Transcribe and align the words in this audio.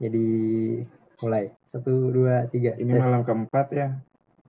Jadi 0.00 0.26
mulai 1.20 1.52
satu 1.68 2.08
dua 2.08 2.48
tiga. 2.48 2.72
Ini 2.80 2.96
Tes. 2.96 3.00
malam 3.04 3.22
keempat 3.22 3.66
ya. 3.76 3.88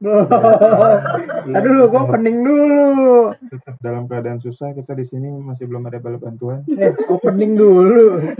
Oh. 0.01 0.25
Aduh 1.59 1.71
lu 1.77 1.85
gua 1.91 2.09
opening 2.09 2.41
dulu. 2.41 3.35
Tetap 3.51 3.77
dalam 3.83 4.09
keadaan 4.09 4.41
susah 4.41 4.73
kita 4.73 4.97
di 4.97 5.05
sini 5.05 5.29
masih 5.29 5.69
belum 5.69 5.85
ada 5.91 6.01
bala 6.01 6.17
bantuan. 6.17 6.65
Eh, 6.71 6.95
opening 7.11 7.53
dulu. 7.53 8.31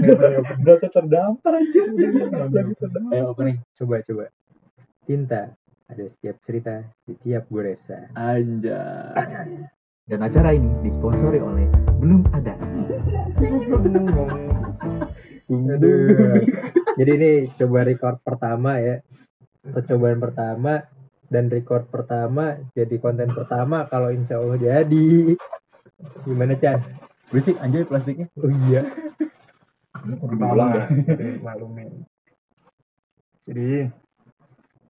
Berasa 0.63 0.87
terdampar 0.89 1.59
aja. 1.59 1.81
Ayo 3.13 3.35
opening. 3.35 3.61
Coba 3.77 4.01
coba. 4.07 4.25
Cinta 5.05 5.53
ada 5.91 6.03
setiap 6.07 6.39
cerita 6.47 6.81
di 7.05 7.13
tiap 7.21 7.45
goresan. 7.51 8.15
Anjay. 8.15 9.67
Dan 10.07 10.25
acara 10.25 10.55
ini 10.55 10.71
disponsori 10.81 11.37
oleh 11.43 11.67
Belum 12.01 12.25
Ada. 12.33 12.57
Aduh. 15.51 16.39
Jadi 16.99 17.11
ini 17.11 17.31
coba 17.59 17.83
record 17.83 18.17
pertama 18.23 18.79
ya. 18.79 19.03
Percobaan 19.61 20.17
pertama 20.17 20.81
dan 21.31 21.47
record 21.47 21.87
pertama 21.87 22.59
jadi 22.75 22.99
konten 22.99 23.31
pertama 23.31 23.87
kalau 23.87 24.11
insya 24.11 24.41
Allah 24.41 24.59
jadi. 24.59 25.37
Gimana 26.27 26.59
Chan? 26.59 26.83
Berisik 27.31 27.55
anjay 27.63 27.87
plastiknya. 27.87 28.27
Oh 28.35 28.51
iya. 28.67 28.83
Diulang 30.03 30.71
ya. 30.75 30.85
Jadi 31.15 31.39
maklumin. 31.39 32.03
Jadi 33.47 33.71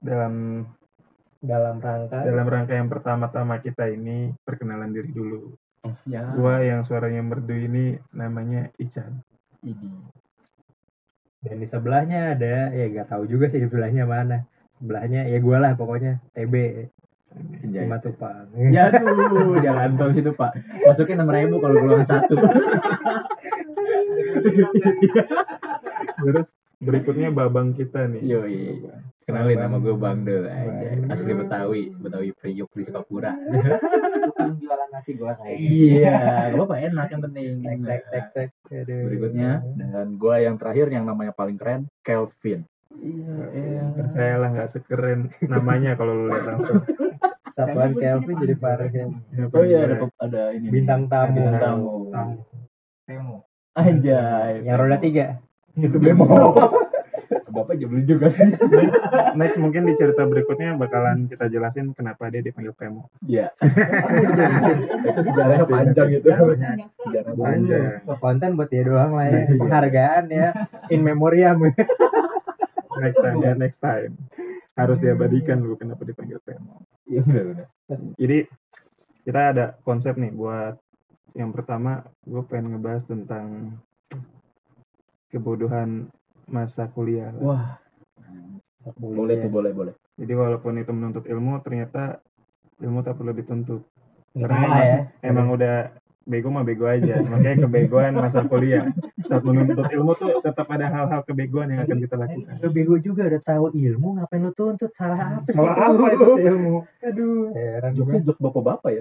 dalam 0.00 0.64
Dalam 1.42 1.82
rangka 1.82 2.22
dalam 2.22 2.46
rangka 2.46 2.78
yang 2.78 2.86
pertama-tama 2.86 3.58
kita 3.58 3.90
ini 3.90 4.30
perkenalan 4.46 4.94
diri 4.94 5.10
dulu. 5.10 5.58
Ya. 6.06 6.30
Gua 6.38 6.62
yang 6.62 6.86
suaranya 6.86 7.18
merdu 7.18 7.50
ini 7.50 7.98
namanya 8.14 8.70
Ican. 8.78 9.26
Ini. 9.66 10.21
Dan 11.42 11.56
di 11.58 11.66
sebelahnya 11.66 12.38
ada 12.38 12.70
ya 12.70 12.84
gak 12.90 13.10
tahu 13.10 13.26
juga 13.26 13.50
sih 13.50 13.58
di 13.58 13.66
sebelahnya 13.66 14.06
mana. 14.06 14.46
Sebelahnya 14.78 15.26
ya 15.30 15.38
gua 15.38 15.58
lah 15.62 15.72
pokoknya 15.78 16.22
TB 16.34 16.54
Anjay. 17.32 17.88
Simatupang. 17.88 18.46
Ya 18.74 18.92
tuh, 18.92 19.56
jalan 19.64 19.96
tol 19.96 20.12
situ 20.12 20.30
pak. 20.36 20.52
Masukin 20.84 21.16
enam 21.16 21.32
ribu 21.32 21.56
kalau 21.64 21.80
golongan 21.80 22.04
satu. 22.04 22.34
Terus 26.22 26.48
berikutnya 26.82 27.32
babang 27.32 27.72
kita 27.72 28.04
nih. 28.10 28.20
Yoi. 28.20 28.84
Kenalin 29.22 29.54
nama 29.54 29.76
gue 29.78 29.94
Bang 29.94 30.26
Del 30.26 30.50
aja. 30.50 30.98
Asli 31.14 31.32
Betawi, 31.32 31.82
Betawi 31.94 32.28
Priuk 32.34 32.70
di 32.74 32.82
Sukapura. 32.82 33.30
Tukang 34.26 34.58
jualan 34.58 34.88
nasi 34.90 35.14
goreng 35.14 35.38
kayak 35.38 35.58
Iya, 35.62 36.18
gak 36.50 36.58
apa-apa 36.58 36.74
enak 36.90 37.06
yang 37.14 37.22
penting. 37.22 37.50
Tek 37.62 37.78
tek 37.86 38.02
tek 38.10 38.26
tek. 38.34 38.48
Aduh. 38.82 39.02
Berikutnya 39.06 39.50
dan 39.78 40.08
gue 40.18 40.36
yang 40.42 40.56
terakhir 40.58 40.86
yang 40.90 41.04
namanya 41.06 41.32
paling 41.34 41.54
keren, 41.54 41.86
Kelvin. 42.02 42.66
Iya, 42.98 43.84
Percayalah 43.96 44.48
nggak 44.52 44.70
sekeren 44.76 45.20
namanya 45.46 45.94
kalau 45.94 46.12
lu 46.12 46.26
lihat 46.34 46.44
langsung. 46.44 46.82
Satuan 47.56 47.92
Kelvin 47.94 48.36
jadi 48.42 48.54
parah 48.58 48.90
ya. 48.90 49.06
Oh 49.54 49.62
iya 49.62 49.78
ada 49.86 49.96
ada 50.18 50.42
ini. 50.56 50.66
Bintang 50.72 51.06
tamu. 51.06 51.36
Bintang 51.36 51.58
tamu. 51.62 51.90
Tamu. 52.10 52.36
Temu. 53.06 53.36
Anjay. 53.78 54.66
Yang 54.66 54.76
roda 54.82 54.98
tiga. 54.98 55.26
Itu 55.78 55.96
Bemo. 56.02 56.26
Bapak 57.52 57.74
jebelin 57.80 58.04
juga. 58.04 58.28
Next 59.38 59.56
mungkin 59.56 59.88
di 59.88 59.94
cerita 59.96 60.24
berikutnya 60.24 60.76
bakalan 60.76 61.28
kita 61.28 61.48
jelasin 61.48 61.96
kenapa 61.96 62.28
dia 62.28 62.44
dipanggil 62.44 62.72
Pemo. 62.76 63.08
Iya. 63.24 63.52
itu 65.08 65.20
sejarahnya 65.26 65.66
panjang 65.68 66.08
itu. 66.12 66.28
Sejarahnya 66.28 66.86
Panjang. 67.32 67.84
Konten 68.20 68.50
buat 68.56 68.68
dia 68.68 68.82
doang 68.84 69.16
lah 69.16 69.26
ya. 69.28 69.40
Penghargaan 69.56 70.24
ya. 70.28 70.48
In 70.92 71.00
memoriam. 71.04 71.58
Next 73.00 73.18
time 73.18 73.38
ya, 73.40 73.52
next 73.56 73.80
time. 73.80 74.12
Harus 74.76 74.98
diabadikan 75.00 75.60
lu 75.60 75.76
kenapa 75.76 76.04
dipanggil 76.04 76.40
Pemo. 76.44 76.84
Iya 77.08 77.22
udah. 77.24 77.68
Jadi 78.16 78.38
kita 79.22 79.40
ada 79.54 79.64
konsep 79.86 80.18
nih 80.18 80.32
buat 80.34 80.74
yang 81.32 81.54
pertama 81.54 82.04
gue 82.28 82.42
pengen 82.44 82.76
ngebahas 82.76 83.04
tentang 83.08 83.78
kebodohan 85.32 86.12
masa 86.48 86.90
kuliah. 86.90 87.30
Wah, 87.38 87.78
boleh 88.98 89.38
tuh 89.38 89.50
boleh 89.50 89.70
boleh. 89.70 89.94
Jadi 90.18 90.32
walaupun 90.34 90.78
itu 90.78 90.92
menuntut 90.92 91.24
ilmu, 91.26 91.62
ternyata 91.62 92.20
ilmu 92.82 93.00
tak 93.06 93.16
perlu 93.18 93.32
dituntut. 93.32 93.82
Nggak 94.32 94.48
Karena 94.48 94.66
salah 94.66 94.84
ya. 94.84 94.98
Emang 95.22 95.46
udah 95.52 95.76
bego 96.22 96.48
mah 96.50 96.64
bego 96.64 96.86
aja. 96.86 97.20
Makanya 97.22 97.66
kebegoan 97.66 98.14
masa 98.18 98.46
kuliah. 98.46 98.90
Saat 99.26 99.42
menuntut 99.46 99.86
ilmu 99.90 100.12
tuh 100.18 100.42
tetap 100.42 100.66
ada 100.70 100.86
hal-hal 100.90 101.20
kebegoan 101.26 101.70
yang 101.70 101.86
akan 101.86 101.98
kita 102.00 102.16
lakukan. 102.18 102.54
Lu 102.62 102.68
bego 102.70 102.94
juga 102.98 103.22
udah 103.28 103.42
tahu 103.42 103.64
ilmu 103.74 104.08
ngapain 104.18 104.42
lu 104.42 104.52
tuntut 104.54 104.90
salah 104.98 105.40
apa 105.40 105.48
sih? 105.50 105.56
Salah 105.56 105.76
apa 105.78 106.06
itu 106.14 106.24
sih 106.38 106.44
ilmu? 106.48 106.76
Aduh. 107.06 107.50
Heran 107.54 107.90
juga. 107.94 108.10
Joknya 108.12 108.20
jok 108.26 108.38
bapak-bapak 108.40 108.90
ya. 108.90 109.00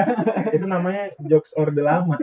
itu 0.56 0.66
namanya 0.66 1.04
jokes 1.26 1.52
orde 1.58 1.82
lama. 1.82 2.16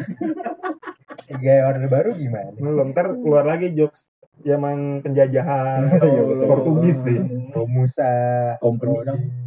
Gaya 1.34 1.62
order 1.68 1.88
baru 1.90 2.12
gimana? 2.16 2.52
Belum 2.56 2.92
ntar 2.94 3.12
keluar 3.18 3.44
lagi 3.48 3.74
jokes 3.74 4.04
zaman 4.44 5.00
penjajahan 5.02 5.80
Iya, 6.04 6.22
betul. 6.28 6.48
Portugis 6.48 6.98
sih. 7.04 7.18
Romusa. 7.56 8.12
Company. 8.60 8.96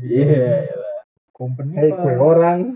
Iya. 0.02 0.66
Company 1.36 1.72
Hei 1.76 1.92
apa? 1.92 2.00
kue 2.00 2.14
orang. 2.16 2.58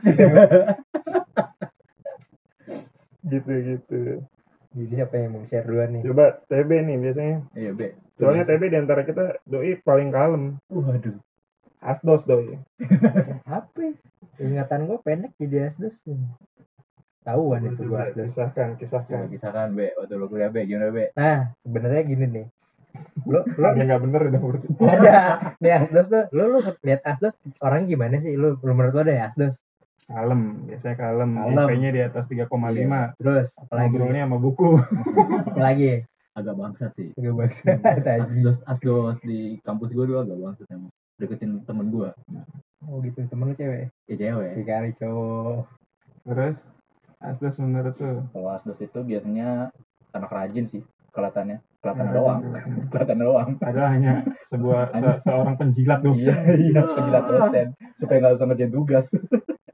gitu 3.33 3.53
gitu. 3.53 4.01
Jadi 4.71 4.87
siapa 4.95 5.15
yang 5.19 5.35
mau 5.35 5.43
share 5.51 5.67
duluan 5.67 5.91
nih? 5.99 6.03
Coba 6.07 6.39
TB 6.47 6.71
nih 6.87 6.97
biasanya. 7.03 7.37
Iya, 7.59 7.71
Be. 7.75 7.87
Soalnya 8.21 8.45
TB 8.47 8.63
di 8.71 8.79
antara 8.79 9.03
kita 9.03 9.43
doi 9.49 9.75
paling 9.83 10.15
kalem. 10.15 10.45
Waduh. 10.71 11.17
Asdos 11.81 12.23
doi. 12.29 12.61
Apa? 13.49 13.81
ya? 13.81 13.93
Ingatan 14.41 14.87
gue 14.87 14.99
pendek 15.03 15.33
jadi 15.41 15.73
asdos. 15.73 15.97
Tahuan 17.21 17.61
itu 17.69 17.83
gue 17.85 17.99
asdos. 18.01 18.33
Kisahkan, 18.33 18.69
Coba 18.75 18.81
kisahkan. 18.81 19.23
kisahkan, 19.29 19.69
Be. 19.77 19.93
Waktu 19.95 20.15
lu 20.17 20.27
kuliah, 20.27 20.49
Be. 20.49 20.65
Gimana, 20.65 20.89
Be? 20.89 21.13
Nah, 21.15 21.53
sebenarnya 21.61 22.03
gini 22.05 22.27
nih. 22.27 22.47
Lo 23.23 23.47
lo 23.47 23.67
Ya 23.79 23.83
nggak 23.87 24.03
bener 24.03 24.21
udah 24.33 24.41
berarti. 24.43 24.67
ada 24.99 25.17
nih 25.63 25.73
asdos 25.79 26.07
tuh. 26.11 26.25
Lo 26.35 26.43
lu 26.49 26.59
lihat 26.83 27.01
asdos 27.07 27.35
orang 27.63 27.87
gimana 27.87 28.19
sih? 28.19 28.35
Lu 28.35 28.59
lu 28.59 28.73
menurut 28.75 28.95
lo 28.97 29.03
ada 29.07 29.15
ya 29.15 29.25
asdos? 29.31 29.55
Kalem, 30.11 30.67
biasanya 30.67 30.97
kalem. 30.99 31.31
Kalem. 31.39 31.67
IP-nya 31.71 31.91
di 31.95 32.01
atas 32.03 32.25
3,5. 32.27 33.15
Terus 33.15 33.47
apalagi? 33.55 33.95
Ngobrolnya 33.95 34.25
sama 34.27 34.39
buku. 34.43 34.71
Apalagi? 35.55 36.03
Agak 36.35 36.55
bangsat 36.59 36.91
sih. 36.99 37.09
Gak 37.15 37.31
bangsa 37.31 37.63
taji. 38.07 38.19
Asdos, 38.43 38.59
asdos 38.67 39.17
di 39.23 39.39
kampus 39.63 39.95
gue 39.95 40.05
dulu 40.11 40.19
agak 40.27 40.35
bangsat 40.35 40.67
emang. 40.75 40.91
Deketin 41.15 41.63
temen 41.63 41.95
gue. 41.95 42.11
Oh 42.91 42.99
gitu 43.07 43.23
temen 43.31 43.53
lu 43.53 43.55
cewek? 43.55 43.87
Ya 44.11 44.15
cewek. 44.19 44.51
Dikali 44.59 44.91
cowok. 44.99 45.71
Terus 46.27 46.57
Asdos 47.21 47.57
menurut 47.59 47.95
tuh. 47.95 48.25
Kalau 48.27 48.49
asdos 48.51 48.79
itu 48.79 48.99
biasanya 48.99 49.69
anak 50.11 50.31
rajin 50.31 50.67
sih. 50.67 50.83
Kelihatannya. 51.11 51.61
Kelihatannya 51.79 52.13
doang. 52.13 52.41
Kelihatannya 52.89 53.25
doang. 53.25 53.49
Padahal 53.57 53.89
hanya 53.91 54.13
sebuah 54.47 54.83
se- 54.91 55.21
seorang 55.23 55.57
penjilat 55.57 56.01
dosa. 56.01 56.33
iya. 56.57 56.81
Penjilat 56.83 57.25
dosen. 57.27 57.67
Supaya 57.95 58.17
nggak 58.19 58.35
usah 58.35 58.47
ngerjain 58.47 58.73
tugas. 58.73 59.05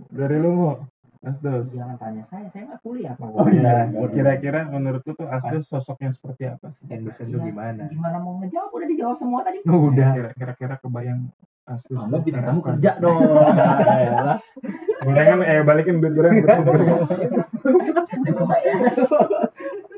Dari 0.08 0.36
lu 0.36 0.50
mau 0.52 0.74
Asdos. 1.20 1.66
Jangan 1.68 1.96
tanya 1.96 2.22
saya, 2.24 2.46
saya 2.48 2.62
nggak 2.66 2.80
kuliah 2.80 3.12
pak. 3.12 3.26
Oh 3.28 3.46
iya. 3.48 3.90
Kira-kira 4.08 4.60
menurut 4.64 5.02
lu 5.02 5.12
tuh 5.12 5.26
Asdos 5.26 5.66
sosoknya 5.66 6.10
seperti 6.12 6.46
apa 6.46 6.70
sih? 6.72 6.86
Endorse 6.88 7.22
itu 7.22 7.36
gimana? 7.36 7.86
Gimana 7.86 8.16
mau 8.16 8.38
ngejawab? 8.38 8.70
Udah 8.70 8.86
dijawab 8.86 9.16
semua 9.16 9.40
tadi. 9.42 9.58
Udah. 9.62 10.10
Kira- 10.12 10.34
Kira-kira 10.34 10.74
kebayang 10.78 11.30
Asdos. 11.64 11.98
Kamu 12.00 12.16
bintang 12.16 12.30
kayak 12.32 12.46
tamu 12.48 12.60
kerja 12.62 12.90
dong. 12.96 13.18
Gorengan 15.06 15.40
eh 15.46 15.62
balikin 15.62 16.02
duit 16.02 16.12
gorengan. 16.18 16.66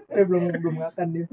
Eh 0.09 0.25
belum 0.27 0.51
belum 0.51 0.75
makan 0.83 1.07
dia. 1.15 1.31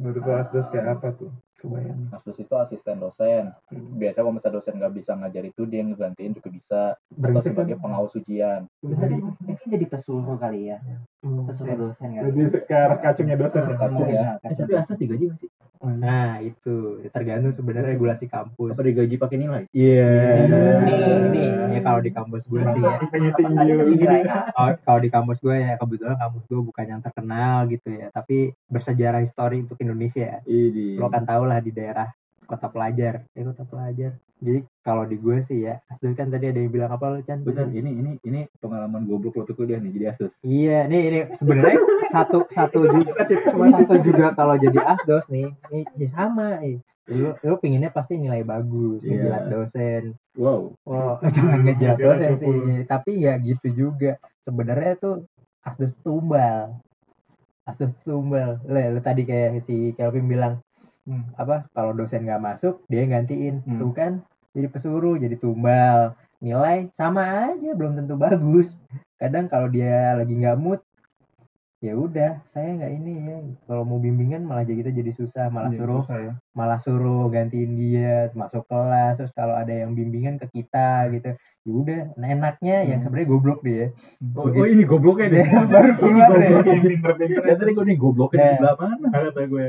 Menurut 0.00 0.22
lu 0.24 0.32
Asdos 0.32 0.66
kayak 0.72 0.96
apa 0.96 1.12
tuh? 1.12 1.28
Kebayang. 1.60 2.08
Asdos 2.16 2.38
itu 2.40 2.54
asisten 2.56 2.96
dosen. 2.96 3.52
Biasa 3.98 4.24
kalau 4.24 4.32
misalnya 4.32 4.56
dosen 4.56 4.74
nggak 4.80 4.94
bisa 4.94 5.12
ngajar 5.18 5.44
itu 5.44 5.62
dia 5.68 5.84
yang 5.84 5.92
ngegantiin 5.92 6.32
juga 6.32 6.48
bisa. 6.48 6.82
Atau 6.96 7.42
sebagai 7.44 7.76
kan? 7.76 7.82
pengawas 7.84 8.16
ujian. 8.16 8.60
Mungkin 8.80 9.66
jadi 9.68 9.86
pesuruh 9.90 10.38
kali 10.40 10.72
ya. 10.72 10.78
Hmm. 11.20 11.44
Pesuruh 11.44 11.76
dosen 11.76 12.08
kali. 12.14 12.24
Lebih 12.30 12.44
ke 12.64 12.72
arah 12.72 12.98
kacungnya 13.02 13.36
dosen. 13.36 13.62
ya? 13.68 13.76
Kacung 13.76 14.08
ya. 14.08 14.24
Tapi 14.40 14.72
Asdos 14.72 14.98
digaji 15.02 15.24
nggak 15.28 15.53
Nah 15.84 16.40
itu 16.40 17.04
tergantung 17.12 17.52
sebenarnya 17.52 17.94
regulasi 17.94 18.26
kampus. 18.26 18.72
Apa 18.72 18.82
digaji 18.82 19.14
pakai 19.20 19.36
nilai? 19.36 19.62
Iya. 19.70 20.16
Hmm. 20.48 20.88
Ini 20.88 20.96
ini 21.28 21.44
ya 21.76 21.80
kalau 21.84 22.00
di 22.00 22.10
kampus 22.10 22.42
gue 22.48 22.62
sih 22.64 22.80
ya. 22.80 22.94
Kalau 24.54 24.70
kalau 24.80 25.00
di 25.00 25.10
kampus 25.12 25.38
gue 25.44 25.56
ya 25.60 25.76
kebetulan 25.76 26.16
kampus 26.16 26.42
gue 26.48 26.60
bukan 26.64 26.86
yang 26.88 27.00
terkenal 27.04 27.68
gitu 27.68 27.88
ya, 27.92 28.08
tapi 28.10 28.56
bersejarah 28.72 29.20
histori 29.22 29.60
untuk 29.62 29.76
Indonesia. 29.84 30.40
Ini. 30.48 30.96
Lo 30.96 31.12
kan 31.12 31.28
tau 31.28 31.44
lah 31.44 31.60
di 31.60 31.70
daerah 31.70 32.08
kota 32.44 32.66
pelajar 32.70 33.24
eh 33.34 33.44
kota 33.44 33.64
pelajar 33.64 34.12
jadi 34.44 34.60
kalau 34.84 35.08
di 35.08 35.16
gue 35.16 35.36
sih 35.48 35.64
ya 35.64 35.80
asli 35.88 36.12
kan 36.12 36.28
tadi 36.28 36.52
ada 36.52 36.60
yang 36.60 36.72
bilang 36.72 36.92
apa 36.92 37.04
lu 37.16 37.20
Chan 37.24 37.40
Bener, 37.42 37.70
ini 37.72 37.90
ini 37.90 38.12
ini 38.24 38.40
pengalaman 38.60 39.08
goblok 39.08 39.40
waktu 39.40 39.56
kuliah 39.56 39.80
nih 39.80 39.92
jadi 39.96 40.06
asus. 40.16 40.30
iya 40.44 40.84
nih 40.84 41.02
ini 41.08 41.18
sebenarnya 41.40 41.80
satu 42.12 42.44
satu 42.52 42.80
juga 42.92 43.24
satu 43.72 43.94
juga 44.04 44.26
kalau 44.36 44.54
jadi 44.60 44.78
asdos 44.84 45.24
nih 45.32 45.48
nih 45.72 45.84
ya 45.96 46.08
sama 46.12 46.60
eh. 46.60 46.78
lu 47.08 47.36
lu 47.40 47.54
pinginnya 47.60 47.92
pasti 47.92 48.16
nilai 48.16 48.44
bagus 48.44 49.00
Iya. 49.04 49.12
ngejilat 49.12 49.44
dosen 49.52 50.04
Wow. 50.34 50.74
Oh, 50.82 51.14
jangan 51.34 51.62
ngejilat 51.62 51.98
dosen 51.98 52.32
sih. 52.42 52.58
Tapi 52.90 53.22
ya 53.22 53.38
gitu 53.38 53.70
juga. 53.70 54.18
Sebenarnya 54.42 54.98
tuh 54.98 55.16
Asdos 55.64 55.94
tumbal. 56.02 56.74
Asdos 57.64 57.94
tumbal. 58.02 58.60
Le, 58.66 58.92
lu 58.92 59.00
tadi 59.00 59.22
kayak 59.24 59.64
si 59.64 59.94
Kelvin 59.96 60.26
bilang 60.28 60.58
Hmm. 61.04 61.28
apa 61.34 61.68
kalau 61.70 61.92
dosen 61.92 62.24
nggak 62.24 62.40
masuk 62.40 62.80
dia 62.86 63.04
yang 63.04 63.12
gantiin. 63.14 63.54
Hmm. 63.60 63.76
Tuh 63.76 63.92
kan 63.92 64.12
jadi 64.50 64.66
pesuruh, 64.66 65.16
jadi 65.16 65.36
tumbal. 65.36 66.16
Nilai 66.38 66.88
sama 66.92 67.22
aja 67.48 67.70
belum 67.70 67.92
tentu 67.94 68.16
bagus. 68.16 68.72
Kadang 69.14 69.46
kalau 69.46 69.68
dia 69.68 70.12
lagi 70.14 70.32
nggak 70.32 70.56
mood 70.56 70.80
ya 71.78 71.92
udah 71.92 72.40
saya 72.48 72.72
nggak 72.74 72.92
ini 72.94 73.12
ya 73.20 73.36
kalau 73.62 73.84
mau 73.84 74.00
bimbingan 74.00 74.40
malah 74.40 74.64
jadi 74.64 74.80
kita 74.80 74.92
jadi 74.94 75.12
susah 75.12 75.52
malah 75.52 75.68
Iya, 75.68 75.78
suruh 75.78 76.00
susah 76.00 76.16
ya. 76.18 76.32
malah 76.50 76.80
suruh 76.80 77.28
gantiin 77.28 77.76
dia 77.76 78.32
masuk 78.32 78.64
kelas 78.64 79.20
terus 79.20 79.32
kalau 79.32 79.52
ada 79.52 79.68
yang 79.68 79.92
bimbingan 79.92 80.40
ke 80.40 80.48
kita 80.50 81.12
gitu 81.12 81.36
ya 81.36 81.72
udah 81.74 82.00
nah, 82.16 82.28
enaknya 82.30 82.88
yang 82.88 82.98
Hmm. 82.98 83.04
sebenarnya 83.04 83.28
goblok 83.28 83.60
dia 83.60 83.92
Oh, 84.32 84.48
oh 84.48 84.64
ini 84.64 84.80
gobloknya 84.82 85.26
nih. 85.28 85.44
baru 85.68 85.84
ini 85.84 86.00
keluar 86.00 86.24
ya. 86.24 86.48
gobloknya. 86.48 86.72
Yang 86.72 86.84
pinter-pinter 86.88 87.42
Ya 87.44 87.54
tadi 87.54 87.70
gue 87.70 87.84
nih 87.84 87.98
gobloknya 88.00 88.32
di 88.34 88.40
Nah. 88.40 88.52
sebelah 88.56 88.74
mana 88.80 89.06
kata 89.12 89.42
gue. 89.44 89.64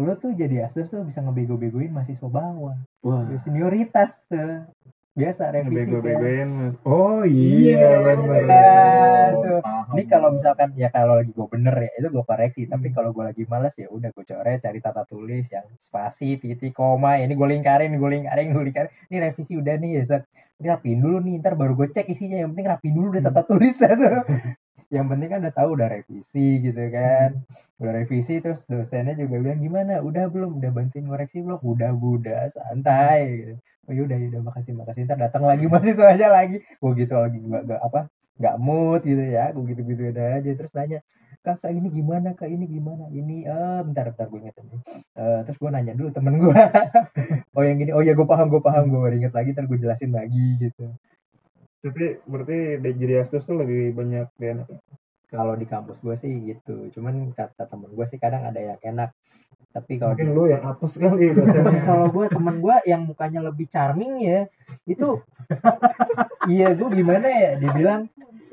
Lu 0.00 0.12
tuh 0.16 0.32
jadi 0.32 0.68
asdos 0.68 0.88
tuh 0.88 1.04
bisa 1.04 1.20
ngebego-begoin 1.20 1.92
mahasiswa 1.92 2.24
bawah. 2.24 2.76
Wah. 3.04 3.22
Ya, 3.28 3.36
senioritas 3.44 4.10
tuh. 4.32 4.64
Biasa 5.12 5.52
revisi 5.52 5.68
kan. 5.68 5.68
Ngebego-begoin. 5.68 6.48
Mas. 6.48 6.74
Oh 6.88 7.20
Iya, 7.28 7.76
iya, 7.76 7.88
benar. 8.00 9.28
Oh, 9.36 9.60
ini 9.92 10.08
kalau 10.08 10.28
misalkan 10.32 10.72
ya 10.72 10.88
kalau 10.88 11.20
lagi 11.20 11.36
gue 11.36 11.48
bener 11.52 11.74
ya 11.76 11.90
itu 12.00 12.08
gue 12.08 12.24
koreksi. 12.24 12.62
Tapi 12.64 12.88
Hmm. 12.88 12.96
kalau 12.96 13.10
gue 13.12 13.24
lagi 13.28 13.44
males 13.44 13.76
ya 13.76 13.92
udah 13.92 14.08
gue 14.08 14.24
coret 14.24 14.58
cari 14.64 14.80
tata 14.80 15.04
tulis 15.04 15.44
yang 15.52 15.68
spasi 15.84 16.40
titik 16.40 16.72
koma. 16.72 17.20
Ya 17.20 17.28
ini 17.28 17.36
gue 17.36 17.48
lingkarin 17.52 17.92
gue 17.92 18.10
lingkarin 18.16 18.56
gue 18.56 18.64
lingkarin. 18.64 18.90
Ini 19.12 19.16
revisi 19.20 19.52
udah 19.60 19.74
nih 19.76 19.90
ya 20.00 20.24
ini 20.62 20.70
rapiin 20.70 21.02
dulu 21.02 21.18
nih 21.26 21.42
ntar 21.42 21.58
baru 21.58 21.74
gue 21.74 21.90
cek 21.92 22.06
isinya. 22.08 22.38
Yang 22.40 22.50
penting 22.56 22.68
rapiin 22.72 22.94
dulu 22.96 23.06
deh 23.12 23.20
tata 23.20 23.42
tulis 23.44 23.74
tuh 23.76 23.88
yang 24.92 25.08
penting 25.08 25.28
kan 25.32 25.40
udah 25.40 25.54
tahu 25.56 25.68
udah 25.72 25.88
revisi 25.88 26.46
gitu 26.60 26.82
kan. 26.92 27.40
Udah 27.80 27.92
revisi 27.96 28.34
terus 28.44 28.60
dosennya 28.68 29.16
juga 29.16 29.40
bilang 29.40 29.60
gimana? 29.64 30.04
Udah 30.04 30.28
belum? 30.28 30.60
Udah 30.60 30.70
bantuin 30.70 31.08
ngoreksi 31.08 31.40
belum? 31.40 31.60
Udah 31.64 31.90
udah 31.96 32.52
santai. 32.52 33.20
Gitu. 33.40 33.54
oh 33.88 33.92
yaudah 33.96 34.14
yaudah 34.20 34.40
makasih 34.44 34.72
makasih. 34.76 35.08
Ntar 35.08 35.18
datang 35.18 35.48
lagi 35.48 35.64
mahasiswa 35.72 36.06
aja 36.12 36.26
lagi. 36.28 36.60
Gue 36.60 36.92
gitu 37.00 37.14
lagi. 37.16 37.38
Nggak 37.40 37.62
nggak 37.66 37.80
apa 37.80 38.00
nggak 38.36 38.56
mood 38.60 39.00
gitu 39.08 39.24
ya. 39.24 39.44
Gue 39.56 39.64
gitu 39.72 39.80
gitu 39.88 40.02
aja. 40.12 40.50
Terus 40.60 40.72
nanya 40.76 41.00
kakak 41.42 41.72
ini 41.72 41.88
gimana? 41.88 42.28
Kak 42.36 42.50
ini 42.52 42.64
gimana? 42.68 43.08
Ini 43.08 43.36
eh 43.48 43.80
bentar 43.88 44.12
bentar 44.12 44.26
gue 44.28 44.38
inget 44.44 44.54
nih. 44.60 44.80
Eh, 45.16 45.40
terus 45.48 45.56
gue 45.56 45.70
nanya 45.72 45.92
dulu 45.96 46.08
temen 46.12 46.34
gue 46.36 46.52
oh 47.56 47.62
yang 47.64 47.80
gini. 47.80 47.90
Oh 47.96 48.04
ya 48.04 48.12
gue 48.12 48.26
paham 48.28 48.52
gue 48.52 48.60
paham. 48.60 48.92
Gue 48.92 49.08
inget 49.16 49.32
lagi. 49.32 49.56
Ntar 49.56 49.64
gue 49.64 49.78
jelasin 49.80 50.12
lagi 50.12 50.46
gitu 50.68 50.92
Tapi 51.82 52.04
berarti 52.24 52.58
di- 52.78 52.96
jadi 52.96 53.14
asdos 53.20 53.42
tuh 53.42 53.56
lebih 53.56 53.92
banyak 53.92 54.26
di 54.32 54.46
enak. 54.48 54.66
ya? 54.66 54.78
kalau 55.28 55.56
di 55.56 55.64
kampus 55.64 55.96
gue 55.98 56.12
sih 56.18 56.44
gitu 56.44 56.92
cuman 56.92 57.32
kata 57.32 57.64
temen 57.64 57.88
gue 57.88 58.04
sih 58.06 58.20
kadang 58.20 58.44
ada 58.44 58.60
yang 58.60 58.76
enak 58.78 59.16
tapi 59.72 59.96
kalau 59.96 60.12
Mungkin 60.12 60.28
di- 60.28 60.36
lu 60.36 60.44
yang 60.46 60.60
apes 60.62 60.92
kali 60.94 61.32
dosennya. 61.32 61.80
kalau 61.82 62.06
gue 62.06 62.26
temen 62.28 62.60
gue 62.60 62.76
yang 62.84 63.02
mukanya 63.02 63.40
lebih 63.40 63.64
charming 63.66 64.20
ya 64.20 64.44
itu 64.84 65.24
iya 66.52 66.76
gue 66.76 66.84
gimana 66.84 67.24
ya 67.24 67.50
dibilang 67.56 68.12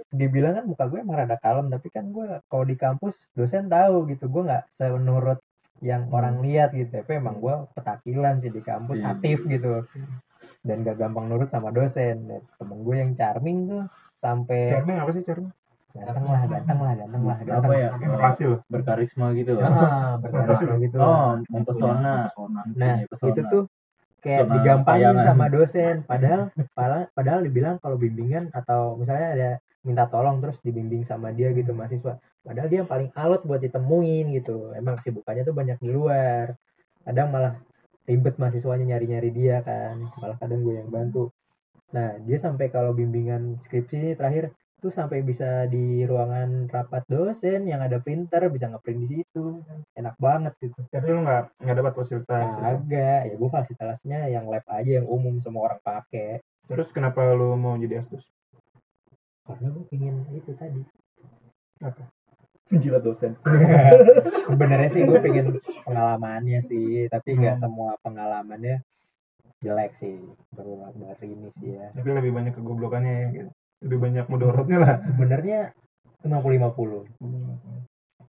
dibilang 0.10 0.56
kan 0.56 0.66
muka 0.66 0.88
gue 0.88 1.00
emang 1.00 1.20
rada 1.20 1.36
kalem 1.36 1.68
tapi 1.68 1.88
kan 1.90 2.08
gue 2.08 2.40
kalau 2.48 2.64
di 2.64 2.76
kampus 2.76 3.12
dosen 3.34 3.68
tahu 3.68 4.08
gitu 4.08 4.26
gue 4.26 4.42
nggak 4.42 4.64
menurut 4.90 5.44
yang 5.80 6.08
orang 6.08 6.40
lihat 6.40 6.72
gitu 6.72 6.96
tapi 6.96 7.12
emang 7.14 7.38
gue 7.38 7.56
petakilan 7.74 8.40
sih 8.40 8.50
di 8.50 8.62
kampus 8.62 8.98
Iya. 8.98 9.08
aktif 9.14 9.44
gitu 9.46 9.84
dan 10.66 10.84
gak 10.84 10.98
gampang 10.98 11.28
nurut 11.28 11.48
sama 11.48 11.72
dosen 11.72 12.28
Dan 12.28 12.42
temen 12.58 12.78
gue 12.84 12.96
yang 12.96 13.12
charming 13.16 13.58
tuh 13.66 13.84
sampai 14.20 14.76
Charming 14.76 14.98
apa 15.00 15.12
sih 15.14 15.24
charming? 15.24 15.54
ganteng 15.90 16.22
lah 16.22 16.42
ganteng 16.46 16.80
lah 16.80 16.94
ganteng 16.94 17.24
lah 17.26 17.38
ganteng 17.42 17.66
apa 17.66 17.74
ya 17.74 17.90
loh. 18.46 18.62
berkarisma 18.70 19.26
gitu 19.34 19.58
loh 19.58 19.66
ah 19.66 20.22
berkarisma 20.22 20.74
gitu 20.78 20.98
oh 21.02 21.42
mempesona 21.50 22.30
Nah, 22.78 22.94
Punya 23.02 23.10
pesona. 23.10 23.34
itu 23.34 23.42
tuh 23.50 23.64
kayak 24.20 24.52
digampangin 24.52 25.16
sama 25.26 25.46
dosen. 25.48 25.96
Padahal, 26.04 26.52
padahal, 26.76 27.04
padahal 27.16 27.40
dibilang 27.42 27.80
kalau 27.80 27.96
bimbingan 27.96 28.52
atau 28.52 29.00
misalnya 29.00 29.28
ada 29.34 29.50
minta 29.82 30.06
tolong 30.06 30.44
terus 30.44 30.60
dibimbing 30.60 31.08
sama 31.08 31.32
dia 31.32 31.56
gitu 31.56 31.72
mahasiswa. 31.72 32.20
Padahal 32.44 32.68
dia 32.68 32.84
yang 32.84 32.90
paling 32.92 33.10
alot 33.16 33.42
buat 33.48 33.58
ditemuin 33.58 34.26
gitu. 34.36 34.76
Emang 34.76 35.00
kesibukannya 35.00 35.42
tuh 35.42 35.56
banyak 35.56 35.78
di 35.80 35.90
luar. 35.90 36.52
Kadang 37.02 37.32
malah 37.32 37.56
ribet 38.10 38.36
mahasiswanya 38.42 38.98
nyari-nyari 38.98 39.30
dia 39.30 39.62
kan. 39.62 40.02
Malah 40.18 40.38
kadang 40.42 40.66
gue 40.66 40.82
yang 40.82 40.90
bantu. 40.90 41.30
Nah, 41.94 42.18
dia 42.26 42.38
sampai 42.42 42.74
kalau 42.74 42.94
bimbingan 42.98 43.62
skripsi 43.66 43.96
ini 43.98 44.12
terakhir 44.18 44.54
tuh 44.80 44.96
sampai 44.96 45.20
bisa 45.28 45.68
di 45.68 46.08
ruangan 46.08 46.72
rapat 46.72 47.04
dosen 47.12 47.68
yang 47.68 47.84
ada 47.84 48.00
printer 48.00 48.48
bisa 48.48 48.72
ngeprint 48.72 49.00
di 49.04 49.08
situ 49.12 49.60
enak 49.92 50.16
banget 50.16 50.56
gitu 50.64 50.80
Tapi 50.88 51.12
lu 51.12 51.28
nggak 51.28 51.60
nggak 51.60 51.78
dapat 51.84 51.94
fasilitas. 52.00 52.48
ya? 52.48 52.64
Agak, 52.64 53.20
ya 53.28 53.34
gue 53.36 53.50
fasilitasnya 53.52 54.20
yang 54.32 54.48
lab 54.48 54.64
aja 54.72 55.04
yang 55.04 55.08
umum 55.12 55.36
semua 55.44 55.68
orang 55.68 55.82
pakai. 55.84 56.40
Terus 56.72 56.88
kenapa 56.96 57.28
lu 57.36 57.60
mau 57.60 57.76
jadi 57.76 58.00
asdos? 58.00 58.24
Karena 59.44 59.68
gue 59.74 59.86
pingin 59.92 60.16
itu 60.32 60.56
tadi. 60.56 60.80
Jilat 62.78 63.02
dosen 63.02 63.34
Sebenarnya 64.50 64.90
sih 64.94 65.02
gue 65.06 65.18
pengen 65.22 65.46
pengalamannya 65.86 66.60
sih, 66.70 67.10
tapi 67.10 67.38
nggak 67.38 67.58
Hmm. 67.58 67.64
semua 67.66 67.92
pengalamannya 68.06 68.82
jelek 69.62 69.98
sih. 70.02 70.18
Baru 70.54 70.78
baru 70.82 71.26
ini 71.26 71.50
sih 71.62 71.78
ya. 71.78 71.90
Tapi 71.94 72.10
lebih 72.14 72.32
banyak 72.34 72.54
kegoblokannya 72.54 73.14
ya 73.14 73.26
gitu. 73.34 73.50
Lebih 73.86 73.98
banyak 74.02 74.26
mudorotnya 74.30 74.78
lah. 74.82 74.96
Sebenarnya 75.06 75.60
50-50. 76.26 77.08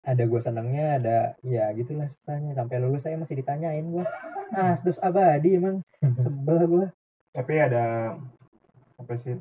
Ada 0.00 0.22
gue 0.24 0.40
senangnya, 0.40 0.86
ada 0.96 1.16
ya 1.44 1.68
gitulah 1.76 2.08
susahnya. 2.08 2.56
Sampai 2.56 2.80
lulus 2.80 3.04
saya 3.04 3.20
masih 3.20 3.36
ditanyain 3.40 3.84
gue. 3.84 4.04
Ah, 4.56 4.74
terus 4.80 4.96
abadi 5.04 5.60
emang 5.60 5.84
sebel 6.24 6.56
gue. 6.64 6.86
Tapi 7.36 7.54
ada 7.60 8.16
apa 9.00 9.12
sih 9.20 9.36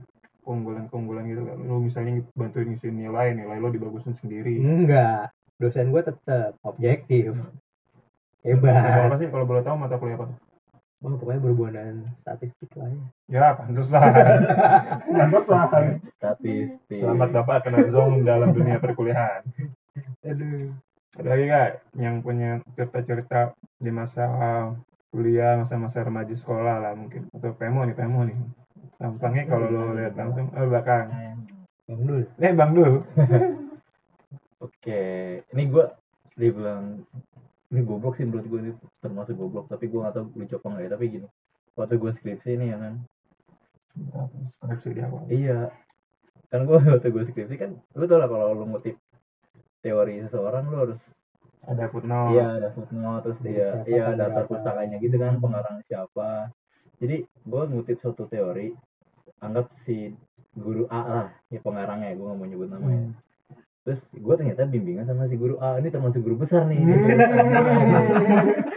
keunggulan-keunggulan 0.50 1.30
gitu 1.30 1.46
kan. 1.46 1.58
Lu 1.62 1.86
misalnya 1.86 2.26
bantuin 2.34 2.74
ngisi 2.74 2.90
nilai, 2.90 3.38
nilai 3.38 3.62
lo 3.62 3.70
dibagusin 3.70 4.18
sendiri. 4.18 4.58
Enggak, 4.58 5.30
dosen 5.62 5.94
gue 5.94 6.02
tetap 6.02 6.58
objektif. 6.66 7.38
Hebat. 8.42 9.06
apa 9.06 9.22
sih 9.22 9.30
kalau 9.30 9.46
boleh 9.46 9.62
tahu 9.62 9.78
mata 9.78 10.02
kuliah 10.02 10.18
apa? 10.18 10.34
tuh? 10.34 10.38
Wah, 11.00 11.16
pokoknya 11.16 11.40
berhubungan 11.40 11.74
dengan 11.76 11.98
statistik 12.20 12.72
lah 12.76 12.92
ya. 12.92 13.00
Ya, 13.32 13.46
pantas 13.56 13.88
lah. 13.88 14.04
pantas 15.16 15.46
lah. 15.48 15.64
statistik 16.20 17.00
Selamat 17.00 17.30
Bapak 17.32 17.58
kena 17.64 17.88
zong 17.88 18.28
dalam 18.28 18.52
dunia 18.52 18.82
perkuliahan. 18.82 19.46
Aduh. 20.28 20.76
Ada 21.16 21.28
lagi 21.36 21.46
kak 21.52 21.70
yang 22.00 22.16
punya 22.20 22.64
cerita-cerita 22.76 23.56
di 23.80 23.92
masa 23.92 24.28
kuliah, 25.12 25.64
masa-masa 25.64 26.04
remaja 26.04 26.36
sekolah 26.36 26.84
lah 26.84 26.94
mungkin. 26.96 27.32
Atau 27.32 27.56
PMO 27.56 27.88
nih, 27.88 27.96
PMO 27.96 28.22
nih. 28.28 28.38
Tampangnya 29.00 29.44
kalau 29.48 29.68
lo 29.72 29.96
lihat 29.96 30.14
langsung, 30.20 30.52
oh 30.52 30.66
belakang. 30.68 31.08
Bang 31.88 32.02
Dul. 32.04 32.22
Eh 32.38 32.52
Bang 32.54 32.72
Dul. 32.76 32.94
oke 34.60 35.02
ini 35.56 35.64
gua 35.72 35.96
dibilang 36.36 37.04
ini 37.72 37.80
goblok 37.86 38.20
sih 38.20 38.28
menurut 38.28 38.44
gue 38.44 38.60
ini 38.60 38.72
termasuk 39.00 39.40
goblok 39.40 39.72
tapi 39.72 39.88
gue 39.88 40.04
gak 40.04 40.16
tahu 40.20 40.26
lucu 40.36 40.56
apa 40.58 40.68
enggak 40.68 40.84
ya 40.84 40.90
tapi 40.98 41.06
gini 41.08 41.28
waktu 41.80 41.96
gue 41.96 42.12
skripsi 42.18 42.50
nih 42.60 42.68
ya 42.74 42.78
kan 42.82 42.94
Skripsi 44.60 44.88
di 44.96 45.02
awal. 45.04 45.24
iya 45.32 45.60
kan 46.52 46.68
gue 46.68 46.76
waktu 46.98 47.08
gue 47.08 47.24
skripsi 47.32 47.56
kan 47.56 47.72
lu 47.96 48.04
tau 48.04 48.20
lah 48.20 48.28
kalau 48.28 48.52
lu 48.52 48.66
ngutip 48.68 49.00
teori 49.80 50.24
seseorang 50.28 50.64
lu 50.68 50.76
harus 50.76 51.00
Ada 51.64 51.86
footnote. 51.92 52.32
iya 52.36 52.46
ada 52.58 52.70
footnote 52.74 53.22
terus 53.28 53.40
Dari 53.44 53.52
dia 53.54 53.70
iya 53.88 54.06
daftar 54.16 54.44
pustakanya 54.48 54.98
gitu 55.00 55.16
kan 55.20 55.40
pengarangnya 55.40 55.84
siapa 55.88 56.52
jadi 57.00 57.24
gue 57.24 57.62
ngutip 57.70 57.96
suatu 58.04 58.28
teori 58.28 58.76
anggap 59.40 59.66
si 59.84 60.12
guru 60.54 60.84
A 60.88 61.02
lah 61.02 61.28
ya 61.48 61.60
pengarangnya 61.60 62.14
gue 62.14 62.26
gak 62.26 62.36
mau 62.36 62.46
nyebut 62.46 62.68
namanya 62.68 63.00
Hmm. 63.00 63.14
terus 63.82 64.00
gue 64.12 64.34
ternyata 64.36 64.66
bimbingan 64.66 65.06
sama 65.06 65.26
si 65.26 65.36
guru 65.36 65.56
A 65.58 65.78
ini 65.78 65.88
termasuk 65.88 66.20
guru 66.20 66.36
besar 66.38 66.66
nih 66.66 66.78
Hmm. 66.78 67.00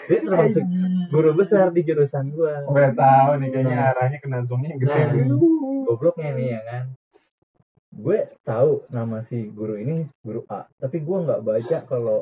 dia 0.05 0.21
termasuk 0.21 0.65
guru 1.09 1.31
besar 1.35 1.71
di 1.71 1.81
jurusan 1.83 2.31
gue 2.31 2.53
Udah 2.65 2.93
tahu 2.93 3.31
nih 3.39 3.49
kayaknya 3.51 3.77
Nah. 3.77 3.91
arahnya 3.91 4.19
kena 4.19 4.39
zongnya 4.45 4.75
gede. 4.75 4.89
Nah. 4.89 5.11
nih. 5.13 5.27
gobloknya 5.85 6.31
nih 6.33 6.47
ya 6.49 6.61
kan 6.63 6.85
gue 7.93 8.19
tahu 8.43 8.71
nama 8.89 9.21
si 9.27 9.49
guru 9.49 9.77
ini 9.77 10.09
guru 10.21 10.47
A 10.47 10.65
tapi 10.77 10.97
gue 10.99 11.17
nggak 11.19 11.43
baca 11.43 11.79
kalau 11.85 12.19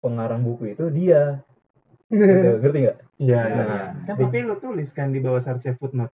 pengarang 0.00 0.42
buku 0.42 0.72
itu 0.72 0.90
dia 0.90 1.38
gitu, 2.10 2.58
ngerti 2.58 2.78
nggak 2.82 2.98
Iya, 3.14 3.40
Nah, 3.40 3.46
iya. 3.46 3.82
Kan 4.04 4.14
tapi 4.18 4.42
lu 4.42 4.58
tuliskan 4.58 5.08
di 5.08 5.18
bawah 5.18 5.38
search 5.38 5.70
footnote. 5.78 6.10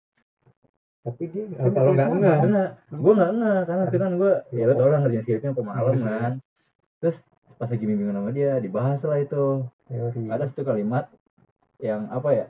Tapi 1.00 1.32
dia 1.32 1.44
Kan 1.56 1.72
kalau 1.72 1.92
nggak 1.96 2.08
Nggak 2.12 2.36
enggak 2.44 2.68
gue 2.92 3.12
nggak 3.16 3.30
enggak 3.32 3.60
karena 3.64 3.82
itu 3.88 3.96
kan 3.96 4.10
gue 4.20 4.32
ya 4.52 4.64
lo 4.68 4.72
tau 4.76 4.88
lah 4.92 4.98
ngerjain 5.00 5.22
skripnya 5.24 5.50
sampai 5.52 5.64
malam 5.64 5.94
kan. 6.04 6.32
Terus 7.00 7.16
pas 7.56 7.68
lagi 7.68 7.84
bimbingan 7.84 8.16
sama 8.20 8.30
dia 8.32 8.52
dibahas 8.60 9.00
lah 9.04 9.18
itu. 9.20 9.44
Teori. 9.88 10.22
Ada 10.28 10.44
satu 10.52 10.62
kalimat 10.62 11.08
yang 11.80 12.12
apa 12.12 12.28
ya 12.36 12.46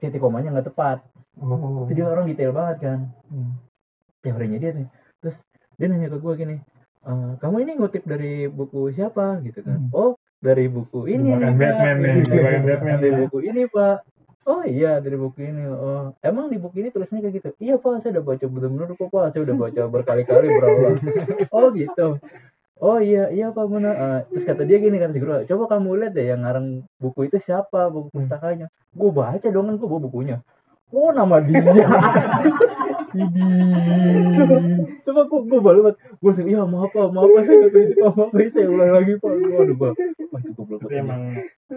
titik 0.00 0.20
komanya 0.24 0.56
nggak 0.56 0.72
tepat. 0.72 1.04
Oh. 1.36 1.84
itu 1.84 2.00
dia 2.00 2.08
orang 2.08 2.24
detail 2.24 2.56
banget 2.56 2.76
kan. 2.80 2.98
Hmm. 3.28 3.60
teorinya 4.24 4.58
dia 4.58 4.72
nih. 4.72 4.88
Terus 5.20 5.36
dia 5.76 5.86
nanya 5.92 6.08
ke 6.08 6.18
gue 6.18 6.34
gini 6.34 6.56
"Eh, 7.06 7.30
kamu 7.38 7.56
ini 7.62 7.72
ngutip 7.76 8.02
dari 8.08 8.48
buku 8.48 8.88
siapa? 8.96 9.44
Gitu 9.44 9.60
kan. 9.60 9.84
Hmm. 9.86 9.92
oh 9.92 10.12
dari 10.40 10.64
buku 10.72 11.12
ini 11.12 11.36
Pak." 11.36 11.52
Batman 11.60 11.96
nih, 12.00 12.14
jebakan 12.24 12.62
Batman 12.72 12.96
dari 13.04 13.14
buku 13.20 13.38
ini 13.44 13.62
pak 13.68 14.15
oh 14.46 14.62
iya 14.62 15.02
dari 15.02 15.18
buku 15.18 15.42
ini 15.42 15.66
oh 15.66 16.14
emang 16.22 16.46
di 16.48 16.58
buku 16.62 16.86
ini 16.86 16.94
tulisnya 16.94 17.18
kayak 17.18 17.34
gitu 17.42 17.48
iya 17.58 17.74
pak 17.82 18.02
saya 18.02 18.18
udah 18.18 18.24
baca 18.24 18.44
bener-bener 18.46 18.88
kok 18.94 19.08
pak 19.10 19.34
saya 19.34 19.42
udah 19.42 19.56
baca 19.58 19.82
berkali-kali 19.90 20.46
berulang 20.46 20.96
oh 21.50 21.66
gitu 21.74 22.06
oh 22.78 22.98
iya 23.02 23.28
iya 23.34 23.50
pak 23.50 23.66
benar 23.66 23.94
Eh, 23.98 24.20
terus 24.30 24.44
kata 24.46 24.62
dia 24.62 24.78
gini 24.78 25.02
kan 25.02 25.10
si 25.10 25.18
guru 25.18 25.42
coba 25.42 25.64
kamu 25.76 25.88
lihat 25.98 26.12
deh 26.14 26.26
yang 26.30 26.46
ngarang 26.46 26.86
buku 27.02 27.26
itu 27.26 27.42
siapa 27.42 27.90
buku 27.90 28.14
pustakanya 28.14 28.70
gue 28.94 29.10
baca 29.10 29.46
dong 29.50 29.66
kan 29.66 29.74
gue 29.76 29.88
bawa 29.90 30.02
bukunya 30.06 30.38
oh 30.94 31.10
nama 31.10 31.42
dia. 31.42 31.62
Coba 35.06 35.20
kok 35.24 35.42
gue 35.48 35.60
baru 35.62 35.80
banget. 35.88 35.96
Gue 36.20 36.32
sih, 36.36 36.44
ya 36.46 36.62
maaf 36.68 36.92
pak, 36.92 37.08
maaf 37.10 37.26
pak, 37.26 37.42
saya 37.48 37.56
nggak 37.56 37.72
tahu 37.72 37.82
itu 37.82 38.02
apa 38.04 38.20
apa. 38.28 38.36
Saya 38.52 38.68
ulang 38.68 38.90
lagi 38.92 39.12
pak. 39.16 39.32
Waduh 39.32 39.76
pak. 39.80 39.92
Wah 40.30 40.42
banget. 40.44 40.90
emang 41.00 41.22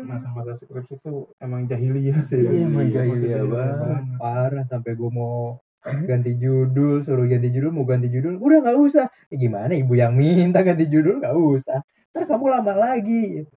masa-masa 0.06 0.52
skripsi 0.60 1.00
itu 1.00 1.28
emang 1.40 1.68
jahiliyah 1.68 2.20
sih. 2.28 2.40
Iya, 2.40 2.68
emang 2.68 2.88
Iya, 2.88 2.94
jahiliyah 3.04 3.44
banget. 3.48 4.04
parah 4.20 4.64
sampai 4.68 4.92
gue 4.96 5.12
mau 5.12 5.60
ganti 5.80 6.36
judul 6.36 7.08
suruh 7.08 7.24
ganti 7.24 7.56
judul 7.56 7.72
mau 7.72 7.88
ganti 7.88 8.12
judul 8.12 8.36
udah 8.36 8.68
nggak 8.68 8.78
usah 8.84 9.08
ya, 9.32 9.36
gimana 9.40 9.72
ibu 9.80 9.96
yang 9.96 10.12
minta 10.12 10.60
ganti 10.60 10.92
judul 10.92 11.24
nggak 11.24 11.32
usah 11.32 11.80
ntar 12.12 12.28
kamu 12.28 12.52
lama 12.52 12.74
lagi 12.76 13.48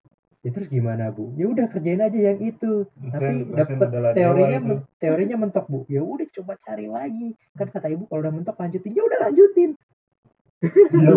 ya 0.47 0.51
terus 0.55 0.71
gimana 0.71 1.11
bu 1.11 1.35
ya 1.35 1.51
udah 1.51 1.67
kerjain 1.67 1.99
aja 1.99 2.15
yang 2.15 2.39
itu 2.39 2.87
tapi 3.11 3.43
dapat 3.55 4.15
teorinya 4.15 4.59
itu. 4.59 4.67
men- 4.71 4.87
teorinya 5.03 5.37
mentok 5.39 5.67
bu 5.67 5.83
ya 5.91 6.03
udah 6.03 6.27
coba 6.39 6.55
cari 6.63 6.87
lagi 6.87 7.35
kan 7.59 7.67
kata 7.71 7.91
ibu 7.91 8.07
kalau 8.07 8.23
udah 8.23 8.33
mentok 8.35 8.55
lanjutin 8.55 8.95
ya 8.95 9.03
udah 9.03 9.19
lanjutin 9.27 9.71
iya 10.63 11.11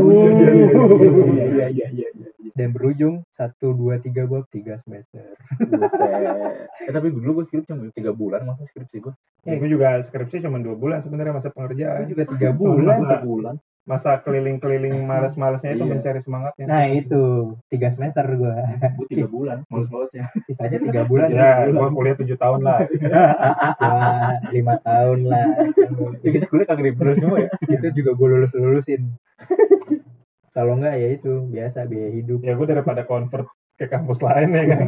iya. 1.70 1.88
iya. 1.94 2.25
Dan 2.56 2.72
berujung 2.72 3.28
satu 3.34 3.72
dua 3.72 4.00
tiga 4.00 4.24
bab 4.24 4.48
tiga 4.48 4.80
semester 4.80 5.36
Buset. 5.62 6.72
Eh 6.82 6.90
tapi 6.90 7.08
dulu 7.10 7.42
gue 7.42 7.46
skripsi 7.46 7.68
cuma 7.68 7.92
tiga 7.92 8.12
bulan 8.12 8.44
masa 8.44 8.64
skripsi 8.66 8.98
gue. 9.02 9.14
Ya, 9.44 9.56
gue 9.56 9.68
juga 9.68 10.00
skripsi 10.02 10.40
cuma 10.40 10.58
dua 10.58 10.74
bulan 10.74 11.00
sebenarnya 11.02 11.36
masa 11.36 11.50
pengerjaan. 11.50 12.08
juga 12.08 12.24
tiga 12.26 12.50
Bulan. 12.52 12.98
bulan 12.98 13.22
bulan. 13.22 13.56
Masa 13.86 14.18
keliling-keliling 14.18 14.98
males-malesnya 15.06 15.72
itu 15.72 15.84
Iya. 15.84 15.92
mencari 15.92 16.20
semangatnya. 16.20 16.66
nah 16.66 16.84
itu 16.88 17.22
tiga 17.68 17.92
semester 17.92 18.26
gua 18.34 18.56
Gue 18.96 19.06
tiga 19.06 19.28
bulan. 19.28 19.58
Males-malesnya. 19.68 20.26
sisanya 20.46 20.80
tiga 20.80 21.02
bulan 21.04 21.28
Ya, 21.30 21.68
gue 21.68 21.90
kuliah 21.92 22.16
tujuh 22.16 22.38
tahun 22.40 22.60
lah. 22.64 22.80
Wah, 23.84 24.32
lima 24.50 24.76
tahun 24.80 25.20
lah 25.28 25.46
Ya 26.24 26.30
kita 26.32 26.46
kuliah 26.48 26.66
kagak 26.66 26.96
semua 26.96 27.38
ya. 27.38 27.50
itu 27.68 27.88
juga 27.94 28.12
gue 28.16 28.28
lulus 28.32 28.52
lulusin 28.56 29.12
kalau 30.56 30.80
enggak 30.80 30.96
ya 30.96 31.10
itu 31.12 31.32
biasa 31.52 31.84
biaya 31.86 32.10
hidup 32.16 32.40
Ya 32.42 32.56
gue 32.56 32.66
daripada 32.66 33.04
convert 33.04 33.46
ke 33.76 33.86
kampus 33.86 34.24
lain 34.24 34.50
ya 34.50 34.64
kan. 34.66 34.88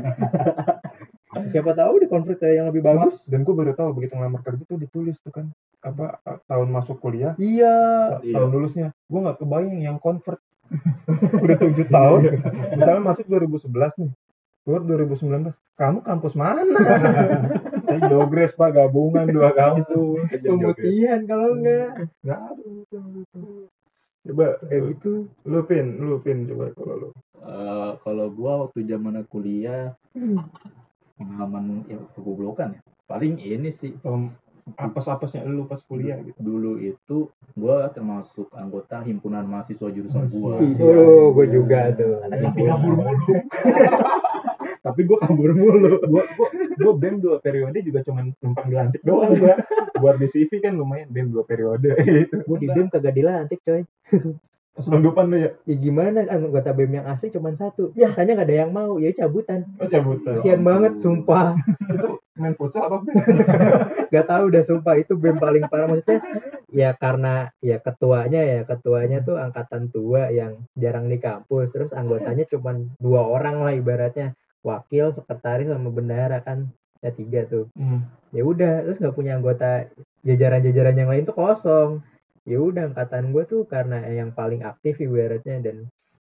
siapa 1.51 1.75
tahu 1.75 2.01
di 2.01 2.07
konflik 2.07 2.39
ke 2.39 2.49
yang 2.49 2.71
lebih 2.71 2.81
bagus 2.81 3.21
Dan 3.27 3.45
gue 3.45 3.53
baru 3.53 3.75
tahu 3.75 3.93
begitu 3.93 4.15
ngelamar 4.15 4.41
kerja 4.41 4.63
tuh 4.63 4.79
ditulis 4.79 5.19
tuh 5.21 5.29
kan 5.29 5.45
apa 5.77 6.17
tahun 6.49 6.73
masuk 6.73 6.97
kuliah, 6.97 7.37
iya 7.37 8.17
Iya. 8.19 8.33
tahun 8.33 8.49
lulusnya. 8.49 8.87
Gue 9.07 9.19
nggak 9.23 9.37
kebayang 9.39 9.79
yang 9.79 9.97
convert. 10.01 10.41
Udah 11.45 11.57
tujuh 11.63 11.87
tahun. 11.87 12.21
Misalnya 12.75 13.03
masuk 13.05 13.25
2011 13.29 13.95
nih. 14.01 14.11
Keluar 14.65 14.81
2019. 14.83 15.53
Kamu 15.77 15.99
kampus 16.03 16.33
mana? 16.33 16.65
Saya 17.87 17.99
Jogres 18.09 18.51
pak 18.51 18.75
gabungan 18.75 19.29
dua 19.29 19.53
kampus. 19.53 20.27
pemutihan 20.43 21.21
kalau 21.23 21.55
enggak 21.55 22.09
Nggak 22.25 22.39
ada 22.41 22.63
gitu, 22.65 22.97
gitu. 23.15 23.41
Coba 24.27 24.59
kayak 24.67 24.81
gitu 24.91 25.11
lu 25.47 25.59
pin, 25.63 25.85
lu 25.97 26.19
pin 26.19 26.43
coba 26.45 26.69
kalau 26.75 26.95
lu. 26.99 27.09
Eh, 27.37 27.91
kalau 28.03 28.27
gua 28.29 28.67
waktu 28.67 28.83
zaman 28.83 29.23
kuliah 29.31 29.95
pengalaman 31.15 31.87
ya 31.87 31.97
kegoblokan 32.13 32.75
ya. 32.75 32.81
Paling 33.07 33.39
ini 33.39 33.71
sih 33.79 33.95
Om, 34.03 34.35
apes-apesnya 34.75 35.47
lu 35.47 35.63
pas 35.63 35.79
kuliah 35.87 36.19
gitu. 36.19 36.35
dulu 36.43 36.75
itu 36.77 37.31
gua 37.55 37.87
termasuk 37.89 38.51
anggota 38.51 38.99
himpunan 39.01 39.47
mahasiswa 39.47 39.87
jurusan 39.87 40.27
gua. 40.27 40.59
Iya. 40.59 40.83
oh 40.83 41.31
gue 41.31 41.47
juga 41.47 41.95
tuh 41.95 42.19
Anak 42.27 42.51
himpunan. 42.51 42.77
mulu. 42.83 43.03
Tapi 44.87 45.01
gue 45.03 45.17
kabur 45.19 45.51
mulu. 45.51 45.99
Gue 45.99 46.23
gue 46.23 46.47
gue 46.77 46.93
bem 46.95 47.19
dua 47.19 47.37
periode 47.37 47.75
juga 47.81 47.99
cuma 48.07 48.23
numpang 48.23 48.67
dilantik 48.67 49.01
doang 49.03 49.35
gue. 49.35 49.53
Buat 49.97 50.15
di 50.17 50.27
CV 50.29 50.61
kan 50.61 50.73
lumayan 50.73 51.09
bem 51.09 51.27
dua 51.27 51.43
periode 51.43 51.91
gitu. 51.99 52.39
gue 52.39 52.57
di 52.57 52.67
BEM 52.69 52.87
kagak 52.87 53.11
dilantik 53.11 53.59
coy 53.61 53.81
Selundupan 54.77 55.33
lu 55.33 55.37
ya. 55.41 55.49
ya 55.65 55.73
gimana 55.73 56.21
anggota 56.29 56.69
BEM 56.69 57.01
yang 57.01 57.07
asli 57.09 57.33
cuma 57.33 57.49
satu 57.57 57.89
biasanya 57.97 58.37
nggak 58.37 58.45
ada 58.45 58.57
yang 58.61 58.69
mau 58.69 59.01
ya 59.01 59.09
cabutan 59.09 59.65
Oh 59.81 59.89
cabutan. 59.89 60.37
kasian 60.37 60.61
banget 60.61 61.01
sumpah 61.01 61.57
Itu 61.89 62.21
main 62.37 62.53
futsal 62.53 62.85
apa? 62.85 63.01
Gak 64.13 64.29
tahu 64.29 64.53
udah 64.53 64.63
sumpah 64.63 64.93
itu 65.01 65.17
BEM 65.17 65.41
paling 65.41 65.65
parah 65.65 65.89
maksudnya 65.89 66.21
ya 66.69 66.93
karena 66.93 67.49
ya 67.57 67.81
ketuanya 67.81 68.41
ya 68.45 68.61
ketuanya 68.69 69.17
tuh 69.25 69.41
angkatan 69.41 69.89
tua 69.89 70.29
yang 70.29 70.61
jarang 70.77 71.09
di 71.09 71.17
kampus 71.17 71.73
terus 71.73 71.89
anggotanya 71.89 72.45
cuma 72.45 72.77
dua 73.01 73.25
orang 73.25 73.65
lah 73.65 73.73
ibaratnya 73.73 74.37
wakil 74.67 75.15
sekretaris 75.15 75.71
sama 75.71 75.87
bendahara 75.89 76.43
kan 76.43 76.67
ya 76.99 77.11
tiga 77.11 77.47
tuh 77.47 77.65
Hmm. 77.73 78.03
ya 78.35 78.43
udah 78.43 78.83
terus 78.83 78.99
nggak 78.99 79.15
punya 79.15 79.39
anggota 79.39 79.87
jajaran-jajaran 80.21 80.97
yang 80.97 81.09
lain 81.09 81.23
tuh 81.23 81.33
kosong 81.33 81.91
ya 82.43 82.59
udah 82.59 82.91
angkatan 82.91 83.31
gue 83.31 83.43
tuh 83.45 83.63
karena 83.63 84.03
yang 84.09 84.31
paling 84.31 84.61
aktif 84.61 84.99
ibaratnya 84.99 85.63
dan 85.63 85.87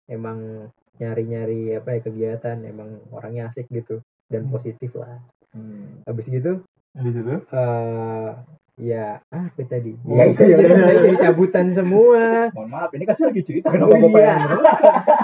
emang 0.06 0.68
nyari-nyari 0.98 1.74
apa 1.74 1.98
ya 1.98 2.00
kegiatan 2.02 2.58
emang 2.62 3.02
orangnya 3.10 3.50
asik 3.50 3.66
gitu 3.70 3.98
dan 4.26 4.46
Hmm. 4.46 4.52
positif 4.52 4.90
lah 4.94 5.18
Hmm. 5.54 6.02
habis 6.02 6.26
gitu 6.26 6.62
Di 6.94 7.10
situ. 7.10 7.34
eh 7.50 8.30
ya 8.74 9.22
apa 9.30 9.62
tadi 9.64 9.94
Oh, 10.02 10.18
ya 10.18 10.24
itu 10.34 10.42
ya 10.50 10.56
udah 10.58 10.78
saya 10.82 10.98
jadi 11.06 11.16
cabutan 11.30 11.66
semua 11.72 12.50
Mohon 12.50 12.68
maaf, 12.74 12.90
ini 12.90 13.04
kan 13.06 13.14
saya 13.14 13.26
lagi 13.30 13.42
cerita 13.46 13.66
Oh, 13.70 13.72
kenapa 13.78 13.94
bapak 14.02 14.18
iya. 14.18 14.26
yang 14.34 14.42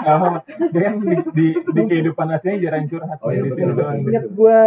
Oh, 0.01 0.35
dia 0.71 0.81
kan 0.87 0.93
di, 1.03 1.15
di, 1.35 1.45
di 1.59 1.81
kehidupan 1.83 2.27
aslinya 2.31 2.57
jarang 2.63 2.85
curhat. 2.87 3.17
Oh, 3.19 3.29
iya, 3.29 3.43
di 3.43 3.51
sini 3.51 3.63
betul. 3.67 3.77
doang. 3.83 3.97
ingat 4.07 4.25
gua 4.31 4.59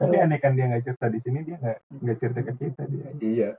Tapi 0.00 0.14
aneh 0.16 0.38
kan 0.38 0.52
dia 0.56 0.64
nggak 0.70 0.82
cerita 0.86 1.06
di 1.10 1.20
sini 1.20 1.38
dia 1.44 1.56
nggak 1.60 1.78
nggak 2.00 2.16
cerita 2.22 2.40
ke 2.40 2.52
kita 2.56 2.82
dia. 2.88 3.08
Iya. 3.18 3.50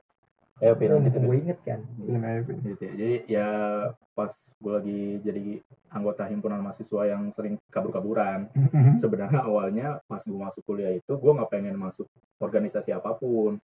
Ayo 0.62 0.74
Pin, 0.78 0.94
lanjut, 0.94 1.14
gue 1.18 1.36
inget 1.42 1.58
kan 1.66 1.80
Ini 2.00 2.18
aja 2.18 2.40
Pin. 2.46 2.56
Gitu 2.62 2.82
ya. 2.82 2.92
Jadi 2.96 3.16
ya 3.28 3.48
pas 4.14 4.30
gue 4.32 4.72
lagi 4.72 5.00
jadi 5.20 5.44
anggota 5.90 6.22
himpunan 6.26 6.62
mahasiswa 6.62 7.02
yang 7.06 7.30
sering 7.36 7.60
kabur-kaburan. 7.68 8.48
Sebenarnya 8.98 9.42
awalnya 9.44 10.00
pas 10.08 10.22
gue 10.24 10.32
masuk 10.34 10.62
kuliah 10.64 10.96
itu 10.96 11.12
gue 11.12 11.32
nggak 11.36 11.50
pengen 11.52 11.76
masuk 11.76 12.08
organisasi 12.40 12.90
apa 12.90 13.14
pun. 13.14 13.60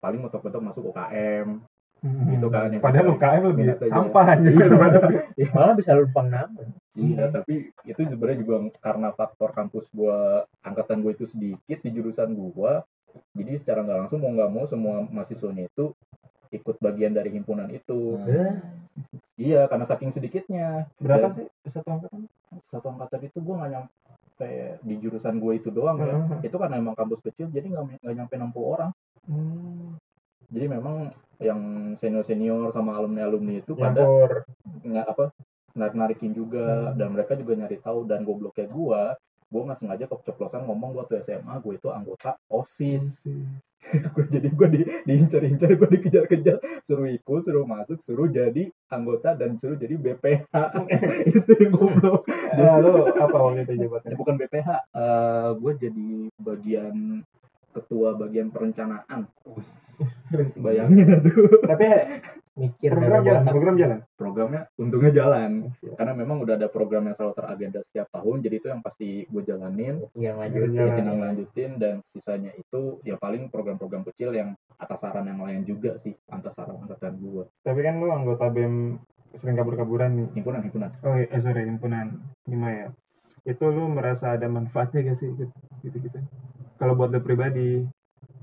Paling 0.00 0.20
mentok-mentok 0.24 0.62
masuk 0.64 0.82
UKM. 0.90 1.60
Itu 2.32 2.48
kan 2.48 2.72
yang 2.72 2.80
Padahal 2.80 3.12
UKM 3.12 3.42
lebih 3.52 3.64
aja. 3.76 3.86
sampah 3.92 4.26
aja. 4.32 4.48
malah 5.52 5.76
bisa 5.76 5.92
lumpang 5.92 6.32
nama 6.32 6.64
Iya, 6.96 7.28
tapi 7.30 7.70
itu 7.86 8.00
sebenarnya 8.02 8.40
juga 8.40 8.56
karena 8.80 9.08
faktor 9.14 9.52
kampus 9.52 9.86
gua 9.94 10.48
angkatan 10.64 11.04
gue 11.04 11.12
itu 11.14 11.26
sedikit 11.30 11.78
di 11.84 11.90
jurusan 11.92 12.34
gua. 12.34 12.82
Jadi 13.36 13.62
secara 13.62 13.84
nggak 13.84 13.98
langsung 14.06 14.18
mau 14.24 14.32
nggak 14.32 14.50
mau 14.50 14.64
semua 14.66 15.04
mahasiswanya 15.06 15.68
itu 15.70 15.94
ikut 16.50 16.76
bagian 16.82 17.14
dari 17.14 17.30
himpunan 17.30 17.70
itu. 17.70 18.18
Iya, 19.38 19.70
karena 19.70 19.86
saking 19.86 20.10
sedikitnya. 20.12 20.90
Berapa 20.98 21.30
Dan 21.30 21.36
sih 21.36 21.46
satu 21.70 21.88
angkatan? 21.94 22.20
Satu 22.72 22.86
angkatan 22.90 23.20
itu 23.28 23.38
gua 23.44 23.54
nggak 23.64 23.72
nyampe 23.76 24.50
di 24.80 24.94
jurusan 24.98 25.36
gue 25.36 25.52
itu 25.60 25.68
doang 25.68 26.00
ya. 26.00 26.16
Heeh. 26.16 26.48
Itu 26.48 26.56
karena 26.56 26.80
emang 26.80 26.96
kampus 26.96 27.20
kecil, 27.22 27.52
jadi 27.52 27.70
nggak 27.70 28.02
nggak 28.02 28.16
nyampe 28.16 28.34
60 28.40 28.56
orang. 28.64 28.90
Hmm. 29.30 29.94
Jadi 30.50 30.66
memang 30.66 30.96
yang 31.38 31.60
senior 31.96 32.26
senior 32.26 32.68
sama 32.70 32.98
alumni 32.98 33.24
alumni 33.24 33.56
itu 33.56 33.72
pada 33.72 34.02
Nyampur. 34.02 34.44
nggak 34.84 35.06
apa 35.08 35.24
narik 35.72 35.94
narikin 35.94 36.32
juga 36.34 36.90
Hmm. 36.90 36.98
dan 36.98 37.08
mereka 37.14 37.32
juga 37.32 37.54
nyari 37.56 37.78
tahu 37.78 38.04
dan 38.04 38.26
gobloknya 38.26 38.66
gua 38.66 39.14
gua 39.48 39.62
nggak 39.64 39.78
sengaja 39.80 40.04
keceplosan 40.04 40.66
ngomong 40.66 40.92
gua 40.92 41.06
tuh 41.06 41.22
SMA 41.22 41.54
gua 41.58 41.72
itu 41.72 41.88
anggota 41.88 42.34
osis 42.50 43.06
gua 44.14 44.24
jadi 44.28 44.48
gua 44.52 44.68
di 44.68 44.80
diincar-incar 45.06 45.72
gua 45.74 45.88
dikejar-kejar 45.88 46.58
suruh 46.84 47.08
ikut 47.08 47.40
suruh 47.40 47.64
masuk 47.64 47.98
suruh 48.04 48.28
jadi 48.28 48.68
anggota 48.90 49.32
dan 49.32 49.56
suruh 49.56 49.74
jadi 49.74 49.94
BPH 49.96 50.50
itu 51.30 51.52
yang 51.56 51.72
goblok 51.72 52.26
Ya 52.50 52.76
lu 52.76 53.06
apa 53.08 53.36
waktu 53.40 53.62
itu 53.64 53.72
Ya, 53.72 53.82
jabatannya? 53.86 54.16
bukan 54.18 54.34
BPH 54.36 54.68
gue 55.56 55.72
jadi 55.78 56.08
bagian 56.36 56.96
ketua 57.70 58.14
bagian 58.14 58.48
perencanaan 58.48 59.26
bayangin 60.56 61.20
tuh 61.20 61.60
Tapi 61.60 61.86
mikir 62.50 62.92
program 62.92 63.22
jalan, 63.22 63.42
program 63.46 63.74
jalan. 63.78 63.98
programnya 64.16 64.62
untungnya 64.76 65.12
jalan 65.14 65.50
Iya. 65.80 65.92
karena 65.96 66.12
memang 66.12 66.36
udah 66.40 66.54
ada 66.56 66.68
program 66.68 67.04
yang 67.04 67.16
selalu 67.16 67.32
teragenda 67.32 67.80
setiap 67.82 68.08
tahun 68.10 68.36
jadi 68.42 68.54
itu 68.58 68.66
yang 68.68 68.80
pasti 68.80 69.08
gue 69.24 69.42
jalanin 69.44 69.96
yang 70.12 70.36
Iya. 70.36 70.40
lanjut 70.40 70.68
ya 70.70 70.84
tinggal 70.92 71.16
lanjutin 71.16 71.70
dan 71.78 71.94
sisanya 72.10 72.52
itu 72.52 73.00
ya 73.00 73.16
paling 73.16 73.48
program-program 73.48 74.04
kecil 74.04 74.34
yang 74.34 74.52
atas 74.76 74.98
saran 74.98 75.24
yang 75.24 75.40
lain 75.40 75.64
juga 75.64 75.96
sih 75.98 76.12
atas 76.28 76.52
saran 76.52 76.80
angkatan 76.80 77.16
gue 77.16 77.44
Tapi 77.62 77.80
kan 77.80 77.94
lu 77.96 78.08
anggota 78.10 78.44
BEM 78.48 78.98
sering 79.38 79.56
kabur-kaburan 79.56 80.10
nih. 80.10 80.28
himpunan 80.34 80.60
himpunan 80.60 80.90
Oh 81.00 81.14
iya, 81.14 81.30
eh, 81.30 81.40
sorry, 81.40 81.62
himpunan 81.62 82.18
Hima 82.44 82.68
ya. 82.68 82.86
Itu 83.46 83.68
lu 83.68 83.88
merasa 83.88 84.34
ada 84.34 84.44
manfaatnya 84.46 85.06
gak 85.06 85.18
sih 85.18 85.28
gitu 85.80 85.96
gitu? 85.96 86.18
Kalau 86.80 86.96
buat 86.96 87.12
lu 87.12 87.20
pribadi, 87.20 87.84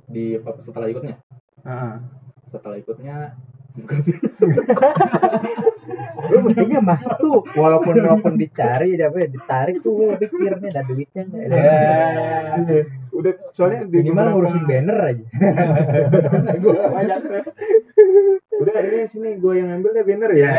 di 0.05 0.37
setelah 0.61 0.87
ikutnya? 0.87 1.17
Ah, 1.65 1.97
setelah 2.47 2.77
ikutnya 2.77 3.33
bukan 3.73 3.97
sih. 4.01 4.13
Lu 6.27 6.37
mestinya 6.41 6.79
masuk 6.83 7.13
tuh 7.17 7.37
walaupun 7.53 7.93
walaupun 7.93 8.33
dicari 8.35 8.93
apa 8.97 9.17
ya, 9.17 9.27
ditarik 9.27 9.81
tuh 9.81 9.93
lu 10.03 10.15
pikir 10.15 10.53
nih 10.55 10.69
ada 10.69 10.81
duitnya 10.83 11.21
nggak? 11.23 11.41
Ada 11.43 11.57
Iya. 12.57 12.81
udah 13.09 13.33
soalnya 13.53 13.85
di 13.85 14.05
beberapa- 14.05 14.31
ngurusin 14.31 14.63
banner 14.65 14.97
aja. 15.03 15.25
Udah 18.57 18.75
ini 18.81 19.05
sini 19.05 19.29
gue 19.37 19.53
yang 19.55 19.69
ambil 19.71 19.91
deh 19.93 20.03
banner 20.03 20.31
ya. 20.33 20.49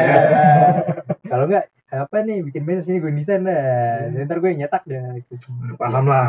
kalau 1.26 1.44
nggak 1.46 1.64
apa 1.90 2.16
nih 2.20 2.44
bikin 2.44 2.62
banner 2.62 2.82
sini 2.82 2.98
gue 2.98 3.12
desain 3.14 3.42
dah 3.42 3.64
ntar 4.20 4.38
gue 4.38 4.50
yang 4.50 4.60
nyetak 4.62 4.84
dah 4.84 5.16
gitu. 5.18 5.48
Udah 5.58 5.76
paham 5.76 6.04
lah. 6.04 6.28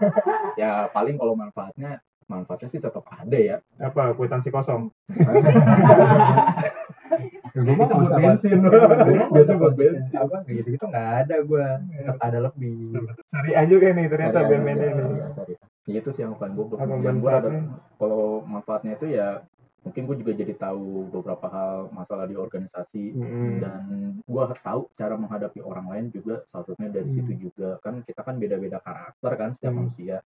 ya 0.60 0.88
paling 0.88 1.14
kalau 1.14 1.34
manfaatnya 1.34 2.00
manfaatnya 2.24 2.68
sih 2.68 2.80
tetap 2.80 3.04
ada 3.06 3.36
ya 3.36 3.56
Apa 3.76 4.12
kwitansi 4.12 4.48
kosong? 4.48 4.88
gue 7.54 7.70
mah 7.70 7.86
Itu 7.86 7.94
buat 7.94 8.12
bensin. 8.16 8.58
Biasa 9.30 9.52
buat 9.54 9.74
bensin. 9.74 10.02
apa 10.14 10.36
kayak 10.42 10.56
gitu 10.58 10.68
gitu 10.72 10.84
nggak 10.84 11.08
ada 11.20 11.36
gue 11.40 11.66
tetap 11.94 12.16
ada 12.18 12.38
lebih 12.42 12.76
Syariah 13.28 13.64
juga 13.68 13.86
nih 13.92 14.06
ternyata 14.08 14.38
juga, 14.42 14.56
ini. 14.56 14.86
syariah. 15.30 15.60
Ya 15.84 15.98
itu 16.00 16.10
sih 16.10 16.22
yang 16.24 16.34
paling. 16.34 16.56
Apa 16.56 16.96
Yang 16.98 17.16
gua 17.20 17.32
ada- 17.38 17.52
kalau 17.94 18.40
manfaatnya 18.42 18.96
itu 18.96 19.06
ya 19.10 19.44
mungkin 19.84 20.02
gue 20.08 20.16
juga 20.16 20.32
jadi 20.32 20.54
tahu 20.56 21.12
beberapa 21.12 21.46
hal 21.46 21.92
masalah 21.92 22.24
di 22.24 22.32
organisasi 22.34 23.04
Mm-mm. 23.12 23.60
dan 23.60 23.82
gua 24.24 24.48
tahu 24.56 24.88
cara 24.96 25.12
menghadapi 25.14 25.60
orang 25.60 25.86
lain 25.86 26.04
juga 26.08 26.40
salah 26.48 26.64
satunya 26.64 26.88
dari 26.90 27.04
Hmm. 27.06 27.16
situ 27.20 27.32
juga 27.46 27.76
kan 27.78 28.00
kita 28.00 28.24
kan 28.24 28.40
beda-beda 28.40 28.80
karakter 28.80 29.32
kan 29.36 29.48
setiap 29.54 29.70
Hmm. 29.70 29.80
manusia 29.84 30.24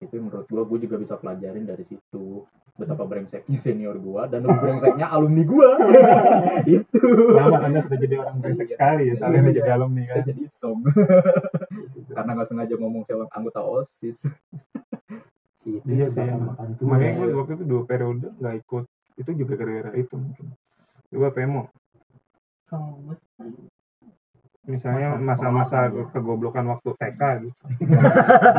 itu 0.00 0.16
menurut 0.16 0.44
gua 0.46 0.62
gue 0.64 0.78
juga 0.84 0.96
bisa 0.96 1.16
pelajarin 1.16 1.64
dari 1.64 1.84
situ 1.84 2.44
betapa 2.76 3.04
brengseknya 3.04 3.60
senior 3.60 3.96
gua 3.96 4.24
dan 4.24 4.44
lebih 4.44 4.60
brengseknya 4.60 5.08
alumni 5.08 5.44
gua 5.44 5.68
itu 6.68 7.00
Selamat 7.32 7.60
Anda 7.64 7.80
sudah 7.84 7.98
jadi 7.98 8.14
orang 8.16 8.36
brengsek 8.38 8.68
sekali 8.72 9.02
ya. 9.08 9.14
Soalnya 9.16 9.40
udah 9.42 9.54
jadi 9.56 9.70
alumni 9.72 10.02
kan. 10.06 10.22
jadi 10.28 10.42
som 10.60 10.78
karena 12.16 12.30
nggak 12.36 12.48
sengaja 12.48 12.74
ngomong 12.76 13.02
saya 13.04 13.24
anggota 13.32 13.60
osis 13.60 14.16
itu 15.66 15.84
Iya 15.84 16.06
tuh 16.08 16.14
sih, 16.16 16.24
makan 16.24 16.66
tuh 16.80 16.84
Makanya 16.88 17.12
gue 17.20 17.26
waktu 17.36 17.52
itu 17.60 17.64
dua 17.68 17.82
periode 17.84 18.26
nggak 18.40 18.54
ikut. 18.64 18.84
Itu 19.20 19.30
juga 19.36 19.52
gara-gara 19.60 19.90
itu 19.96 20.14
mungkin. 20.16 20.46
Coba 21.12 21.28
Pemo. 21.34 21.62
Kalau 22.70 22.96
gue 23.04 23.16
Misalnya 24.70 25.16
Masa 25.18 25.50
masa-masa 25.50 25.78
kegoblokan 26.14 26.68
waktu 26.68 26.94
TK 26.94 27.22
gitu. 27.42 27.52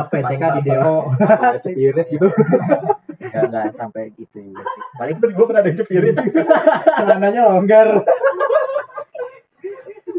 apa 0.02 0.12
ya 0.18 0.22
TK 0.28 0.42
di 0.58 0.60
DO 0.68 0.96
cepirit 1.62 2.06
gitu 2.10 2.28
nggak 3.22 3.44
nggak 3.48 3.66
sampai 3.78 4.10
gitu 4.18 4.28
sih. 4.34 4.52
Paling 4.98 5.16
terus 5.22 5.32
gue 5.32 5.46
pernah 5.46 5.62
ada 5.62 5.72
cepirit 5.72 6.16
celananya 6.98 7.42
longgar 7.48 7.88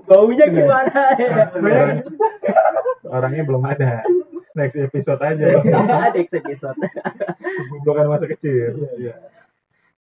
baunya 0.04 0.46
gimana 0.52 1.02
ya 1.20 1.46
Orangnya 3.08 3.44
belum 3.46 3.63
ada. 3.68 4.02
Next 4.53 4.77
episode 4.77 5.22
aja. 5.22 5.45
ada 6.10 6.17
episode. 6.17 6.77
Kegoblokan 6.77 8.05
masa 8.10 8.25
kecil. 8.29 8.85
Iya. 8.98 9.16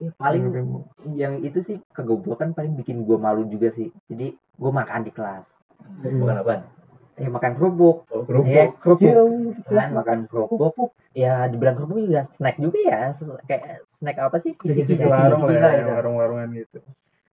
Ya, 0.00 0.10
paling 0.16 0.48
Pemo. 0.48 0.88
yang 1.12 1.44
itu 1.44 1.60
sih 1.68 1.76
kegoblokan 1.92 2.56
paling 2.56 2.72
bikin 2.74 3.04
gue 3.04 3.20
malu 3.20 3.44
juga 3.46 3.68
sih. 3.76 3.92
Jadi 4.08 4.32
gue 4.34 4.70
makan 4.72 5.04
di 5.06 5.12
kelas. 5.12 5.44
bukan 6.02 6.36
apa 6.40 6.52
Ya 7.20 7.28
makan 7.28 7.52
kerupuk. 7.60 8.08
oh 8.08 8.24
Ya, 8.48 8.72
kerupuk 8.80 9.04
kerupuk. 9.04 9.60
Kan 9.68 9.92
makan 9.92 10.18
kerupuk. 10.24 10.96
Ya 11.12 11.44
dibilang 11.52 11.76
kerupuk 11.76 12.00
juga 12.00 12.26
snack 12.40 12.56
juga 12.56 12.78
ya. 12.80 13.00
Kayak 13.44 13.84
snack 14.00 14.16
apa 14.18 14.36
sih? 14.40 14.56
Cici 14.56 14.88
Cici-cici 14.88 15.04
warung 15.04 15.44
lah 15.46 15.72
ya, 15.76 15.84
itu. 15.84 15.90
warung-warungan 15.92 16.48
gitu. 16.56 16.78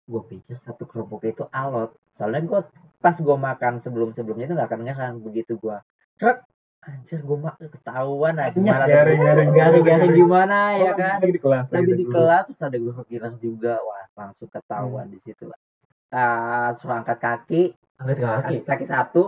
Gue 0.08 0.22
pikir 0.28 0.60
satu 0.68 0.84
kerupuk 0.84 1.24
itu 1.24 1.48
alot. 1.56 1.96
Soalnya 2.20 2.44
gue 2.44 2.62
pas 3.00 3.16
gue 3.16 3.38
makan 3.40 3.80
sebelum-sebelumnya 3.80 4.52
itu 4.52 4.56
gak 4.60 4.70
akan 4.76 4.82
kan 4.92 5.14
begitu 5.24 5.56
gue 5.56 5.78
anjir 6.88 7.20
gue 7.20 7.38
makan 7.38 7.68
ketahuan 7.68 8.34
nah 8.40 8.48
gimana 8.48 8.88
Garing, 8.88 9.20
garing, 9.20 9.52
garing-garing 9.52 10.14
gimana 10.16 10.58
ya 10.80 10.92
kan? 10.96 11.20
Lagi 11.20 11.36
di 11.36 11.42
kelas. 11.44 11.66
lagi 11.68 11.94
di 11.94 12.06
kelas. 12.08 12.44
terus 12.48 12.62
ada 12.64 12.78
guru 12.80 13.04
kira 13.04 13.30
juga. 13.44 13.76
Wah 13.84 14.06
langsung 14.16 14.48
ketahuan 14.48 15.12
di 15.12 15.20
situ 15.22 15.52
ah 16.16 16.72
suruh 16.80 17.04
angkat 17.04 17.20
kaki. 17.20 17.64
Angkat 18.00 18.18
kaki? 18.24 18.56
Angkat 18.64 18.64
kaki 18.64 18.86
satu. 18.88 19.24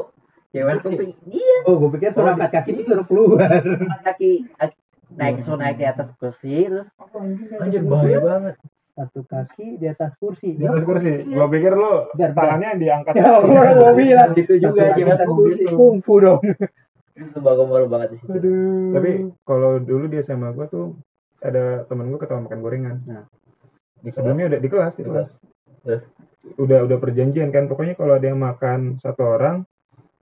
Cewek 0.50 0.82
kuping 0.82 1.14
iya. 1.28 1.58
Oh 1.68 1.76
gue 1.76 1.90
pikir 2.00 2.16
suruh 2.16 2.32
angkat 2.32 2.52
kaki 2.56 2.70
itu 2.80 2.82
suruh 2.88 3.04
keluar. 3.04 3.52
Angkat 3.60 4.02
kaki 4.16 4.32
naik 5.20 5.44
suruh 5.44 5.60
naik 5.60 5.76
di 5.76 5.86
atas 5.86 6.08
kursi 6.16 6.72
terus 6.72 6.88
anjir 7.60 7.84
bahaya 7.84 8.24
banget. 8.24 8.56
Satu 8.96 9.24
kaki 9.28 9.80
di 9.80 9.88
atas 9.92 10.16
kursi. 10.16 10.56
Di 10.56 10.64
atas 10.64 10.88
kursi. 10.88 11.28
Gua 11.28 11.52
pikir 11.52 11.76
lu 11.76 12.08
tangannya 12.16 12.80
diangkat. 12.80 13.14
ya 13.20 13.44
gue 13.44 13.92
bilang 13.96 14.32
Gitu 14.36 14.60
juga, 14.64 14.96
di 14.96 15.04
atas 15.04 15.28
kursi 15.28 15.68
kungfu 15.68 16.24
dong 16.24 16.40
itu 17.28 17.40
bagus 17.44 17.68
baru 17.68 17.86
banget 17.92 18.16
di 18.16 18.18
situ 18.24 18.32
aduh 18.32 18.96
Tapi 18.96 19.12
kalau 19.44 19.72
dulu 19.84 20.06
di 20.08 20.18
SMA 20.24 20.56
gua 20.56 20.68
tuh 20.72 20.96
ada 21.44 21.84
temen 21.88 22.12
gua 22.12 22.20
ketahuan 22.20 22.48
makan 22.48 22.60
gorengan. 22.64 22.96
di 24.00 24.10
Sebelumnya 24.16 24.56
udah 24.56 24.60
di 24.60 24.70
kelas, 24.72 24.94
di 24.96 25.04
Di 25.04 25.10
kelas. 25.12 25.30
Terus? 25.84 26.04
Udah 26.56 26.80
udah 26.88 26.98
perjanjian 27.00 27.52
kan. 27.52 27.68
Pokoknya 27.68 27.96
kalau 28.00 28.16
ada 28.16 28.28
yang 28.28 28.40
makan 28.40 29.00
satu 29.04 29.24
orang, 29.40 29.68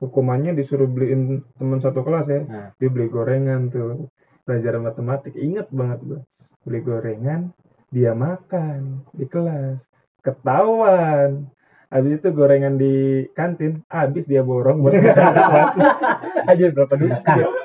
hukumannya 0.01 0.57
disuruh 0.57 0.89
beliin 0.89 1.45
teman 1.57 1.81
satu 1.81 2.01
kelas 2.01 2.25
ya. 2.29 2.41
Nah. 2.45 2.69
Dia 2.77 2.89
beli 2.89 3.10
gorengan 3.10 3.69
tuh. 3.69 4.10
Belajar 4.45 4.77
matematik. 4.81 5.33
Ingat 5.38 5.69
banget 5.73 5.99
gua. 6.05 6.21
Beli 6.65 6.79
gorengan, 6.81 7.53
dia 7.93 8.13
makan 8.13 9.05
di 9.13 9.25
kelas. 9.25 9.81
Ketahuan. 10.21 11.49
Habis 11.88 12.19
itu 12.19 12.28
gorengan 12.30 12.76
di 12.76 12.93
kantin, 13.32 13.80
habis 13.88 14.23
dia 14.23 14.41
borong 14.41 14.84
buat 14.84 14.91
anjir 16.50 16.71
berapa 16.71 16.93
duit 16.93 17.15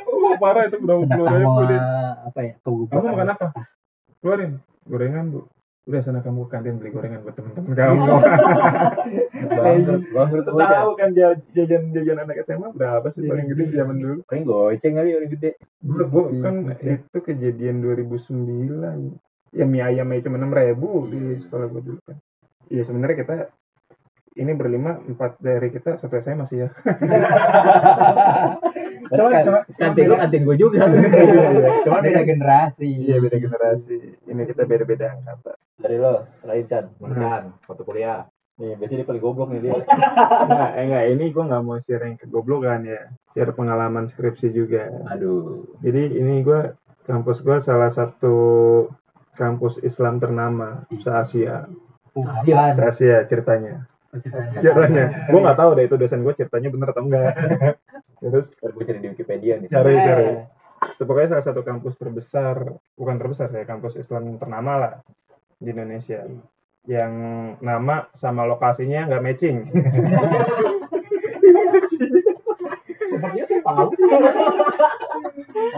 Oh, 0.06 0.38
parah 0.38 0.64
itu 0.64 0.78
berapa 0.78 1.02
puluh 1.02 1.26
ribu 1.28 1.60
deh. 1.66 1.80
apa 2.22 2.38
ya 2.40 2.52
Kamu 2.56 2.86
keguguran 2.86 3.02
makan 3.10 3.28
apa? 3.28 3.46
Keluarin 4.18 4.52
gorengan 4.84 5.24
bu. 5.28 5.40
Udah 5.82 5.98
sana 5.98 6.22
kamu 6.22 6.46
ke 6.46 6.50
kantin 6.52 6.78
beli 6.78 6.94
gorengan 6.94 7.20
buat 7.20 7.34
temen-temen 7.34 7.74
kamu. 7.74 8.02
bangkrut 9.58 10.02
bangkrut 10.08 10.42
tuh 10.44 10.52
bocah 10.54 10.70
Tahu 10.78 10.90
kan 10.94 11.10
ja- 11.12 11.42
jajan 11.50 11.90
jajan 11.90 12.18
anak 12.18 12.46
SMA 12.46 12.70
berapa 12.70 13.06
sih 13.10 13.26
paling 13.26 13.46
gede 13.48 13.74
zaman 13.74 13.98
dulu? 13.98 14.22
paling 14.22 14.44
goceng 14.44 14.94
kali 14.94 15.10
orang 15.12 15.30
gede 15.32 15.50
Gue 15.82 16.06
kan 16.38 16.54
itu 16.78 17.18
kejadian 17.18 17.82
2009. 17.82 19.18
Ya 19.52 19.66
mie 19.66 19.82
ayam 19.82 20.08
aja 20.08 20.24
cuma 20.24 20.38
enam 20.38 20.48
ribu 20.48 21.10
di 21.10 21.18
sekolah 21.40 21.66
gue 21.68 21.82
dulu 21.84 22.00
kan. 22.06 22.16
Iya 22.70 22.86
sebenarnya 22.86 23.16
kita 23.18 23.34
ini 24.34 24.52
berlima 24.52 24.96
empat 24.98 25.36
dari 25.38 25.68
kita 25.68 25.96
satu 25.96 26.16
SMA 26.18 26.44
sih 26.46 26.58
ya. 26.58 26.68
Cuma- 29.12 29.28
kan 29.28 29.44
cuma- 29.44 29.64
kantin 29.74 30.04
lu 30.06 30.16
kantin 30.16 30.42
gue 30.42 30.56
juga 30.56 30.88
cuma 31.84 32.00
beda 32.00 32.22
generasi 32.22 32.88
Iya 33.02 33.20
beda 33.20 33.36
generasi. 33.36 33.98
Ini 34.24 34.42
kita 34.46 34.64
beda-beda 34.64 35.12
angkatan. 35.12 35.56
dari 35.76 35.96
lo 35.96 36.24
lain 36.42 36.64
Chan 36.64 36.84
Hmm. 36.96 37.12
Chan 37.12 37.42
waktu 37.62 37.82
kuliah 37.82 38.24
nih 38.54 38.78
biasanya 38.78 38.98
dia 38.98 39.08
paling 39.08 39.20
goblok 39.20 39.48
nih 39.50 39.60
dia 39.62 39.72
Enggak, 40.46 40.70
eh, 40.72 40.82
enggak 40.82 41.04
ini 41.10 41.24
gue 41.28 41.44
nggak 41.44 41.62
mau 41.62 41.76
share 41.78 42.04
yang 42.06 42.16
kegoblokan 42.16 42.80
ya. 42.84 43.00
Share 43.30 43.52
pengalaman 43.52 44.06
skripsi 44.06 44.48
juga. 44.50 44.88
aduh 45.06 45.60
Jadi 45.78 46.02
ini 46.14 46.40
gue 46.40 46.72
kampus 47.02 47.40
gue 47.40 47.58
salah 47.60 47.90
satu 47.90 48.36
kampus 49.34 49.76
Islam 49.82 50.16
ternama 50.16 50.88
se 50.94 51.10
Asia. 51.10 51.68
Apaan? 52.14 52.72
Se 52.72 52.82
Asia 52.86 53.16
ceritanya. 53.26 53.91
Ceritanya. 54.12 55.04
Gue 55.32 55.40
nggak 55.40 55.56
tahu 55.56 55.70
deh 55.72 55.84
itu 55.88 55.96
dosen 55.96 56.20
gue 56.20 56.34
ceritanya 56.36 56.68
bener 56.68 56.88
atau 56.92 57.02
enggak. 57.02 57.32
Terus 58.22 58.46
gue 58.52 58.84
cari 58.84 58.98
di 59.00 59.08
Wikipedia 59.08 59.56
nih 59.58 59.68
cari 59.68 59.92
Eh. 59.92 60.04
cari. 60.04 60.28
Itu 60.82 61.02
pokoknya 61.06 61.38
salah 61.38 61.46
satu 61.46 61.62
kampus 61.62 61.94
terbesar, 61.94 62.56
bukan 62.92 63.16
terbesar 63.16 63.48
saya, 63.48 63.62
kampus 63.62 63.94
Islam 63.96 64.36
ternama 64.36 64.72
lah 64.78 64.92
di 65.56 65.70
Indonesia. 65.70 66.26
yang 66.82 67.14
nama 67.62 68.10
sama 68.18 68.42
lokasinya 68.42 69.06
nggak 69.06 69.22
matching. 69.22 69.70
Sepertinya 72.98 73.44
saya 73.46 73.60
tahu. 73.62 73.86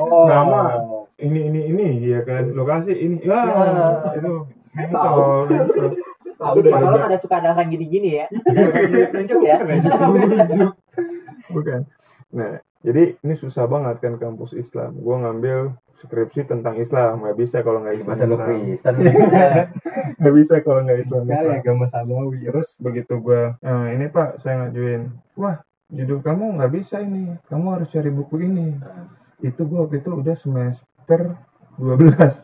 Oh. 0.01 0.25
Nama. 0.25 0.63
Ini 1.21 1.41
ini 1.53 1.61
ini 1.69 1.87
ya 2.09 2.25
kan 2.25 2.51
lokasi 2.51 2.97
ini. 2.97 3.21
Ya, 3.21 3.41
itu. 4.17 4.49
Mensol, 4.73 5.47
mensol. 5.47 5.93
Kalau 6.45 7.01
ada 7.01 7.19
suka 7.19 7.35
ada 7.41 7.49
orang 7.57 7.69
gini-gini 7.73 8.21
ya. 8.21 8.27
Nunjuk 9.15 9.41
ya. 9.41 9.57
Bukan. 11.51 11.81
Nah, 12.35 12.61
jadi 12.85 13.17
ini 13.23 13.35
susah 13.39 13.65
banget 13.65 14.03
kan 14.05 14.21
kampus 14.21 14.53
Islam. 14.53 14.99
Gua 15.01 15.25
ngambil 15.25 15.73
skripsi 16.05 16.45
tentang 16.45 16.77
Islam, 16.77 17.25
nggak 17.25 17.39
bisa 17.41 17.65
kalau 17.65 17.81
nggak 17.81 17.97
Islam. 18.05 18.17
Masa 18.19 18.27
lu 18.29 18.37
Islam. 18.37 18.49
Kristen. 18.49 18.95
Nggak 20.21 20.35
bisa 20.37 20.55
kalau 20.61 20.81
nggak 20.85 21.01
Islam. 21.05 21.23
Kali 21.25 21.33
Islam. 21.33 21.61
agama 21.65 21.85
samawi. 21.89 22.39
Terus 22.45 22.69
begitu 22.77 23.15
gua, 23.25 23.57
"Eh, 23.65 23.87
ini 23.97 24.07
Pak, 24.13 24.41
saya 24.45 24.55
ngajuin. 24.69 25.03
Wah, 25.41 25.57
judul 25.89 26.21
kamu 26.21 26.61
nggak 26.61 26.73
bisa 26.77 27.01
ini. 27.01 27.35
Kamu 27.49 27.67
harus 27.73 27.89
cari 27.89 28.13
buku 28.13 28.37
ini. 28.45 28.77
Itu 29.41 29.65
gua 29.65 29.89
waktu 29.89 30.05
itu 30.05 30.11
udah 30.13 30.37
semester 30.37 31.21
12. 31.81 32.37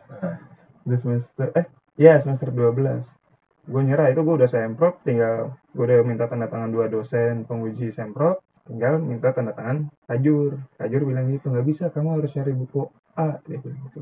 Udah 0.89 0.99
semester 0.99 1.47
eh 1.53 1.67
ya 2.01 2.17
semester 2.25 2.49
12. 2.49 3.05
Gue 3.69 3.83
nyerah 3.85 4.09
itu 4.09 4.21
gue 4.25 4.35
udah 4.41 4.51
semprot 4.51 5.03
tinggal 5.05 5.57
gue 5.77 5.85
udah 5.85 6.01
minta 6.03 6.25
tanda 6.27 6.49
tangan 6.49 6.73
dua 6.73 6.89
dosen 6.89 7.45
penguji 7.45 7.93
semprot 7.93 8.41
tinggal 8.65 8.97
minta 9.03 9.35
tanda 9.35 9.53
tangan 9.53 9.91
tajur. 10.09 10.57
Tajur 10.81 11.03
bilang 11.05 11.29
gitu 11.29 11.53
nggak 11.53 11.67
bisa 11.67 11.85
kamu 11.93 12.21
harus 12.21 12.33
cari 12.33 12.53
buku 12.57 12.89
A. 13.19 13.37
Dia 13.45 13.59
bilang 13.61 13.81
gitu. 13.91 14.01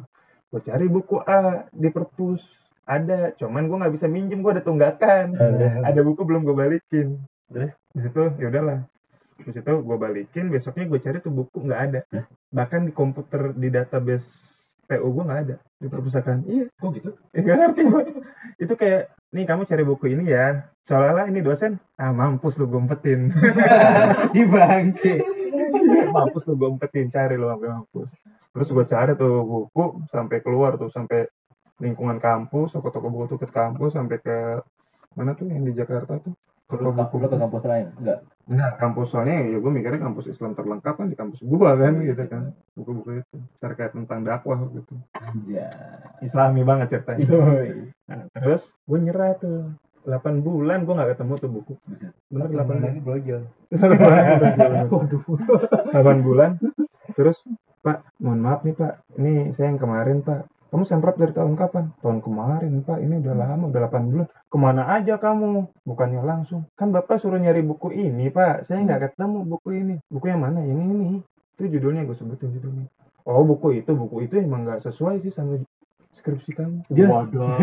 Gue 0.48 0.60
cari 0.62 0.86
buku 0.86 1.16
A 1.26 1.66
di 1.74 1.88
perpus 1.90 2.42
ada 2.88 3.36
cuman 3.36 3.68
gue 3.68 3.76
nggak 3.84 3.94
bisa 3.94 4.06
minjem 4.08 4.40
gue 4.40 4.52
ada 4.54 4.64
tunggakan. 4.64 5.36
Ada. 5.84 6.00
Buku 6.00 6.22
belum 6.24 6.46
gue 6.46 6.56
balikin. 6.56 7.20
Terus? 7.48 7.72
di 7.98 8.00
situ 8.06 8.22
ya 8.38 8.46
udahlah. 8.52 8.80
Di 9.42 9.50
situ 9.50 9.72
gue 9.82 9.96
balikin 9.98 10.54
besoknya 10.54 10.86
gue 10.86 11.00
cari 11.02 11.18
tuh 11.18 11.34
buku 11.34 11.66
nggak 11.66 11.80
ada. 11.90 12.00
Bahkan 12.54 12.88
di 12.88 12.92
komputer 12.94 13.52
di 13.58 13.68
database 13.68 14.47
PU 14.88 15.06
gue 15.12 15.24
nggak 15.28 15.40
ada 15.44 15.56
di 15.78 15.86
perpustakaan 15.86 16.48
iya 16.48 16.64
Kok 16.80 16.90
gitu? 16.96 17.10
Ya, 17.36 17.38
nggak 17.44 17.58
ngerti 17.60 17.80
gue. 17.84 18.02
Itu 18.64 18.74
kayak, 18.74 19.12
nih 19.36 19.44
kamu 19.44 19.62
cari 19.68 19.82
buku 19.84 20.04
ini 20.16 20.24
ya. 20.32 20.64
Seolah-olah 20.88 21.28
ini 21.28 21.44
dosen, 21.44 21.76
ah 22.00 22.10
mampus 22.16 22.56
lu 22.56 22.64
gompetin. 22.64 23.28
Di 24.34 24.42
bangke. 24.48 25.20
mampus 26.08 26.48
lu 26.48 26.56
gompetin, 26.56 27.12
cari 27.12 27.36
lu 27.36 27.52
sampai 27.52 27.68
mampus. 27.68 28.08
Terus 28.56 28.68
gue 28.72 28.84
cari 28.88 29.12
tuh 29.20 29.44
buku 29.44 30.08
sampai 30.08 30.40
keluar 30.40 30.80
tuh 30.80 30.88
sampai 30.88 31.28
lingkungan 31.78 32.16
kampus, 32.18 32.72
toko-toko 32.72 33.12
buku 33.12 33.24
tuh 33.36 33.38
ke 33.44 33.48
kampus 33.52 33.92
sampai 33.92 34.16
ke 34.24 34.64
mana 35.14 35.36
tuh 35.36 35.46
yang 35.52 35.68
di 35.68 35.76
Jakarta 35.76 36.16
tuh 36.24 36.32
Lu 36.68 36.92
ke 36.92 37.36
kampus 37.40 37.64
lain? 37.64 37.86
Enggak. 37.96 38.18
Nah, 38.48 38.70
kampus 38.80 39.12
soalnya 39.12 39.44
ya 39.44 39.56
gue 39.60 39.72
mikirnya 39.72 40.00
kampus 40.04 40.28
Islam 40.28 40.56
terlengkap 40.56 40.96
kan 40.96 41.08
di 41.08 41.16
kampus 41.16 41.40
gua 41.44 41.76
kan 41.76 42.00
gitu 42.00 42.24
kan. 42.28 42.52
Buku-buku 42.76 43.24
itu 43.24 43.36
terkait 43.60 43.92
tentang 43.92 44.24
dakwah 44.24 44.60
gitu. 44.72 44.94
Anjay. 45.16 45.68
Islami 46.24 46.64
banget 46.64 46.92
ceritanya. 46.92 47.24
Yoi. 47.24 47.92
Nah, 48.08 48.24
terus 48.36 48.64
gue 48.88 48.98
nyerah 49.00 49.36
tuh 49.40 49.72
8 50.08 50.40
bulan 50.40 50.88
gue 50.88 50.94
nggak 50.96 51.10
ketemu 51.16 51.32
tuh 51.36 51.50
buku 51.52 51.74
bener 52.32 52.48
8 52.48 52.64
bulan 52.64 52.80
lagi 52.80 53.00
brojol. 53.04 53.42
waduh 54.88 55.22
8 55.92 56.24
bulan 56.24 56.50
terus 57.12 57.36
pak 57.84 58.00
mohon 58.16 58.40
maaf 58.40 58.64
nih 58.64 58.72
pak 58.72 59.04
ini 59.20 59.52
saya 59.54 59.68
yang 59.68 59.80
kemarin 59.80 60.24
pak 60.24 60.48
kamu 60.68 60.84
semprot 60.84 61.16
dari 61.16 61.32
tahun 61.32 61.56
kapan? 61.56 61.96
Tahun 62.04 62.20
kemarin 62.20 62.84
pak. 62.84 63.00
Ini 63.00 63.24
udah 63.24 63.34
lama 63.34 63.64
udah 63.72 63.80
8 63.88 64.12
bulan. 64.12 64.26
Ke 64.28 64.56
mana 64.60 64.82
aja 65.00 65.16
kamu? 65.16 65.64
Bukannya 65.88 66.20
langsung. 66.20 66.68
Kan 66.76 66.92
bapak 66.92 67.24
suruh 67.24 67.40
nyari 67.40 67.64
buku 67.64 67.88
ini 67.96 68.28
pak. 68.28 68.68
Saya 68.68 68.84
nggak 68.84 69.12
ketemu 69.12 69.48
buku 69.48 69.68
ini. 69.80 69.94
Buku 70.12 70.28
yang 70.28 70.44
mana? 70.44 70.60
Yang 70.60 70.80
ini. 70.92 71.08
Itu 71.56 71.72
judulnya 71.72 72.04
gue 72.04 72.16
sebutin 72.20 72.52
judulnya. 72.52 72.84
Oh 73.24 73.44
buku 73.48 73.80
itu. 73.80 73.96
Buku 73.96 74.28
itu 74.28 74.36
emang 74.36 74.68
nggak 74.68 74.84
sesuai 74.84 75.24
sih 75.24 75.32
sama 75.32 75.56
skripsi 76.20 76.50
kamu. 76.54 76.78
Waduh. 76.90 77.56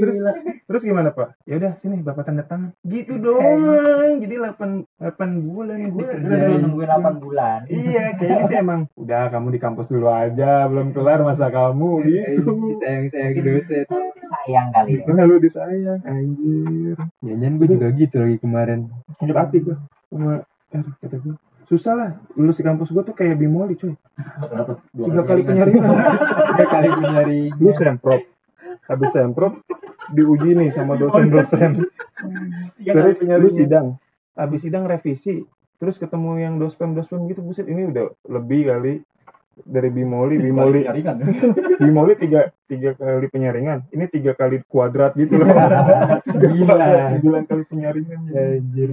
terus 0.00 0.16
terus 0.64 0.82
gimana 0.82 1.10
pak? 1.12 1.36
Ya 1.44 1.60
udah 1.60 1.72
sini 1.82 2.00
bapak 2.00 2.24
tanda 2.26 2.44
tangan. 2.46 2.72
Gitu 2.86 3.18
doang. 3.20 4.22
jadi 4.22 4.34
8 4.54 4.86
8 5.00 5.46
bulan 5.46 5.78
gue 5.90 6.06
Lu 6.24 6.56
nungguin 6.64 6.88
8 6.88 7.22
bulan. 7.22 7.58
iya 7.68 8.14
kayaknya 8.16 8.44
sih 8.48 8.58
emang 8.58 8.80
udah 8.96 9.28
kamu 9.28 9.48
di 9.54 9.60
kampus 9.60 9.86
dulu 9.90 10.08
aja 10.08 10.66
belum 10.70 10.94
kelar 10.94 11.20
masa 11.22 11.50
kamu 11.50 11.90
gitu. 12.06 12.52
Sayang-sayang 12.80 13.34
dosen. 13.42 13.84
Sayang 14.24 14.68
kali 14.72 15.02
ya. 15.02 15.12
lalu 15.12 15.34
disayang 15.44 16.00
anjir. 16.06 16.96
Jangan 17.20 17.52
gue 17.60 17.68
juga 17.68 17.86
gitu 17.94 18.16
lagi 18.22 18.36
kemarin. 18.40 18.80
sakit 19.20 19.36
hati 19.36 19.56
gue 19.62 19.76
sama 20.10 20.42
kata 20.74 21.16
gue 21.22 21.34
susah 21.66 21.92
lah 21.96 22.10
lulus 22.36 22.60
di 22.60 22.64
kampus 22.64 22.92
gue 22.92 23.02
tuh 23.04 23.16
kayak 23.16 23.40
bimoli 23.40 23.74
cuy. 23.78 23.94
Tiga 24.94 25.22
kali 25.24 25.42
penyaringan 25.42 25.90
Tiga 26.54 26.66
kali 26.68 26.88
mencari. 26.92 27.40
lu 27.56 27.70
semprot. 27.76 28.22
Habis 28.84 29.10
semprot 29.16 29.54
diuji 30.12 30.52
nih 30.56 30.70
sama 30.76 31.00
dosen-dosen. 31.00 31.84
Terus 32.84 33.16
lu 33.20 33.48
sidang. 33.52 33.86
Habis 34.34 34.60
sidang 34.66 34.84
revisi 34.84 35.44
terus 35.82 36.00
ketemu 36.00 36.40
yang 36.40 36.54
dospem 36.56 36.96
dospem 36.96 37.28
gitu 37.28 37.44
buset 37.44 37.68
ini 37.68 37.90
udah 37.90 38.08
lebih 38.30 38.72
kali 38.72 39.04
dari 39.68 39.90
bimoli 39.90 40.40
bimoli 40.40 40.82
bimoli 41.82 42.12
tiga 42.18 42.50
tiga 42.66 42.96
kali 42.98 43.28
penyaringan 43.30 43.86
ini 43.94 44.08
tiga 44.10 44.34
kali 44.34 44.64
kuadrat 44.66 45.14
gitu 45.14 45.38
loh. 45.38 45.46
Gila. 46.40 47.14
sembilan 47.14 47.42
kali 47.46 47.62
penyaringan 47.68 48.20
Anjir. 48.32 48.90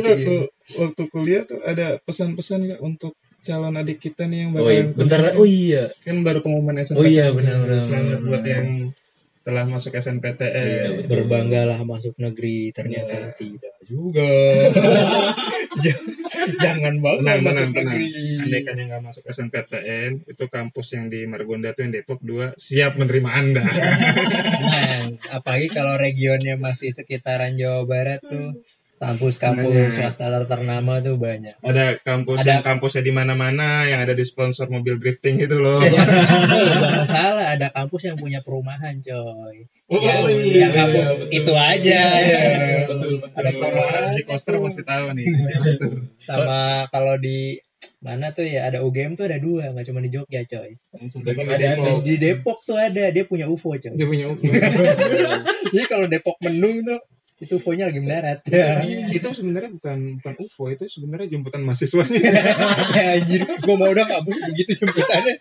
Waktu 0.00 0.34
waktu 0.76 1.02
kuliah 1.08 1.42
tuh 1.42 1.58
ada 1.62 1.98
pesan-pesan 2.00 2.58
nggak 2.64 2.80
untuk 2.80 3.12
calon 3.38 3.74
adik 3.74 3.98
kita 3.98 4.26
nih 4.26 4.44
yang 4.44 4.50
Oh 4.52 4.66
iya, 4.66 4.84
bentar 4.88 5.20
oh 5.34 5.46
iya. 5.46 5.88
kan 6.02 6.20
baru 6.20 6.42
pengumuman 6.42 6.76
SNPTN 6.76 6.98
Oh 6.98 7.06
iya, 7.06 7.26
benar, 7.30 7.54
benar, 7.62 7.78
selamat 7.78 8.20
buat 8.20 8.44
yang 8.44 8.68
telah 9.40 9.64
masuk 9.64 9.94
SNPTN 9.94 10.66
Iya, 10.68 11.08
berbanggalah 11.08 11.80
masuk 11.80 12.12
negeri 12.18 12.68
ternyata 12.70 13.14
Iya. 13.14 13.32
tidak 13.32 13.74
juga. 13.80 14.28
Jangan 16.58 16.94
bangga 16.98 17.22
tenang 17.22 17.40
masuk 17.40 17.54
tenang 17.54 17.72
tenang. 17.72 17.86
negeri. 17.94 18.08
andai 18.38 18.60
kan 18.62 18.74
yang 18.74 18.88
nggak 18.88 19.04
masuk 19.04 19.22
SNPTN 19.24 20.10
itu 20.26 20.44
kampus 20.48 20.86
yang 20.92 21.06
di 21.06 21.20
Margonda 21.24 21.70
tuh 21.72 21.82
yang 21.84 21.92
Depok 21.94 22.20
2 22.20 22.56
siap 22.56 22.96
menerima 22.96 23.30
anda. 23.30 23.64
Nah, 24.58 25.00
apalagi 25.32 25.68
kalau 25.70 25.96
regionnya 25.96 26.54
masih 26.56 26.90
sekitaran 26.90 27.54
Jawa 27.54 27.84
Barat 27.84 28.20
tuh 28.20 28.58
kampus-kampus 28.98 29.94
swasta 29.94 30.26
ternama 30.44 30.98
tuh 30.98 31.14
banyak. 31.14 31.54
ada 31.62 31.96
kampus 32.02 32.42
Ada- 32.42 32.50
yang 32.50 32.62
kampusnya 32.62 33.00
di 33.00 33.12
mana-mana 33.14 33.86
yang 33.86 34.02
ada 34.02 34.12
di 34.12 34.22
sponsor 34.22 34.66
mobil 34.66 34.98
drifting 34.98 35.38
itu 35.38 35.56
loh 35.56 35.78
Oh, 35.78 35.86
jangan 35.86 37.06
salah, 37.06 37.46
ada 37.54 37.70
kampus 37.70 38.10
yang 38.10 38.16
punya 38.18 38.42
perumahan, 38.42 38.98
coy. 38.98 39.64
Oh, 39.88 39.96
yang, 39.96 40.26
iya, 40.28 40.68
yang 40.68 40.72
kampus 40.74 41.06
iya, 41.06 41.16
betul. 41.16 41.28
itu 41.32 41.52
aja. 41.54 42.00
Iya, 42.20 42.40
ya. 42.44 42.78
betul, 42.84 42.98
betul. 43.16 43.32
Ada 43.34 43.50
perumahan 43.54 44.02
si 44.12 44.20
Koster 44.22 44.52
tuh. 44.52 44.62
pasti 44.66 44.82
tahu 44.84 45.04
nih 45.16 45.24
si 45.24 45.52
Koster. 45.54 45.90
Sama 46.20 46.58
kalau 46.90 47.14
di 47.16 47.56
mana 47.98 48.30
tuh 48.30 48.44
ya 48.44 48.68
ada 48.68 48.82
UGM 48.82 49.14
tuh 49.14 49.26
ada 49.26 49.38
dua, 49.38 49.70
nggak 49.72 49.86
cuma 49.86 49.98
di 50.02 50.10
Jogja, 50.10 50.42
coy. 50.44 50.70
Depok, 51.18 51.44
Ada 51.46 51.56
Depok. 51.74 51.98
di 52.04 52.14
Depok 52.16 52.58
tuh 52.62 52.76
ada, 52.76 53.04
dia 53.10 53.24
punya 53.24 53.46
UFO, 53.46 53.74
coy. 53.74 53.94
dia 53.94 54.06
punya 54.06 54.26
UFO 54.28 54.44
Jadi 55.74 55.84
kalau 55.86 56.06
Depok 56.06 56.36
Mendung 56.42 56.84
tuh 56.84 57.00
itu 57.38 57.54
UFO-nya 57.54 57.86
lagi 57.86 58.02
mendarat. 58.02 58.42
itu 59.16 59.26
sebenarnya 59.30 59.70
bukan 59.70 60.18
bukan 60.18 60.34
UFO 60.42 60.64
itu 60.74 60.84
sebenarnya 60.90 61.30
jemputan 61.30 61.62
mahasiswanya 61.62 62.18
ya 62.98 63.14
anjir, 63.14 63.46
gua 63.62 63.76
mau 63.78 63.90
udah 63.94 64.06
kampus 64.10 64.42
begitu 64.50 64.84
jemputannya. 64.84 65.38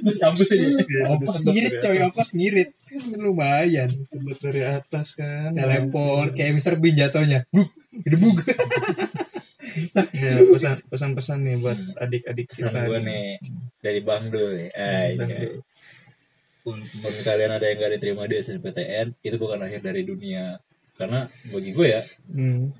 Terus 0.00 0.16
kampus 0.16 0.48
ini. 0.56 0.68
Ongkos 1.04 1.44
ngirit 1.44 1.74
coy, 1.84 1.96
ongkos 2.00 2.30
ngirit. 2.32 2.70
Lumayan. 3.20 3.90
Sebut 4.08 4.38
dari 4.40 4.62
atas 4.64 5.18
kan 5.18 5.52
Teleport 5.52 6.32
kayak 6.32 6.56
Mr. 6.56 6.80
Bean 6.80 6.96
jatuhnya. 6.96 7.44
Buk, 7.52 7.68
gedebug. 7.92 8.38
ya, 10.14 10.30
pesan 10.54 10.78
pesan-pesan 10.86 11.38
nih 11.44 11.56
buat 11.60 11.78
adik-adik 11.98 12.46
Pesan 12.54 12.72
kita 12.72 12.80
gue 12.88 13.00
nih. 13.04 13.26
dari 13.84 14.00
Bang 14.00 14.32
Dul 14.32 14.50
nih. 14.64 14.68
Bang 15.18 15.28
Aja. 15.28 15.36
Dul. 15.44 15.56
Pun 16.64 16.80
kalian 17.04 17.52
ada 17.52 17.68
yang 17.68 17.76
gak 17.76 17.92
diterima 18.00 18.24
di 18.24 18.40
SNPTN, 18.40 19.20
itu 19.20 19.36
bukan 19.36 19.60
akhir 19.60 19.84
dari 19.84 20.00
dunia. 20.00 20.56
Karena 20.94 21.26
bagi 21.50 21.70
gue 21.74 21.86
ya, 21.90 22.02
Hmm. 22.30 22.70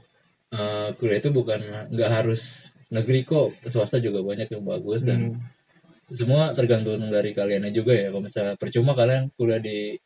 eh, 0.55 0.89
kuliah 0.97 1.19
itu 1.19 1.31
bukan 1.35 1.61
nggak 1.91 2.11
harus 2.11 2.71
negeri 2.95 3.27
kok, 3.27 3.59
swasta 3.67 3.99
juga 3.99 4.23
banyak 4.23 4.47
yang 4.55 4.63
bagus 4.63 5.03
dan 5.03 5.35
Hmm. 5.35 6.15
semua 6.15 6.53
tergantung 6.55 7.01
dari 7.11 7.35
kaliannya 7.35 7.73
juga 7.75 7.97
ya. 7.97 8.13
Kalau 8.15 8.23
misalnya 8.23 8.55
percuma 8.55 8.95
kalian 8.95 9.33
kuliah 9.35 9.59
di 9.59 9.99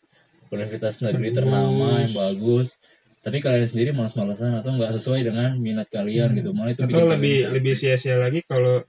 universitas 0.49 1.05
negeri 1.05 1.35
ternama 1.37 2.01
yang 2.01 2.15
bagus, 2.17 2.81
tapi 3.21 3.45
kalian 3.45 3.69
sendiri 3.69 3.91
malas-malasan 3.93 4.57
atau 4.57 4.73
nggak 4.73 4.95
sesuai 4.97 5.21
dengan 5.27 5.59
minat 5.61 5.91
kalian 5.93 6.33
gitu 6.33 6.55
malah 6.57 6.73
itu 6.73 6.87
atau 6.87 7.05
lebih 7.05 7.51
lebih 7.53 7.75
sia-sia 7.77 8.17
lagi 8.17 8.41
kalau 8.47 8.81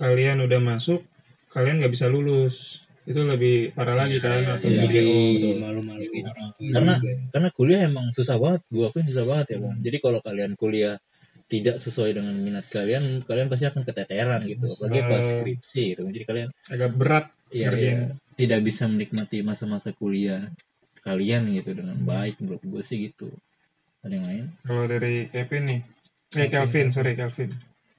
kalian 0.00 0.42
udah 0.42 0.58
masuk 0.58 1.04
kalian 1.52 1.78
nggak 1.78 1.92
bisa 1.94 2.10
lulus 2.10 2.87
itu 3.08 3.20
lebih 3.24 3.56
parah 3.72 3.96
lagi 3.96 4.20
kan 4.20 4.44
atau 4.44 4.68
Iya, 4.68 4.84
di 4.84 4.86
DO 4.92 5.16
betul. 5.32 5.54
malu-maluin 5.64 6.24
orang 6.28 6.48
tua 6.52 6.68
karena 6.76 6.94
juga. 7.00 7.12
karena 7.32 7.48
kuliah 7.56 7.80
emang 7.88 8.06
susah 8.12 8.36
banget 8.36 8.60
gua 8.68 8.86
akuin 8.92 9.06
susah 9.08 9.24
banget 9.24 9.46
ya 9.48 9.58
bang. 9.64 9.76
Jadi 9.80 9.96
kalau 9.98 10.18
kalian 10.20 10.52
kuliah 10.54 10.94
tidak 11.48 11.80
sesuai 11.80 12.10
dengan 12.12 12.36
minat 12.36 12.68
kalian 12.68 13.24
kalian 13.24 13.48
pasti 13.48 13.64
akan 13.64 13.80
keteteran 13.80 14.40
gitu. 14.44 14.68
Apalagi 14.68 15.00
pas 15.02 15.24
skripsi 15.24 15.82
gitu. 15.96 16.02
Jadi 16.04 16.24
kalian 16.28 16.48
agak 16.68 16.90
berat 16.92 17.26
ya, 17.48 17.72
Ngerjain. 17.72 17.98
tidak 18.36 18.60
bisa 18.60 18.84
menikmati 18.84 19.40
masa-masa 19.40 19.96
kuliah 19.96 20.44
kalian 21.00 21.48
gitu 21.56 21.72
dengan 21.72 21.96
baik 22.04 22.36
menurut 22.44 22.60
gue 22.60 22.82
sih 22.84 23.08
gitu. 23.08 23.32
Ada 24.04 24.12
yang 24.14 24.26
lain? 24.28 24.44
Kalau 24.60 24.84
dari 24.84 25.26
Kevin 25.32 25.62
nih. 25.64 25.80
Eh 26.36 26.46
Kelvin 26.46 26.92
sorry 26.92 27.16
Kelvin. 27.16 27.50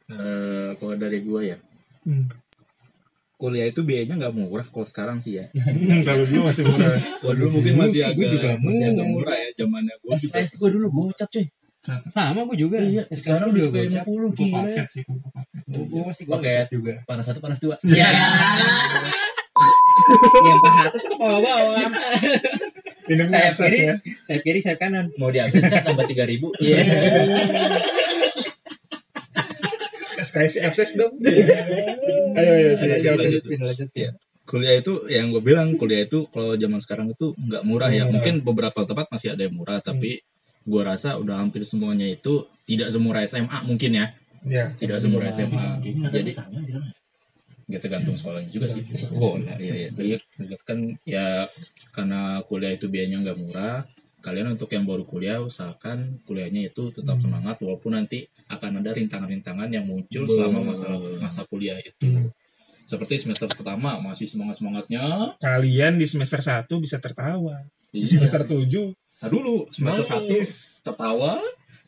Eh, 0.10 0.69
kalau 0.78 0.93
dari 0.93 1.17
gua 1.22 1.41
ya. 1.41 1.58
Hmm. 2.06 2.30
Kuliah 3.39 3.71
itu 3.71 3.88
biayanya 3.88 4.19
nggak 4.19 4.36
murah 4.36 4.67
kalau 4.67 4.84
sekarang 4.84 5.23
sih 5.23 5.39
ya. 5.39 5.47
Kalau 6.08 6.28
dulu 6.28 6.52
masih 6.52 6.67
murah. 6.67 6.99
Kalau 7.23 7.34
dulu 7.39 7.49
mungkin 7.56 7.73
masih 7.80 8.02
agak 8.04 8.28
juga 8.28 8.49
masih 8.60 8.86
agak 8.91 9.08
murah. 9.08 9.32
ya 9.39 9.47
zamannya. 9.56 9.95
Juga 10.04 10.15
SKS 10.19 10.52
gue 10.60 10.69
dulu 10.75 10.88
gocap 10.91 11.30
cuy. 11.32 11.47
Sama 12.12 12.43
gue 12.52 12.58
juga. 12.60 12.78
Iya 12.84 13.08
sekarang 13.15 13.56
udah 13.56 13.71
gocap 13.71 14.04
puluh 14.04 14.30
Gua 14.36 14.43
gila. 14.43 14.60
paket 14.67 14.88
sih 14.91 15.04
gue 15.69 16.04
masih 16.04 16.23
Paket. 16.28 16.43
gocap 16.43 16.67
juga. 16.67 16.93
panas 17.08 17.23
satu 17.23 17.39
panas 17.39 17.60
dua. 17.63 17.80
Ya 17.88 18.12
yang 20.43 20.60
paha 20.60 20.91
atas 20.91 21.04
apa 21.08 21.15
bawah 21.15 21.39
bawah. 21.39 21.88
Minumnya 23.08 23.49
saya 23.49 23.56
kiri 23.56 23.80
ya. 23.88 23.95
saya 24.21 24.39
kiri 24.43 24.60
saya 24.60 24.75
kanan. 24.75 25.08
Mau 25.15 25.32
diakses 25.32 25.63
kan 25.63 25.80
tambah 25.82 26.04
tiga 26.06 26.28
ribu. 26.28 26.52
Iya 26.60 26.84
SKS 30.30 30.54
akses 30.62 30.92
dong 30.94 31.18
ayo 32.38 32.52
ayo 32.54 32.70
saya 32.78 33.18
Lanjut, 33.18 33.44
lanjut. 33.50 33.89
Iya. 33.98 34.12
kuliah 34.46 34.76
itu 34.78 34.94
yang 35.10 35.34
gue 35.34 35.42
bilang 35.42 35.74
kuliah 35.78 36.06
itu 36.06 36.26
kalau 36.30 36.54
zaman 36.54 36.78
sekarang 36.82 37.13
itu 37.13 37.34
nggak 37.38 37.63
murah 37.65 37.89
ya 37.89 38.06
mungkin 38.06 38.46
beberapa 38.46 38.86
tempat 38.86 39.10
masih 39.10 39.34
ada 39.34 39.46
yang 39.46 39.58
murah 39.58 39.82
tapi 39.82 40.22
gue 40.70 40.82
rasa 40.86 41.18
udah 41.18 41.42
hampir 41.42 41.65
semuanya 41.65 42.06
itu 42.06 42.46
tidak 42.70 42.94
semurah 42.94 43.26
SMA 43.26 43.58
mungkin 43.65 43.92
ya 43.98 44.06
ya 44.46 44.65
tidak 44.78 45.02
semurah 45.02 45.34
SMA 45.34 45.82
jadi 45.82 46.32
ya 47.70 47.78
tergantung 47.78 48.18
sekolahnya 48.18 48.50
juga 48.50 48.65
sih 48.65 48.82
sekolah 48.82 49.62
iya 49.62 49.74
iya 49.86 49.89
jadi 49.94 50.18
kan 50.65 50.80
ya 51.06 51.46
karena 51.94 52.42
kuliah 52.50 52.74
itu 52.74 52.89
biayanya 52.89 53.30
nggak 53.30 53.38
murah 53.38 53.86
kalian 54.19 54.55
untuk 54.55 54.71
yang 54.75 54.84
baru 54.84 55.08
kuliah 55.08 55.39
usahakan 55.39 56.19
kuliahnya 56.27 56.71
itu 56.71 56.91
tetap 56.91 57.19
semangat 57.23 57.60
walaupun 57.63 57.95
nanti 57.95 58.27
akan 58.51 58.84
ada 58.84 58.91
rintangan-rintangan 58.95 59.69
yang 59.71 59.86
muncul 59.88 60.27
selama 60.27 60.73
masa 60.73 60.88
masa 61.19 61.41
kuliah 61.47 61.79
itu. 61.79 62.29
Seperti 62.89 63.21
semester 63.21 63.45
pertama 63.53 64.01
masih 64.01 64.25
semangat 64.25 64.58
semangatnya. 64.58 65.38
Kalian 65.38 66.01
di 66.01 66.10
semester 66.10 66.41
1 66.41 66.65
bisa 66.82 66.97
tertawa. 66.97 67.62
Di 67.93 68.01
di 68.01 68.08
semester 68.10 68.45
7 68.45 68.65
nah 69.19 69.27
dulu 69.27 69.67
semester 69.67 70.08
satu 70.08 70.38
tertawa 70.79 71.36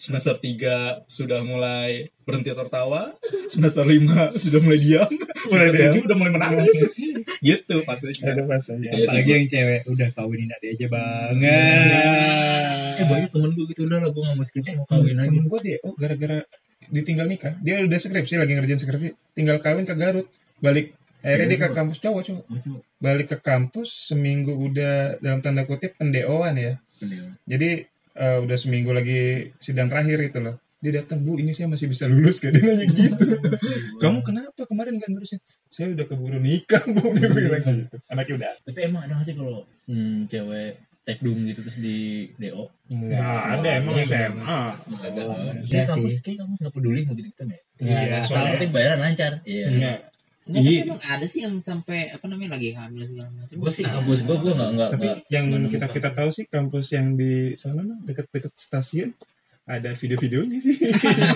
semester 0.01 0.33
3 0.33 1.05
sudah 1.05 1.45
mulai 1.45 2.09
berhenti 2.25 2.49
tertawa. 2.49 3.13
Semester 3.53 3.85
5 3.85 4.33
sudah 4.41 4.59
mulai 4.65 4.79
diam. 4.81 5.11
Mulai 5.53 5.67
semester 5.69 5.93
diam. 5.93 5.93
7 6.01 6.07
udah 6.09 6.17
mulai 6.17 6.31
menangis. 6.33 6.77
Gitu 7.37 7.75
pastinya. 7.85 8.33
Ada 8.33 8.43
Iya 8.81 9.05
sih, 9.05 9.05
apalagi 9.05 9.29
yang 9.29 9.45
cewek 9.45 9.81
udah 9.85 10.09
kawinin 10.17 10.49
adik 10.57 10.69
aja 10.73 10.87
banget 10.89 12.71
eh 13.01 13.05
banyak 13.07 13.29
temen 13.33 13.49
gue 13.57 13.65
gitu 13.73 13.81
udah 13.89 13.97
lah 13.97 14.09
gue 14.13 14.21
gak 14.21 14.35
mau 14.37 14.45
skripsi 14.45 14.71
mau 14.77 14.85
kawin 14.85 15.17
lagi. 15.17 15.29
temen 15.33 15.45
gue 15.49 15.59
deh 15.65 15.77
oh 15.81 15.93
gara-gara 15.97 16.39
ditinggal 16.91 17.25
nikah. 17.29 17.53
Dia 17.63 17.81
udah 17.85 17.99
skripsi 18.01 18.35
lagi 18.41 18.51
ngerjain 18.57 18.81
skripsi. 18.81 19.09
Tinggal 19.37 19.57
kawin 19.63 19.85
ke 19.87 19.95
Garut. 19.95 20.27
Balik 20.61 20.93
akhirnya 21.21 21.47
dia 21.53 21.59
ke 21.65 21.69
kampus 21.73 21.97
cowok 22.01 22.21
cowok. 22.25 22.45
Balik 22.99 23.27
ke 23.33 23.37
kampus 23.41 24.11
seminggu 24.11 24.53
udah 24.53 25.21
dalam 25.23 25.39
tanda 25.39 25.63
kutip 25.65 25.95
pendeoan 25.97 26.57
ya. 26.57 26.73
Jadi 27.47 27.85
eh, 28.21 28.38
udah 28.39 28.53
seminggu 28.55 28.91
lagi 28.91 29.19
sidang 29.57 29.89
terakhir 29.89 30.21
itu 30.21 30.39
loh. 30.39 30.55
Dia 30.77 30.97
datang 30.97 31.21
bu 31.21 31.38
ini 31.38 31.53
saya 31.53 31.65
masih 31.67 31.86
bisa 31.88 32.05
lulus 32.05 32.38
gak 32.38 32.53
dia 32.55 32.62
nanya 32.63 32.86
gitu. 32.86 33.25
Kamu 33.97 34.21
kenapa 34.21 34.62
kemarin 34.63 34.97
kan 34.97 35.10
terusnya? 35.12 35.38
Saya 35.67 35.93
udah 35.93 36.05
keburu 36.05 36.38
nikah 36.38 36.81
bu. 36.88 37.01
Dia 37.17 37.29
bilang 37.29 37.62
gitu. 37.62 37.97
Anaknya 38.07 38.34
udah. 38.38 38.51
Tapi 38.63 38.79
emang 38.84 39.01
ada 39.03 39.13
gak 39.15 39.25
sih 39.25 39.36
kalau 39.36 39.65
hmm, 39.86 40.25
cewek 40.25 40.71
tekdung 41.01 41.41
gitu 41.43 41.65
terus 41.65 41.81
di 41.81 42.29
DO 42.38 42.69
nggak 42.88 43.41
ada 43.57 43.69
emang 43.81 43.97
SMA 44.05 44.60
Nggak 44.86 45.10
ada. 45.10 45.21
Kampus 45.89 46.13
sih. 46.13 46.21
kayak 46.21 46.38
kampus 46.45 46.57
nggak 46.62 46.73
peduli 46.77 46.99
mau 47.10 47.17
gitu 47.17 47.25
gitu 47.25 47.41
ya 47.41 47.57
Iya, 47.81 47.89
Soalnya 47.89 48.21
soalnya- 48.21 48.51
penting 48.53 48.69
bayaran 48.71 48.99
lancar. 49.01 49.31
Iya 49.41 49.65
Tapi 50.51 50.67
Iya. 50.67 50.81
emang 50.85 51.01
ada 51.01 51.25
sih 51.25 51.41
yang 51.41 51.55
sampai 51.57 51.99
apa 52.09 52.25
namanya 52.25 52.55
lagi 52.55 52.69
hamil 52.71 53.01
segala 53.01 53.29
macam. 53.31 53.55
gue 53.55 53.71
sih 53.71 53.83
kampus 53.83 54.19
gue 54.21 54.35
gue 54.37 54.51
nggak 54.51 54.69
nggak 54.71 54.89
tapi 54.89 55.07
nggak- 55.07 55.23
yang 55.27 55.45
nggak 55.47 55.71
kita 55.71 55.87
kita 55.87 56.09
tahu 56.11 56.29
sih 56.29 56.45
kampus 56.45 56.85
yang 56.91 57.07
di 57.13 57.33
sana 57.53 57.81
no, 57.81 57.95
deket-deket 58.01 58.51
stasiun 58.53 59.09
ada 59.63 59.93
video-videonya 59.93 60.57
sih. 60.57 60.75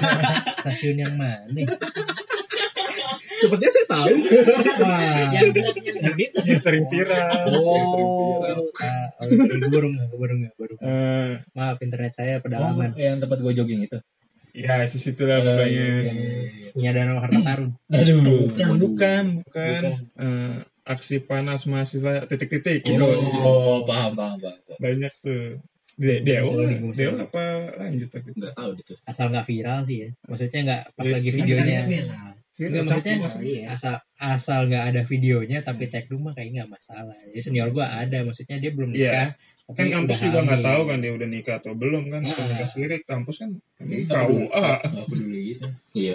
Stasiun 0.59 0.97
yang 0.97 1.13
mana? 1.15 1.45
Sepertinya 3.35 3.71
saya 3.71 3.85
tahu. 3.85 4.07
Wah 4.81 5.29
Yang 5.29 5.49
jelasnya 5.53 5.91
gitu. 6.15 6.39
yang 6.43 6.59
sering 6.59 6.85
viral. 6.87 7.29
Yang 7.45 7.85
sering 7.85 8.09
oh 8.09 8.39
viral. 8.41 8.59
ah, 8.81 9.07
oh, 9.21 9.69
baru 9.69 9.87
nggak 9.87 10.07
baru 10.11 10.33
nggak 10.41 10.53
baru 10.57 10.73
Eh, 10.81 11.31
maaf 11.53 11.77
internet 11.79 12.11
saya 12.11 12.39
oh, 12.39 12.41
pedalaman. 12.41 12.91
yang 12.97 13.19
tempat 13.19 13.37
gue 13.37 13.53
jogging 13.53 13.85
itu 13.85 13.97
ya 14.55 14.87
sisitulah 14.87 15.43
pokoknya 15.43 15.87
punya 16.71 16.91
danau 16.95 17.19
harta 17.19 17.39
karun 17.43 17.71
aduh 17.91 18.19
bukan 18.23 18.71
bukan 18.79 19.23
bukan 19.43 19.81
Eh, 20.15 20.55
aksi 20.85 21.19
panas 21.19 21.67
mahasiswa 21.67 22.23
titik-titik 22.23 22.85
gitu. 22.85 23.03
oh 23.03 23.83
paham 23.83 24.15
paham 24.15 24.37
paham 24.39 24.57
banyak 24.79 25.11
tuh 25.19 25.59
De. 25.95 26.19
Deo 26.19 26.51
apa 27.15 27.43
lanjut 27.79 28.11
lagi 28.11 28.29
nggak 28.35 28.53
tahu 28.53 28.69
gitu 28.79 28.93
asal 29.07 29.31
nggak 29.31 29.47
viral 29.47 29.79
sih 29.83 29.97
ya 30.03 30.09
maksudnya 30.27 30.59
nggak 30.67 30.81
pas 30.91 31.05
Iya, 31.07 31.13
lagi 31.15 31.29
kan 31.29 31.37
videonya 31.39 31.79
Viral. 31.87 32.31
Enggak 32.55 32.83
maksudnya 32.87 33.15
Iya. 33.43 33.63
asal 33.71 33.95
asal 34.15 34.59
nggak 34.67 34.85
ada 34.91 35.01
videonya 35.03 35.59
tapi 35.59 35.87
tag 35.87 36.07
rumah 36.07 36.31
kayak 36.31 36.55
nggak 36.55 36.69
masalah. 36.71 37.15
Ya 37.27 37.39
senior 37.39 37.67
gua 37.71 37.91
ada 37.91 38.23
maksudnya 38.23 38.59
dia 38.59 38.71
belum 38.71 38.91
Iya. 38.91 38.99
nikah. 39.07 39.27
tapi 39.35 39.54
kan 39.65 39.87
kampus 39.89 40.21
juga 40.21 40.45
nggak 40.45 40.61
tahu 40.61 40.81
kan 40.85 40.97
dia 41.01 41.09
udah 41.09 41.25
nikah 41.25 41.57
atau 41.57 41.73
belum 41.73 42.13
kan 42.13 42.21
Ah. 42.21 42.31
Kalau 42.31 42.49
nikah 42.53 42.69
sendiri 42.69 42.95
kampus 43.01 43.35
kan 43.41 43.49
KUA 43.81 44.65
nggak 44.85 45.07
peduli 45.09 45.39
gitu. 45.51 45.65
Iya 45.91 46.13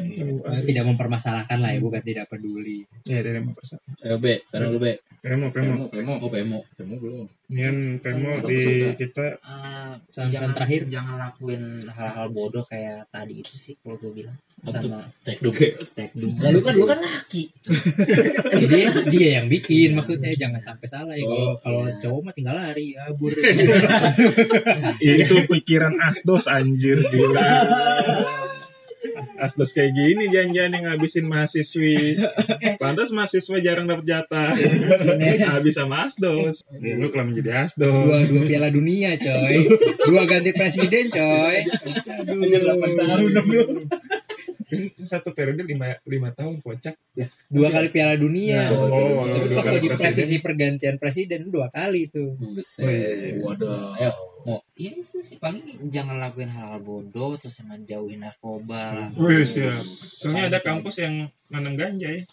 Tidak 0.63 0.85
mempermasalahkan 0.87 1.59
lah 1.59 1.75
ya 1.75 1.79
bukan 1.79 1.99
tidak 1.99 2.27
peduli. 2.27 2.87
ya 3.03 3.19
dari 3.21 3.43
mau 3.43 3.51
persen 3.51 3.83
eh 4.01 4.15
B 4.15 4.39
sekarang 4.47 4.71
lu 4.71 4.79
B 4.79 4.87
Pemo 5.21 5.53
Pemo 5.53 5.85
pemo 5.87 6.17
oh 6.17 6.31
PMO 6.31 6.65
pemo 6.73 6.95
belum. 6.97 7.27
Ini 7.51 7.61
kan 7.61 7.77
Pemo 8.01 8.31
di 8.41 8.61
kita. 8.95 9.37
Ah, 9.43 9.99
Pesan-pesan 10.01 10.31
jangan 10.31 10.51
terakhir. 10.55 10.81
jangan 10.89 11.15
lakuin 11.19 11.63
hal-hal 11.85 12.27
bodoh 12.31 12.65
kayak 12.65 13.05
tadi 13.11 13.35
itu 13.37 13.53
sih 13.53 13.75
kalau 13.77 13.99
gue 13.99 14.15
bilang? 14.15 14.33
Sama. 14.69 15.01
Lalu 16.45 16.59
kan 16.61 16.73
lu 16.77 16.85
kan 16.85 16.99
laki. 17.01 17.49
Jadi 18.61 18.79
dia 19.09 19.29
yang 19.41 19.49
bikin 19.49 19.97
maksudnya 19.97 20.29
jangan 20.37 20.61
sampai 20.61 20.87
salah 20.89 21.15
ya. 21.17 21.25
Kalau 21.25 21.41
Oh, 21.41 21.57
kalau 21.65 21.83
iya. 21.89 21.97
cowok 22.05 22.21
mah 22.21 22.35
tinggal 22.37 22.55
lari 22.55 22.93
kabur. 22.93 23.33
itu 25.01 25.37
pikiran 25.49 25.97
asdos 25.99 26.45
anjir 26.47 27.01
gila 27.09 27.49
asdos 29.41 29.73
kayak 29.73 29.97
gini 29.97 30.29
jangan-jangan 30.29 30.77
yang 30.77 30.85
ngabisin 30.93 31.25
mahasiswi 31.25 32.21
pantas 32.77 33.09
mahasiswa 33.09 33.57
jarang 33.65 33.89
dapat 33.89 34.05
jatah 34.05 34.53
habis 35.57 35.81
sama 35.81 36.05
asdos 36.05 36.61
ya, 36.77 37.01
lu 37.01 37.09
kalau 37.09 37.33
menjadi 37.33 37.65
asdos 37.65 37.89
dua 37.89 38.21
dua 38.29 38.43
piala 38.45 38.69
dunia 38.69 39.17
coy. 39.17 39.65
Dua 40.05 40.29
ganti 40.29 40.53
presiden 40.53 41.09
coy. 41.09 41.65
satu 45.03 45.35
periode 45.35 45.63
lima, 45.67 45.99
lima 46.07 46.31
tahun 46.33 46.63
kocak 46.63 46.95
Dua 47.51 47.67
kali 47.67 47.91
piala 47.91 48.15
dunia. 48.15 48.71
Oh, 48.71 49.27
Tapi 49.27 49.47
dua 49.51 49.59
pas 49.59 49.65
kali 49.67 49.77
lagi 49.83 49.89
presiden. 49.91 50.07
presisi 50.07 50.37
pergantian 50.39 50.95
presiden 51.03 51.41
dua 51.51 51.67
kali 51.75 52.07
tuh. 52.07 52.39
Buset. 52.39 53.43
Waduh. 53.43 53.99
Ayo, 53.99 54.13
mau 54.47 54.61
Ya 54.81 54.97
itu 54.97 55.21
sih 55.21 55.37
paling 55.37 55.93
jangan 55.93 56.17
lakuin 56.17 56.49
hal-hal 56.49 56.81
bodoh 56.81 57.37
terus 57.37 57.61
sama 57.61 57.77
jauhin 57.85 58.25
narkoba 58.25 58.97
lah. 58.97 59.09
Wih, 59.13 59.45
siap. 59.45 59.77
Soalnya 59.85 60.49
ada 60.49 60.61
kampus 60.65 61.05
yang 61.05 61.29
nanam 61.53 61.77
ganja 61.77 62.09
ya. 62.09 62.25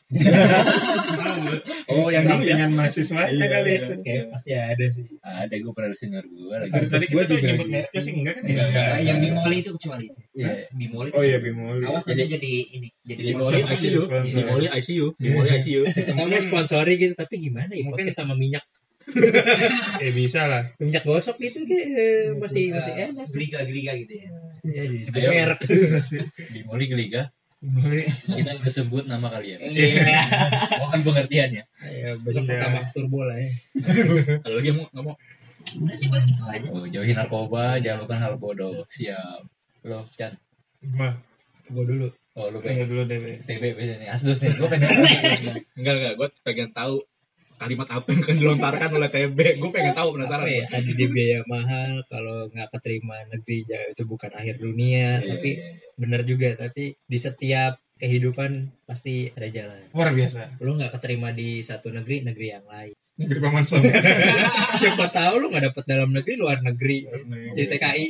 oh 1.92 2.08
yang 2.08 2.24
dulu 2.24 2.48
ya 2.48 2.56
Sampingan 2.56 2.72
mahasiswa 2.72 3.22
ya 3.36 3.46
kali 3.52 3.72
itu. 3.84 3.94
Kayak 4.00 4.24
pasti 4.32 4.50
ada 4.56 4.86
sih. 4.88 5.04
ada 5.20 5.52
gue 5.52 5.74
pernah 5.76 5.92
senior 5.92 6.24
gue 6.24 6.56
lagi. 6.56 6.72
Tadi, 6.88 7.06
kita 7.12 7.24
tuh 7.28 7.36
juga 7.36 7.48
nyebut 7.52 7.68
mereknya 7.68 8.00
sih 8.00 8.14
enggak 8.16 8.34
kan 8.40 8.44
ya? 8.48 8.56
Nah, 8.64 9.00
yang 9.04 9.18
bimoli 9.20 9.56
itu 9.60 9.70
kecuali 9.76 10.04
itu. 10.08 10.22
Iya. 10.40 10.72
Bimoli 10.72 11.10
Oh 11.12 11.24
iya. 11.28 11.38
Bimoli. 11.44 11.84
Awas 11.84 12.08
nanti 12.08 12.26
jadi 12.32 12.52
ini 12.80 12.88
jadi 13.04 13.22
Bimoli 13.36 13.60
sponsor. 13.60 13.76
ICU 13.76 14.00
Sponsor. 14.08 14.36
Bimoli 14.40 14.66
ICU 14.72 15.06
Bimoli 15.20 15.50
ICU 15.60 15.82
Kita 15.84 16.12
mau 16.16 16.40
sponsori 16.40 16.94
gitu 16.96 17.14
tapi 17.20 17.44
gimana 17.44 17.76
ya? 17.76 17.84
Mungkin 17.84 18.08
sama 18.16 18.40
minyak. 18.40 18.64
Eh 19.98 20.12
bisa 20.12 20.46
lah. 20.46 20.64
Minyak 20.78 21.04
gosok 21.04 21.40
gitu 21.40 21.64
kayak 21.64 22.36
masih 22.38 22.76
masih 22.76 22.94
enak. 23.12 23.28
Geliga 23.32 23.64
geliga 23.64 23.92
gitu 23.96 24.14
ya. 24.20 24.30
Ya 24.68 24.84
jadi 24.84 25.04
sebut 25.04 25.22
Ayo. 25.24 25.30
merek. 25.32 25.60
Di 26.54 26.60
Moli 26.68 26.86
geliga. 26.86 27.22
Kita 27.58 28.52
udah 28.54 28.70
sebut 28.72 29.04
nama 29.08 29.28
kalian. 29.32 29.58
Iya. 29.64 30.22
mohon 30.84 31.02
pengertiannya. 31.02 31.64
Ya 31.82 32.10
besok 32.20 32.46
Iya. 32.46 32.50
pertama 32.60 32.80
turbo 32.92 33.26
lah 33.26 33.38
ya. 33.40 33.50
Kalau 34.46 34.56
lagi 34.60 34.72
mau 34.76 34.86
nggak 34.92 35.04
mau. 35.04 35.16
Udah 35.84 35.96
sih 35.96 36.08
paling 36.08 36.30
itu 36.30 36.44
aja. 36.46 36.68
Oh, 36.72 36.86
jauhi 36.86 37.12
narkoba 37.12 37.80
jangan 37.80 38.06
lakukan 38.06 38.20
hal 38.22 38.34
bodoh. 38.38 38.86
Siap. 38.88 39.42
Lo 39.88 40.06
Chan. 40.14 40.36
Mah 40.94 41.16
gua 41.72 41.84
dulu. 41.84 42.08
Oh 42.38 42.54
lu 42.54 42.62
pengen 42.62 42.86
dulu 42.86 43.02
deh 43.10 43.18
Be. 43.18 43.42
TB 43.44 43.64
biasanya. 43.74 43.98
Nih 44.06 44.10
asdos 44.14 44.38
nih 44.38 44.54
gue 44.54 44.68
pengen 44.70 44.90
enggak 45.82 45.94
enggak 45.98 46.14
gue 46.14 46.28
pengen 46.46 46.70
tahu 46.70 47.02
kalimat 47.58 47.88
apa 47.90 48.08
yang 48.14 48.22
akan 48.22 48.38
dilontarkan 48.38 48.90
oleh 48.94 49.10
TB 49.10 49.38
gue 49.58 49.70
pengen 49.74 49.94
tahu 49.98 50.10
penasaran 50.16 50.46
apa 50.46 50.54
ya? 50.54 50.66
tadi 50.70 50.92
dia 50.94 51.10
biaya 51.10 51.40
mahal 51.50 51.92
kalau 52.08 52.38
nggak 52.54 52.70
keterima 52.78 53.18
negeri 53.34 53.58
jauh 53.66 53.90
itu 53.92 54.04
bukan 54.06 54.32
akhir 54.34 54.56
dunia 54.62 55.20
Iya, 55.22 55.30
tapi 55.36 55.50
iya. 55.58 55.72
benar 55.98 56.22
juga 56.24 56.50
tapi 56.54 56.94
di 56.94 57.18
setiap 57.18 57.82
kehidupan 57.98 58.86
pasti 58.86 59.34
ada 59.34 59.50
jalan. 59.50 59.90
Luar 59.90 60.14
biasa. 60.14 60.62
Lu 60.62 60.78
nggak 60.78 61.02
keterima 61.02 61.34
di 61.34 61.66
satu 61.66 61.90
negeri 61.90 62.22
negeri 62.22 62.48
yang 62.54 62.66
lain 62.70 62.94
negeri 63.18 63.40
paman 63.42 63.66
sam 63.66 63.82
siapa 64.82 65.10
tahu 65.10 65.34
lu 65.42 65.50
nggak 65.50 65.74
dapet 65.74 65.84
dalam 65.90 66.10
negeri 66.14 66.34
luar 66.38 66.62
negeri. 66.62 67.10
Di 67.58 67.64
TKI 67.66 68.06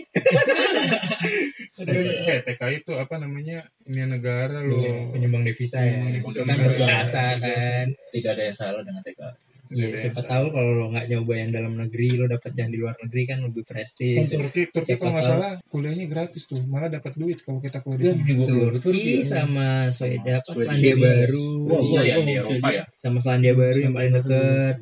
eh 2.28 2.40
TKI 2.44 2.76
itu 2.84 2.94
apa 3.00 3.16
namanya? 3.16 3.64
Ini 3.88 4.04
negara 4.04 4.60
lo 4.68 4.84
penyumbang 5.16 5.48
devisa 5.48 5.80
ya. 5.80 6.04
Penyumbang 6.20 6.60
kan 6.76 7.38
kan. 7.40 7.88
Tidak 8.12 8.32
ada 8.36 8.44
yang 8.52 8.58
salah 8.58 8.82
dengan 8.84 9.02
TK 9.02 9.47
Iya, 9.68 9.88
Ada 9.92 9.98
siapa 10.00 10.20
yang 10.20 10.30
tahu 10.32 10.46
kalau 10.56 10.72
lo 10.76 10.86
nggak 10.94 11.06
nyoba 11.12 11.34
yang 11.36 11.52
dalam 11.52 11.74
negeri, 11.76 12.08
lo 12.16 12.26
dapet 12.28 12.52
yang 12.56 12.70
di 12.72 12.78
luar 12.80 12.96
negeri 13.00 13.22
kan 13.28 13.38
lebih 13.44 13.64
Kan 13.68 13.72
prestis. 13.76 14.16
Turki 14.32 14.62
Turki 14.72 14.88
Siapa 14.88 15.02
kalau 15.04 15.14
nggak 15.18 15.28
salah 15.28 15.52
kuliahnya 15.68 16.06
gratis 16.08 16.44
tuh 16.48 16.62
malah 16.68 16.88
dapat 16.88 17.14
duit 17.20 17.38
kalau 17.44 17.60
kita 17.60 17.84
kuliah 17.84 18.16
di 18.16 18.24
sana 18.24 18.32
gue 18.32 18.48
keluar 18.48 18.74
Turki 18.80 19.14
sama 19.28 19.68
Swedia 19.92 20.40
apa. 20.40 20.52
Selandia 20.56 20.96
Baru. 20.96 21.48
Wah, 21.68 21.82
iya 21.84 22.02
ya 22.08 22.16
Eropa 22.40 22.68
ya 22.72 22.84
Sama 22.96 23.18
Selandia 23.20 23.54
Baru 23.54 23.80
yang 23.84 23.94
paling 23.96 24.14
deket. 24.24 24.76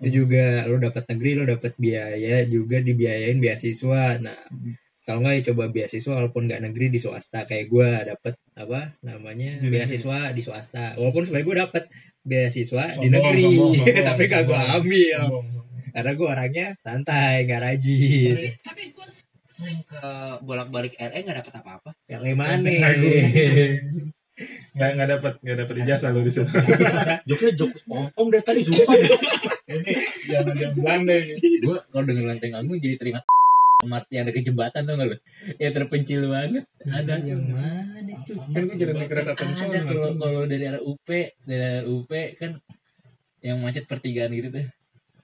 Itu 0.00 0.24
juga 0.24 0.64
lo 0.64 0.80
dapat 0.80 1.04
negeri, 1.12 1.30
lo 1.36 1.44
dapat 1.44 1.72
biaya 1.76 2.48
juga 2.48 2.80
dibiayain 2.80 3.36
beasiswa. 3.36 4.16
Nah, 4.24 4.40
kalau 5.06 5.24
nggak 5.24 5.34
ya 5.40 5.42
coba 5.50 5.64
beasiswa 5.68 6.12
walaupun 6.12 6.42
nggak 6.46 6.62
negeri 6.70 6.86
di 6.88 7.00
swasta. 7.00 7.48
Kayak 7.48 7.66
gue 7.68 7.88
dapet 8.14 8.34
apa 8.54 8.80
namanya 9.00 9.56
Di 9.58 9.66
negeri. 9.66 9.74
beasiswa 9.80 10.18
di 10.30 10.42
swasta. 10.44 10.84
Walaupun 11.00 11.22
sebenarnya 11.26 11.46
gue 11.46 11.56
dapet 11.66 11.84
beasiswa 12.20 12.84
di 12.94 13.08
Sombong, 13.08 13.12
negeri 13.16 13.42
sombong, 13.42 13.72
sombong, 13.80 14.04
tapi 14.04 14.22
gak 14.26 14.42
gue 14.44 14.52
sombong. 14.54 14.76
ambil. 14.76 15.20
Sombong. 15.24 15.46
karena 15.90 16.12
gue 16.14 16.28
orangnya 16.30 16.66
santai 16.78 17.34
nggak 17.44 17.60
rajin. 17.60 18.34
Tapi, 18.38 18.48
tapi 18.62 18.82
gue 18.94 19.06
sering 19.50 19.80
ke 19.82 20.02
bolak-balik 20.40 20.94
LA 20.96 21.18
nggak 21.20 21.38
dapet 21.42 21.54
apa-apa. 21.58 21.90
Yang 22.06 22.22
gimana 22.30 22.70
nggak 24.70 24.90
nggak 24.96 25.08
dapat 25.10 25.32
nggak 25.44 25.58
dapat 25.60 25.74
ijazah 25.84 26.16
lo 26.16 26.24
di 26.24 26.32
sana 26.32 26.48
joknya 27.28 27.50
jok 27.52 27.76
om 27.92 28.08
om 28.08 28.26
dari 28.32 28.40
tadi 28.40 28.60
sumpah. 28.64 28.96
Ini 29.68 29.92
jangan 30.32 30.54
yang 30.56 30.72
Belanda 30.72 31.12
ini 31.12 31.60
gue 31.60 31.76
kalau 31.92 32.04
denger 32.08 32.24
lanteng 32.24 32.52
agung 32.56 32.80
jadi 32.80 32.96
teringat 32.96 33.24
Mart 33.86 34.06
yang 34.12 34.28
ada 34.28 34.32
ke 34.32 34.40
jembatan 34.44 34.84
tuh 34.84 34.94
nggak 34.96 35.20
ya 35.56 35.68
terpencil 35.72 36.28
banget. 36.28 36.64
Ada. 36.84 37.14
Yang 37.24 37.42
mana 37.48 38.12
tuh 38.26 38.36
kan 38.40 38.62
gue 38.68 38.76
jadi 38.76 38.92
naik 38.92 39.08
kereta 39.08 39.32
ada 39.32 39.38
konvensional 39.38 39.84
kalau 39.88 40.10
kalau 40.20 40.40
dari 40.44 40.64
arah 40.68 40.82
UP 40.82 41.08
dari 41.44 41.62
arah 41.62 41.84
UP 41.88 42.12
kan 42.36 42.50
yang 43.40 43.56
macet 43.64 43.88
pertigaan 43.88 44.32
gitu 44.36 44.48
tuh. 44.52 44.66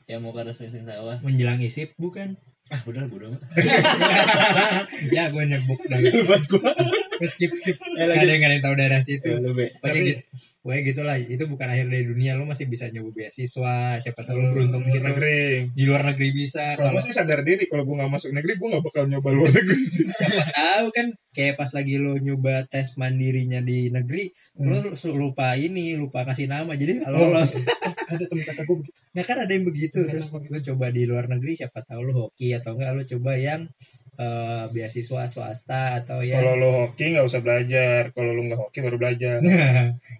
Yang 0.06 0.20
mau 0.22 0.32
ke 0.32 0.40
arah 0.40 0.54
sering 0.56 0.86
sawah. 0.86 1.18
Menjelang 1.20 1.60
isip 1.60 1.92
bukan? 2.00 2.38
Ah 2.66 2.82
udah 2.82 3.06
lah, 3.06 3.08
bodo 3.08 3.30
amat. 3.30 3.42
Ya 5.14 5.30
gue 5.30 5.44
nebuk 5.46 5.80
dah. 5.86 5.98
Terus 6.02 7.30
skip 7.30 7.54
skip. 7.54 7.78
Gak 7.78 8.10
ada 8.10 8.26
yang 8.26 8.42
gak 8.42 8.50
ada 8.50 8.54
yang 8.58 8.64
tahu 8.64 8.74
daerah 8.74 9.00
situ. 9.06 9.30
Pokoknya 9.38 10.00
gitu 10.02 10.22
pokoknya 10.66 10.82
gitulah 10.82 11.14
itu 11.14 11.44
bukan 11.46 11.68
akhir 11.70 11.86
dari 11.86 12.04
dunia 12.10 12.34
lo 12.34 12.42
masih 12.42 12.66
bisa 12.66 12.90
nyoba 12.90 13.14
beasiswa 13.14 14.02
siapa 14.02 14.26
tahu 14.26 14.34
lo 14.42 14.50
beruntung 14.50 14.82
gitu 14.90 14.98
negeri. 14.98 15.70
di 15.70 15.82
luar 15.86 16.02
negeri 16.10 16.34
bisa. 16.34 16.74
Kalau 16.74 16.98
gue 16.98 17.06
sih 17.06 17.14
sadar 17.14 17.46
diri 17.46 17.70
kalau 17.70 17.86
gue 17.86 17.94
nggak 17.94 18.10
masuk 18.10 18.34
negeri 18.34 18.58
gue 18.58 18.68
nggak 18.74 18.82
bakal 18.82 19.06
nyoba 19.06 19.28
luar 19.30 19.54
negeri 19.54 19.82
sih. 19.86 20.10
Siapa 20.18 20.42
tahu 20.50 20.86
kan 20.90 21.06
kayak 21.30 21.54
pas 21.54 21.70
lagi 21.70 22.02
lo 22.02 22.18
nyoba 22.18 22.66
tes 22.66 22.98
mandirinya 22.98 23.62
di 23.62 23.94
negeri 23.94 24.26
lo 24.58 24.98
su- 24.98 25.14
lupa 25.14 25.54
ini 25.54 25.94
lupa 25.94 26.26
kasih 26.26 26.50
nama 26.50 26.74
jadi 26.74 26.98
nggak 26.98 27.12
lolos. 27.14 27.62
ada 28.10 28.24
temen 28.26 28.42
kakak 28.42 28.66
gue 28.66 28.76
begitu. 28.82 28.98
Nah 29.14 29.22
kan 29.22 29.36
ada 29.46 29.52
yang 29.54 29.64
begitu 29.70 29.98
terus 30.10 30.34
lo 30.34 30.58
coba 30.58 30.86
di 30.90 31.06
luar 31.06 31.30
negeri 31.30 31.62
siapa 31.62 31.86
tahu 31.86 32.10
lo 32.10 32.12
hoki 32.26 32.50
atau 32.58 32.74
enggak 32.74 32.90
lo 32.90 33.02
coba 33.06 33.38
yang 33.38 33.70
eh, 34.16 34.64
beasiswa 34.72 35.28
swasta 35.28 36.02
atau 36.02 36.24
yang 36.24 36.40
kalau 36.40 36.56
lo 36.56 36.68
hoki 36.84 37.16
nggak 37.16 37.26
usah 37.28 37.40
belajar. 37.44 38.12
Kalau 38.16 38.32
lo 38.32 38.40
nggak 38.44 38.60
hoki 38.60 38.78
baru 38.80 38.96
belajar. 38.96 39.38
Itu 39.40 39.52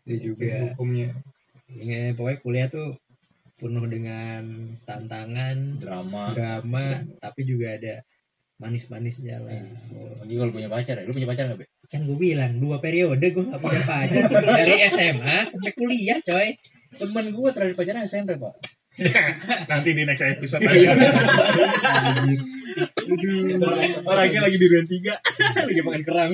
itu 0.13 0.17
juga. 0.33 0.73
hukumnya. 0.73 1.11
Ya, 1.77 2.15
pokoknya 2.17 2.39
kuliah 2.41 2.69
tuh 2.71 2.97
penuh 3.57 3.85
dengan 3.89 4.45
tantangan 4.85 5.81
drama. 5.81 6.33
drama 6.37 6.85
tapi 7.21 7.49
juga 7.49 7.77
ada 7.77 8.05
manis-manisnya 8.57 9.41
lah. 9.41 9.65
Lagi 10.25 10.35
kalau 10.37 10.53
punya 10.53 10.69
pacar 10.69 10.95
ya. 11.01 11.05
Lu 11.05 11.13
punya 11.13 11.29
pacar 11.29 11.45
nggak 11.53 11.61
be? 11.61 11.67
Kan 11.87 12.03
gue 12.05 12.19
bilang 12.19 12.57
dua 12.59 12.83
periode 12.83 13.23
gue 13.23 13.45
gak 13.47 13.63
punya 13.63 13.83
pacar. 13.87 14.27
Dari 14.33 14.75
SMA 14.91 15.39
sampai 15.53 15.73
kuliah 15.77 16.19
coy. 16.25 16.57
Temen 16.97 17.27
gue 17.33 17.49
terakhir 17.53 17.77
pacaran 17.77 18.09
SMP 18.09 18.41
pak 18.41 18.76
nanti 19.71 19.89
di 19.93 20.03
next 20.09 20.25
episode 20.25 20.65
aja 20.65 20.97
orangnya 24.05 24.41
lagi 24.45 24.57
di 24.61 24.67
duren 24.69 24.89
tiga. 24.89 25.15
Lagi 25.57 25.81
makan 25.81 26.03
kerang. 26.05 26.31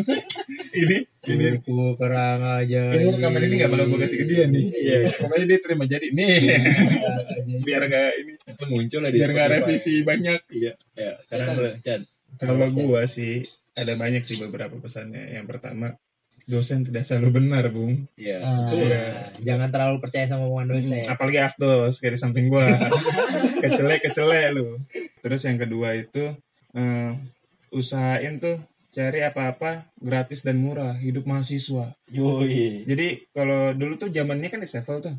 Ini 0.73 0.97
ini. 1.31 1.45
Buku 1.63 1.95
kerang 2.01 2.41
aja 2.43 2.91
ini 2.95 3.05
rekaman 3.13 3.43
ini 3.47 3.55
nggak 3.61 3.71
bakal 3.71 3.87
gue 3.93 3.99
kasih 4.03 4.19
ke 4.23 4.27
dia 4.27 4.45
nih. 4.49 4.67
Iya. 4.73 4.97
pokoknya 5.23 5.47
dia 5.47 5.59
terima 5.63 5.85
jadi. 5.87 6.07
Nih. 6.11 6.41
Biar 7.63 7.83
nggak 7.87 8.11
ini. 8.25 8.33
Itu 8.43 8.65
muncul 8.71 9.01
lah 9.05 9.11
di 9.13 9.19
biar 9.21 9.31
nggak 9.31 9.49
Spotify. 9.49 9.65
revisi 9.69 9.95
banyak. 10.03 10.41
Iya. 10.51 10.73
Ya 10.97 11.13
Chan 11.83 12.01
kalau 12.41 12.67
gua 12.75 13.05
sih 13.07 13.45
ada 13.77 13.95
banyak 13.95 14.25
sih 14.25 14.41
beberapa 14.41 14.75
pesannya. 14.81 15.31
Yang 15.31 15.47
pertama 15.57 15.95
dosen 16.47 16.83
tidak 16.83 17.07
selalu 17.07 17.43
benar 17.43 17.71
bung. 17.71 18.07
Ya 18.19 18.43
Ah, 18.43 19.31
jangan 19.39 19.71
terlalu 19.71 20.03
percaya 20.03 20.27
sama 20.27 20.47
omongan 20.51 20.79
dosen. 20.79 21.03
apalagi 21.07 21.39
asdos 21.39 21.99
kayak 21.99 22.15
di 22.15 22.21
samping 22.21 22.47
gua. 22.51 22.67
Kecele 23.63 24.03
kecele 24.03 24.51
lu. 24.51 24.75
Terus 25.23 25.41
yang 25.47 25.59
kedua 25.59 25.95
itu 25.95 26.35
eh, 26.75 27.11
usahain 27.71 28.43
tuh 28.43 28.59
cari 28.93 29.25
apa-apa 29.25 29.89
gratis 29.97 30.45
dan 30.45 30.61
murah 30.61 30.99
hidup 30.99 31.25
mahasiswa. 31.25 31.95
Yoi. 32.11 32.85
Jadi 32.85 33.31
kalau 33.33 33.73
dulu 33.73 33.97
tuh 33.97 34.11
zamannya 34.13 34.51
kan 34.51 34.61
di 34.61 34.69
sevel 34.69 35.01
tuh. 35.01 35.17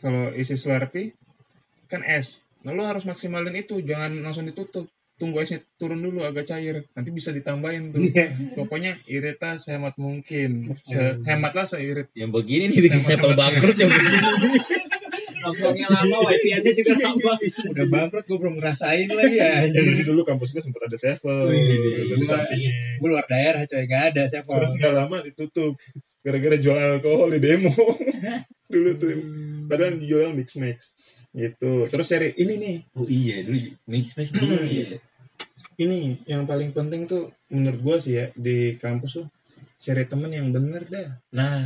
Kalau 0.00 0.32
isi 0.32 0.56
slurpee 0.56 1.12
kan 1.86 2.00
es 2.02 2.40
nah 2.60 2.76
lu 2.76 2.84
harus 2.84 3.08
maksimalin 3.08 3.56
itu 3.56 3.80
jangan 3.80 4.12
langsung 4.20 4.44
ditutup 4.44 4.84
tunggu 5.20 5.44
esnya 5.44 5.60
turun 5.76 6.00
dulu 6.00 6.24
agak 6.24 6.48
cair. 6.48 6.88
Nanti 6.96 7.12
bisa 7.12 7.28
ditambahin 7.36 7.92
tuh. 7.92 8.00
Pokoknya 8.56 8.96
irit 9.04 9.36
lah 9.36 9.60
sehemat 9.60 10.00
mungkin. 10.00 10.72
Sehemat 10.80 11.52
lah 11.52 11.68
seirit. 11.68 12.08
Yang 12.16 12.40
begini 12.40 12.72
nih 12.72 12.80
bikin 12.88 13.04
sampel 13.04 13.36
bangkrut 13.36 13.76
yang 13.76 13.92
begini? 13.92 14.18
Nongkrongnya 15.40 15.88
lama, 15.88 16.16
wifi-nya 16.28 16.60
juga 16.60 16.92
lama. 17.00 17.32
Udah 17.72 17.86
bangkrut, 17.88 18.24
gue 18.28 18.38
belum 18.40 18.54
ngerasain 18.60 19.08
lagi 19.08 19.36
ya. 19.40 19.68
jadi 19.72 20.04
dulu 20.04 20.24
kampus 20.24 20.52
gue 20.52 20.60
sempat 20.64 20.88
ada 20.88 20.96
sevel. 21.00 21.48
Sampingnya 22.28 22.72
Gue 23.00 23.08
luar 23.08 23.24
daerah 23.24 23.64
coy, 23.64 23.84
gak 23.88 24.02
ada 24.16 24.22
saya 24.28 24.44
terus 24.44 24.72
gak 24.76 24.92
lama 24.92 25.24
ditutup. 25.24 25.76
Gara-gara 26.20 26.56
jual 26.60 26.76
alkohol 26.76 27.32
di 27.36 27.40
demo. 27.40 27.72
Dulu 28.72 28.90
tuh. 29.00 29.16
Padahal 29.66 29.98
jual 29.98 30.36
mix 30.36 30.54
mix 30.60 30.92
gitu. 31.32 31.88
Terus 31.88 32.06
cari 32.06 32.28
ini 32.36 32.54
nih. 32.60 32.76
Oh 32.94 33.06
iya 33.06 33.42
dulu 33.42 33.58
mix 33.90 34.14
space 34.14 34.34
dulu 34.34 34.62
iya 34.66 34.98
ini 35.80 35.98
yang 36.24 36.44
paling 36.44 36.70
penting 36.70 37.04
tuh 37.04 37.22
menurut 37.48 37.80
gua 37.80 37.96
sih 37.96 38.14
ya 38.14 38.28
di 38.34 38.76
kampus 38.76 39.16
tuh 39.16 39.26
cari 39.78 40.04
temen 40.04 40.28
yang 40.28 40.48
bener 40.48 40.84
dah 40.84 41.08
nah 41.30 41.64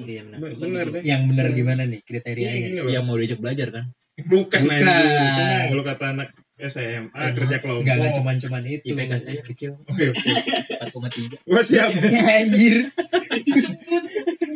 Iya 0.00 0.22
benar. 0.22 0.38
Be- 0.38 0.54
bener 0.56 0.86
deh 0.88 1.02
Yang 1.02 1.22
bener 1.28 1.46
gimana 1.50 1.82
nih 1.82 1.98
Iya, 1.98 2.06
kriterianya? 2.06 2.58
gini 2.64 2.78
loh. 2.78 2.90
yang 2.90 3.04
mau 3.04 3.14
diajak 3.14 3.38
belajar 3.38 3.68
kan 3.70 3.84
bukan 4.20 4.60
Bukan. 4.60 4.84
mah 4.84 5.66
kalau 5.66 5.82
kata 5.82 6.04
anak 6.12 6.28
SMA 6.60 7.08
kerja 7.32 7.56
kelompok 7.58 7.82
Enggak, 7.82 7.96
enggak 7.96 8.12
cuman-cuman 8.14 8.62
itu. 8.68 8.84
IPK 8.86 9.12
saya 9.18 9.40
kecil 9.42 9.72
Oke, 9.82 10.04
oke. 10.08 10.30
4,3 10.78 11.40
gua 11.42 11.62
siap 11.62 11.88
Anjir. 12.20 12.74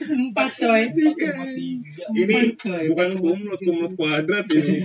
Empat 0.04 0.50
coy. 0.54 0.82
ini 0.84 1.80
Empat, 2.28 2.46
coy. 2.60 2.84
bukan 2.92 3.10
kumlot 3.16 3.58
kumlot 3.58 3.92
kuadrat 3.94 4.46
ini 4.52 4.76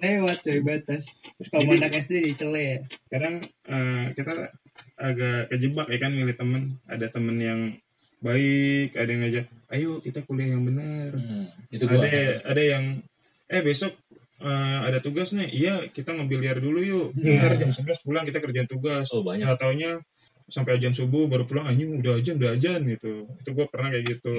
Lewat 0.00 0.38
coy 0.42 0.60
batas. 0.60 1.04
Terus 1.38 1.48
kalau 1.50 1.64
Ini- 1.68 1.78
anak 1.82 1.92
SD 1.98 2.12
dicele 2.22 2.62
ya. 2.62 2.78
kadang 3.10 3.34
eh, 3.68 4.04
kita 4.14 4.50
agak 4.98 5.50
kejebak 5.50 5.86
ya 5.90 5.98
kan 6.02 6.12
milih 6.14 6.34
temen. 6.34 6.62
Ada 6.86 7.06
temen 7.10 7.36
yang 7.38 7.60
baik 8.24 8.96
ada 8.96 9.10
yang 9.12 9.20
ngajak 9.20 9.46
ayo 9.76 10.00
kita 10.00 10.24
kuliah 10.24 10.56
yang 10.56 10.64
benar. 10.64 11.12
Hmm, 11.12 11.44
itu 11.68 11.84
gua 11.84 12.00
ada 12.00 12.40
ada 12.40 12.62
yang 12.64 12.84
eh 13.52 13.60
besok 13.60 13.92
eh, 14.40 14.78
ada 14.88 14.98
tugas 15.04 15.30
nih. 15.36 15.48
Iya 15.52 15.74
kita 15.92 16.16
ngebiliar 16.16 16.58
dulu 16.58 16.80
yuk. 16.80 17.08
Ntar 17.14 17.60
jam 17.60 17.70
11 17.70 18.00
pulang 18.02 18.24
kita 18.24 18.40
kerjaan 18.40 18.66
tugas. 18.66 19.12
Oh 19.12 19.20
banyak. 19.20 19.44
Nggak 19.44 19.60
taunya 19.60 20.00
sampai 20.54 20.78
ajan 20.78 20.94
subuh 20.94 21.26
baru 21.26 21.50
pulang 21.50 21.66
anjing 21.66 21.98
udah 21.98 22.14
ajan 22.22 22.38
udah 22.38 22.54
ajan 22.54 22.86
gitu. 22.86 23.26
Itu 23.42 23.50
gue 23.50 23.66
pernah 23.66 23.90
kayak 23.90 24.06
gitu. 24.06 24.32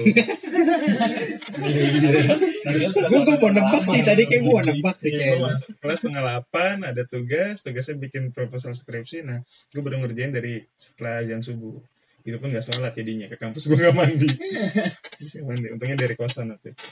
Gue 3.06 3.20
gue 3.22 3.36
mau 3.38 3.52
nebak 3.52 3.84
sih 3.84 4.00
tadi 4.02 4.22
kayak 4.24 4.40
gue 4.42 4.52
mau 4.52 4.64
nebak 4.64 4.96
sih 4.98 5.10
Iya, 5.12 5.38
kayak. 5.38 5.78
kelas 5.78 5.96
setengah 6.00 6.22
delapan 6.24 6.76
ada 6.82 7.02
tugas 7.04 7.60
tugasnya 7.60 8.00
bikin 8.00 8.32
proposal 8.32 8.72
skripsi. 8.72 9.28
Nah 9.28 9.44
gue 9.44 9.80
baru 9.84 10.00
ngerjain 10.00 10.32
dari 10.32 10.64
setelah 10.80 11.20
ajan 11.20 11.44
subuh. 11.44 11.76
Itu 12.24 12.40
pun 12.40 12.48
nggak 12.50 12.64
sholat 12.64 12.96
jadinya 12.96 13.28
ke 13.28 13.36
kampus 13.36 13.68
gue 13.68 13.76
nggak 13.76 13.94
mandi. 13.94 14.28
Bisa 15.20 15.44
mandi 15.44 15.68
untungnya 15.68 16.00
dari 16.00 16.14
kosan 16.16 16.56
waktu 16.56 16.72
itu. 16.72 16.84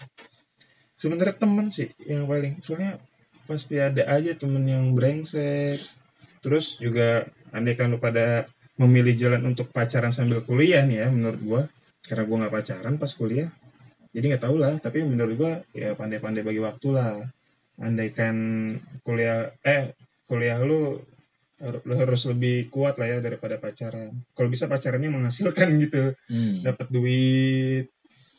Sebenarnya 1.01 1.35
temen 1.35 1.67
sih 1.73 1.89
yang 2.05 2.29
paling 2.29 2.61
soalnya 2.61 3.01
pasti 3.49 3.81
ada 3.81 4.05
aja 4.05 4.37
temen 4.37 4.63
yang 4.69 4.93
brengsek. 4.93 5.81
Terus 6.45 6.77
juga 6.77 7.25
andai 7.51 7.73
kan 7.75 7.89
lu 7.89 7.97
pada 7.99 8.45
memilih 8.81 9.15
jalan 9.15 9.43
untuk 9.55 9.71
pacaran 9.71 10.11
sambil 10.11 10.43
kuliah 10.43 10.83
nih 10.83 11.07
ya 11.07 11.09
menurut 11.11 11.41
gua. 11.43 11.63
Karena 12.05 12.25
gua 12.29 12.37
nggak 12.45 12.55
pacaran 12.55 12.95
pas 13.01 13.13
kuliah 13.15 13.49
jadi 14.15 14.25
nggak 14.35 14.45
tahu 14.47 14.57
lah. 14.63 14.79
Tapi 14.79 15.03
menurut 15.03 15.35
gua 15.35 15.53
ya 15.75 15.99
pandai-pandai 15.99 16.47
bagi 16.47 16.63
waktu 16.63 16.89
lah. 16.95 17.19
Andaikan 17.83 18.37
kuliah 19.03 19.51
eh 19.67 19.99
kuliah 20.31 20.63
lu 20.63 21.03
lu 21.65 21.95
harus 21.97 22.29
lebih 22.31 22.71
kuat 22.71 23.03
lah 23.03 23.11
ya 23.11 23.19
daripada 23.19 23.59
pacaran. 23.59 24.15
Kalau 24.39 24.49
bisa 24.49 24.71
pacarannya 24.71 25.11
menghasilkan 25.11 25.69
gitu. 25.85 26.15
Hmm. 26.31 26.63
dapat 26.63 26.87
duit. 26.95 27.91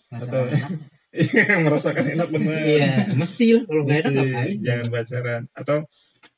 Atau 0.09 0.47
Masalah 0.47 0.71
Iya, 1.15 1.63
merasakan 1.63 2.05
enak 2.11 2.27
bener. 2.27 2.59
Iya 2.59 2.87
mesti 3.15 3.55
lah 3.55 3.63
kalau 3.63 3.81
nggak 3.87 3.99
enak 4.03 4.11
ngapain? 4.19 4.55
jangan 4.59 4.87
pacaran. 4.91 5.41
Atau 5.55 5.77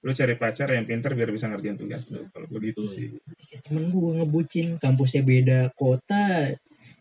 lu 0.05 0.11
cari 0.13 0.37
pacar 0.37 0.69
yang 0.69 0.85
pintar 0.85 1.17
biar 1.17 1.33
bisa 1.33 1.49
ngerjain 1.49 1.77
tugas 1.77 2.07
lu. 2.13 2.29
Kalau 2.29 2.47
begitu 2.47 2.85
sih. 2.85 3.17
Temen 3.65 3.89
gue 3.89 4.11
ngebucin 4.21 4.77
kampusnya 4.77 5.21
beda 5.25 5.59
kota 5.73 6.53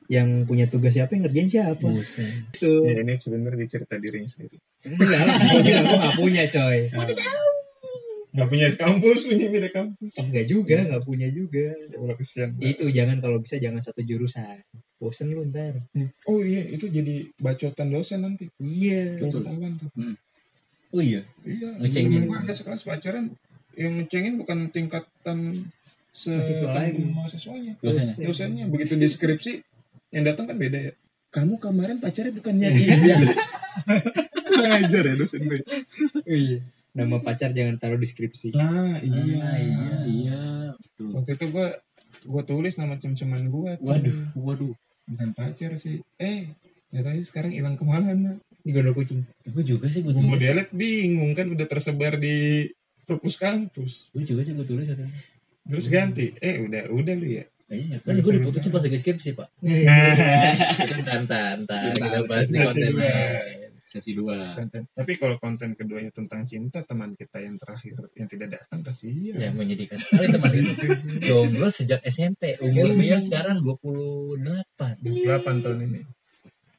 yang 0.07 0.47
punya 0.47 0.71
tugas 0.71 0.95
siapa 0.95 1.19
yang 1.19 1.29
ngerjain 1.29 1.51
siapa. 1.51 1.89
Itu. 1.93 2.73
Ya 2.89 3.03
ini 3.03 3.21
sebenarnya 3.21 3.59
dicerita 3.67 4.01
dirinya 4.01 4.29
sendiri. 4.31 4.57
Enggak 4.87 5.23
lah 5.29 5.37
gue 5.61 5.97
nggak 6.01 6.17
punya 6.17 6.43
coy. 6.49 6.79
Nggak 8.37 8.49
punya 8.53 8.69
kampus 8.69 9.19
punya 9.29 9.47
beda 9.49 9.69
kampus. 9.73 10.13
Enggak 10.21 10.45
juga 10.49 10.77
nggak 10.89 11.05
punya 11.05 11.29
juga. 11.29 11.73
Ya 11.77 11.97
Allah 12.01 12.17
kesian 12.17 12.57
itu 12.65 12.85
jangan 12.89 13.21
kalau 13.21 13.39
bisa 13.45 13.61
jangan 13.61 13.85
satu 13.85 14.01
jurusan. 14.01 14.65
Bosen 14.97 15.29
lu 15.37 15.45
ntar. 15.53 15.77
Oh 16.25 16.41
iya 16.41 16.65
itu 16.65 16.89
jadi 16.89 17.29
bacotan 17.37 17.93
dosen 17.93 18.25
nanti. 18.25 18.49
Iya. 18.57 19.21
Kalau 19.21 19.45
ketahuan 19.45 19.77
tuh 19.77 19.91
Oh 20.95 21.03
iya. 21.03 21.23
iya 21.43 21.71
Ngecengin. 21.79 22.27
gua 22.27 22.43
ada 22.43 22.55
sekelas 22.55 22.83
pacaran. 22.83 23.33
Yang 23.77 23.93
ngecengin 24.05 24.35
bukan 24.41 24.59
tingkatan 24.71 25.39
se 26.11 26.33
mahasiswanya. 26.33 27.77
Dosennya. 27.83 28.15
dosennya. 28.25 28.65
Begitu 28.71 28.97
deskripsi 28.97 29.61
yang 30.15 30.25
datang 30.25 30.49
kan 30.49 30.57
beda 30.57 30.79
ya. 30.81 30.93
Kamu 31.35 31.61
kemarin 31.61 32.01
pacarnya 32.01 32.33
bukannya 32.33 32.71
iya. 32.73 33.17
kurang 34.49 34.73
ajar 34.81 35.03
ya 35.05 35.15
dosen 35.15 35.45
gue. 35.45 35.61
Iya. 36.25 36.65
Nama 36.97 37.17
pacar 37.21 37.53
jangan 37.53 37.77
taruh 37.77 38.01
deskripsi. 38.01 38.57
Nah 38.57 38.97
Ah, 38.97 39.05
iya. 39.05 39.93
iya. 40.09 40.43
Betul. 40.81 41.13
Waktu 41.13 41.37
itu 41.37 41.47
gue 41.53 41.69
gue 42.27 42.43
tulis 42.49 42.75
nama 42.81 42.97
cem-ceman 42.97 43.53
gue 43.53 43.77
Waduh, 43.85 44.33
waduh. 44.35 44.73
bukan 45.05 45.31
pacar 45.37 45.77
sih. 45.77 46.01
Eh 46.17 46.49
tahu 46.89 47.13
sih 47.21 47.29
sekarang 47.29 47.53
hilang 47.53 47.77
ke 47.77 47.85
mana 47.85 48.17
di 48.67 48.75
gondol 48.75 48.93
kucing 48.93 49.23
Gue 49.47 49.63
juga 49.63 49.87
sih 49.87 50.03
gue 50.03 50.11
tulis. 50.11 50.43
delete 50.43 50.75
bingung 50.75 51.31
kan 51.33 51.47
udah 51.47 51.67
tersebar 51.71 52.19
di 52.19 52.67
perpus 53.07 53.39
kampus 53.39 54.11
Gue 54.11 54.27
juga 54.27 54.43
sih 54.43 54.59
gue 54.59 54.67
tulis 54.67 54.91
katanya. 54.91 55.15
terus 55.67 55.87
ganti 55.87 56.35
eh 56.43 56.59
udah 56.59 56.91
udah 56.91 57.15
lu 57.15 57.29
ya 57.31 57.47
Iya, 57.67 57.99
kan 57.99 58.15
gue 58.15 58.31
diputusin 58.39 58.71
pas 58.71 58.79
lagi 58.79 58.95
skripsi, 58.95 59.35
Pak. 59.35 59.59
Itu 59.59 61.03
tantan, 61.03 61.67
tantan. 61.67 61.99
Kita 61.99 62.23
bahas 62.23 62.47
di 62.47 62.63
Sesi 62.63 62.63
konten 62.63 63.67
sesi 63.87 64.19
dua 64.19 64.59
konten 64.59 64.83
tapi 64.91 65.15
kalau 65.15 65.39
konten 65.39 65.79
keduanya 65.79 66.11
tentang 66.11 66.43
cinta 66.43 66.83
teman 66.83 67.15
kita 67.15 67.39
yang 67.39 67.55
terakhir 67.55 67.95
yang 68.19 68.27
tidak 68.27 68.59
datang 68.59 68.83
Ya, 68.83 68.87
kasihan 68.91 69.55
menyedihkan 69.55 69.99
sekali 70.03 70.27
teman 70.27 70.51
itu. 70.59 70.75
Jomblo 71.23 71.71
sejak 71.71 72.03
SMP. 72.03 72.59
Umur 72.59 72.99
dia 72.99 73.23
sekarang 73.23 73.63
28. 73.63 74.43
8 75.07 75.63
tahun 75.63 75.79
ini 75.87 76.01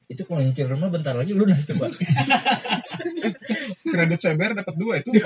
Itu 0.08 0.24
kalau 0.24 0.40
nyicil 0.40 0.72
rumah 0.72 0.88
bentar 0.88 1.12
lagi 1.12 1.36
lunas 1.36 1.68
tuh, 1.68 1.76
Pak. 1.76 1.92
kredit 3.92 4.20
CBR 4.24 4.56
dapat 4.56 4.76
dua 4.80 5.04
itu. 5.04 5.12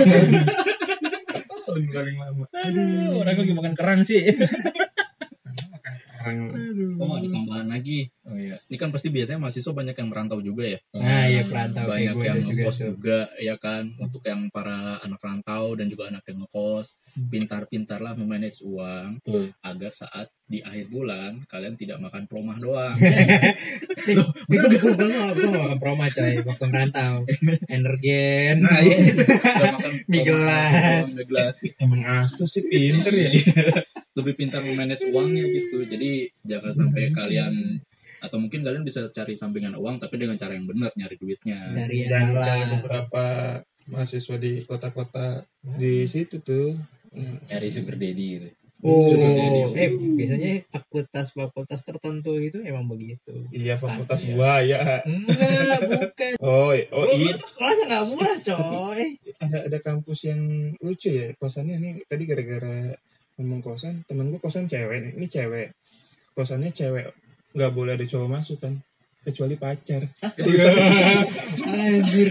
Paling 1.72 2.18
lama. 2.18 2.46
Aduh, 2.50 3.22
orang 3.22 3.38
lagi 3.38 3.54
makan 3.54 3.74
kerang 3.78 4.02
sih. 4.02 4.34
orang 6.22 6.38
oh 7.02 7.18
ada 7.18 7.28
tambahan 7.34 7.68
lagi 7.70 8.10
Oh 8.32 8.40
iya. 8.40 8.56
ini 8.72 8.78
kan 8.80 8.90
pasti 8.96 9.12
biasanya 9.12 9.44
mahasiswa 9.44 9.74
banyak 9.76 9.96
yang 10.00 10.10
merantau 10.10 10.40
juga 10.40 10.64
ya. 10.64 10.80
Nah 10.96 11.28
iya 11.28 11.44
perantau. 11.44 11.86
Banyak 11.92 12.14
gue 12.16 12.26
yang 12.26 12.40
juga 12.48 12.64
ngekos 12.64 12.78
tuh. 12.80 12.88
juga 12.96 13.20
ya 13.36 13.56
kan? 13.60 13.84
Untuk 14.00 14.24
yang 14.24 14.48
para 14.48 15.04
anak 15.04 15.20
rantau 15.20 15.76
dan 15.76 15.92
juga 15.92 16.08
anak 16.08 16.24
yang 16.32 16.48
ngekos. 16.48 16.96
Pintar-pintarlah 17.28 18.16
memanage 18.16 18.64
uang 18.64 19.20
Betul. 19.20 19.52
agar 19.60 19.92
saat 19.92 20.28
di 20.52 20.60
akhir 20.60 20.92
bulan 20.92 21.40
kalian 21.48 21.76
tidak 21.76 22.00
makan 22.00 22.24
promah 22.28 22.56
doang. 22.60 22.96
Nih 24.08 24.16
gue 24.16 24.68
gue 24.80 24.96
gue 25.36 25.50
makan 25.52 25.80
promo 25.80 26.04
coy. 26.08 26.34
Waktu 26.44 26.66
merantau. 26.72 27.14
Energen. 27.68 28.56
Nah 28.64 28.80
iya. 28.80 28.96
Makan 29.76 29.92
Mie 30.08 30.24
promah 30.24 30.28
gelas. 30.28 31.06
mie 31.16 31.26
gelas 31.28 31.56
emang 31.80 32.02
astu 32.08 32.44
sih 32.48 32.64
pinter 32.64 33.12
ya. 33.12 33.32
Lebih 34.16 34.34
pintar 34.40 34.64
memanage 34.64 35.04
uangnya 35.12 35.44
gitu. 35.52 35.84
Jadi 35.84 36.32
jangan 36.48 36.72
sampai 36.72 37.12
kalian 37.12 37.80
atau 38.22 38.38
mungkin 38.38 38.62
kalian 38.62 38.86
bisa 38.86 39.10
cari 39.10 39.34
sampingan 39.34 39.74
uang 39.74 39.98
tapi 39.98 40.22
dengan 40.22 40.38
cara 40.38 40.54
yang 40.54 40.70
benar 40.70 40.94
nyari 40.94 41.18
duitnya. 41.18 41.74
Cari 41.74 42.06
dan 42.06 42.30
yang 42.30 42.38
ada 42.38 42.66
beberapa 42.78 43.24
mahasiswa 43.90 44.38
di 44.38 44.62
kota-kota 44.62 45.42
di 45.66 46.06
situ 46.06 46.38
tuh. 46.46 46.78
Hmm. 47.12 47.42
Nyari 47.50 47.68
sugar 47.74 47.98
daddy 47.98 48.28
gitu. 48.40 48.50
oh 48.82 49.14
eh 49.78 49.94
biasanya 49.94 50.66
fakultas 50.74 51.38
fakultas 51.38 51.86
tertentu 51.86 52.34
itu 52.42 52.66
emang 52.66 52.90
begitu. 52.90 53.46
Iya 53.54 53.78
fakultas 53.78 54.26
gua 54.34 54.58
ya 54.66 55.06
enggak 55.06 55.82
bukan. 55.86 56.34
Oh 56.42 56.74
oh 56.74 57.06
oh, 57.06 57.06
iya 57.14 57.38
sekolahnya 57.38 57.84
nggak 57.86 58.06
murah 58.10 58.38
coy. 58.42 59.06
Ada 59.44 59.70
ada 59.70 59.80
kampus 59.82 60.26
yang 60.30 60.42
lucu 60.82 61.14
ya 61.14 61.30
kosannya 61.38 61.78
nih 61.78 61.94
tadi 62.10 62.26
gara-gara 62.26 62.94
ngomong 63.38 63.62
kosan 63.62 64.02
temen 64.10 64.34
gua 64.34 64.42
kosan 64.42 64.66
cewek 64.66 64.98
nih 64.98 65.12
ini 65.14 65.28
cewek. 65.30 65.78
Kosannya 66.34 66.74
cewek 66.74 67.14
nggak 67.52 67.72
boleh 67.72 67.94
ada 68.00 68.06
cowok 68.08 68.30
masuk 68.30 68.58
kan 68.60 68.74
kecuali 69.22 69.54
pacar. 69.54 70.02
Anjir. 71.70 72.30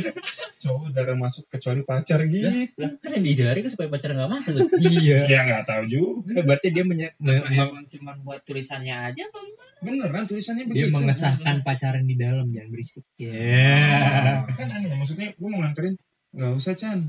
Cowok 0.60 0.92
darah 0.92 1.16
masuk 1.16 1.46
kecuali 1.48 1.80
pacar 1.80 2.20
gitu. 2.26 2.76
Lah, 2.76 2.90
kan 3.00 3.10
yang 3.16 3.24
dihindari 3.24 3.62
kan 3.62 3.70
supaya 3.72 3.88
pacar 3.88 4.12
nggak 4.12 4.28
masuk. 4.28 4.66
iya. 4.84 5.24
Ya 5.24 5.40
nggak 5.46 5.64
tahu 5.64 5.84
juga. 5.86 6.42
Berarti 6.44 6.68
dia 6.74 6.84
menye- 6.84 7.14
me- 7.16 7.40
me- 7.40 7.46
emang 7.56 7.86
cuma 7.88 8.12
buat 8.20 8.42
tulisannya 8.42 8.92
aja 8.92 9.22
apa 9.24 9.38
gimana? 9.40 9.68
beneran 9.80 10.28
tulisannya 10.28 10.68
dia 10.68 10.84
begitu. 10.84 10.92
mengesahkan 10.92 11.56
pacaran 11.64 12.04
di 12.04 12.12
dalam 12.12 12.52
jangan 12.52 12.68
berisik. 12.68 13.04
Ya. 13.16 14.44
Kan 14.52 14.68
aneh 14.68 14.92
maksudnya 14.92 15.32
gua 15.40 15.48
mau 15.48 15.64
nganterin 15.64 15.96
nggak 16.36 16.52
usah 16.52 16.76
Chan. 16.76 17.00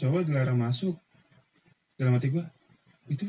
Cowok 0.00 0.30
dilarang 0.30 0.56
masuk. 0.56 0.96
Dalam 2.00 2.16
hati 2.16 2.32
gua 2.32 2.48
itu 3.04 3.24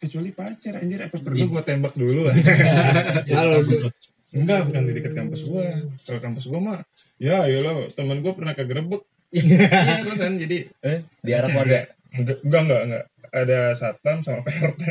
kecuali 0.00 0.32
pacar 0.32 0.80
anjir 0.80 1.00
apa 1.04 1.16
perlu 1.20 1.44
gua 1.48 1.60
tembak 1.60 1.92
dulu 1.92 2.28
Halo, 3.36 3.60
Bu. 3.60 3.88
Enggak, 4.30 4.70
bukan 4.70 4.82
di 4.86 4.92
dekat 4.94 5.12
kampus 5.18 5.42
gua. 5.44 5.66
Kalau 6.06 6.20
kampus 6.22 6.44
gua 6.46 6.60
mah, 6.62 6.78
ya 7.18 7.44
ayolah, 7.44 7.90
teman 7.90 8.22
gua 8.22 8.32
pernah 8.34 8.54
kegerebek. 8.54 9.02
Iya, 9.30 10.02
kosan 10.02 10.42
jadi 10.42 10.66
Eh, 10.82 11.06
di 11.22 11.30
Arab 11.30 11.54
warga. 11.54 11.86
enggak, 12.10 12.38
enggak, 12.42 12.80
enggak. 12.82 13.04
Ada 13.30 13.60
satpam 13.74 14.26
sama 14.26 14.42
PRT. 14.46 14.82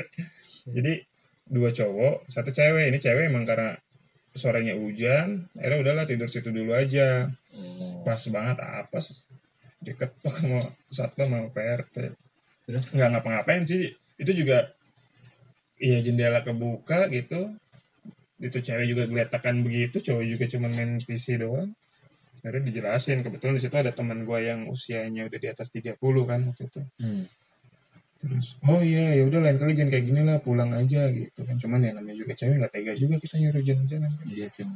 Jadi 0.72 0.94
dua 1.44 1.76
cowok, 1.76 2.24
satu 2.28 2.48
cewek. 2.50 2.88
Ini 2.88 3.00
cewek 3.00 3.28
emang 3.28 3.44
karena 3.44 3.76
sorenya 4.32 4.80
hujan, 4.80 5.52
akhirnya 5.60 5.80
udahlah 5.84 6.06
tidur 6.08 6.32
situ 6.32 6.56
dulu 6.56 6.72
aja. 6.72 7.28
Pas 8.08 8.22
banget 8.32 8.64
apes. 8.64 9.28
Diketok 9.84 10.36
sama 10.36 10.60
satpam 10.88 11.28
sama 11.28 11.48
PRT. 11.52 11.96
Terus? 12.64 12.86
Enggak 12.96 13.20
ngapa-ngapain 13.20 13.68
sih. 13.68 13.92
Itu 14.20 14.36
juga 14.36 14.76
Iya 15.80 16.04
jendela 16.04 16.44
kebuka 16.44 17.08
gitu. 17.08 17.56
Itu 18.40 18.60
cewek 18.60 18.86
juga 18.92 19.04
geletakan 19.08 19.64
begitu 19.64 20.04
cowok 20.04 20.24
juga 20.28 20.46
cuma 20.52 20.68
main 20.68 21.00
PC 21.00 21.40
doang. 21.40 21.72
Akhirnya 22.44 22.72
dijelasin 22.72 23.24
kebetulan 23.24 23.60
di 23.60 23.64
situ 23.64 23.76
ada 23.76 23.92
teman 23.92 24.24
gue 24.24 24.40
yang 24.44 24.68
usianya 24.68 25.28
udah 25.28 25.40
di 25.40 25.48
atas 25.48 25.72
30 25.72 25.96
kan 26.28 26.40
waktu 26.46 26.64
itu. 26.68 26.84
Hmm. 27.00 27.26
terus 28.20 28.60
oh 28.68 28.84
iya 28.84 29.16
ya 29.16 29.24
udah 29.32 29.40
lain 29.40 29.56
kali 29.56 29.80
jangan 29.80 29.96
kayak 29.96 30.06
gini 30.12 30.22
lah 30.28 30.44
pulang 30.44 30.76
aja 30.76 31.08
gitu 31.08 31.40
kan. 31.40 31.56
Cuman 31.56 31.88
ya 31.88 31.96
namanya 31.96 32.20
juga 32.20 32.36
cewek 32.36 32.60
nggak 32.60 32.74
tega 32.76 32.92
juga 32.92 33.16
kita 33.16 33.36
nyuruh 33.40 33.64
jalan-jalan 33.64 34.12
kan. 34.12 34.28
Iya 34.28 34.48
sih. 34.52 34.68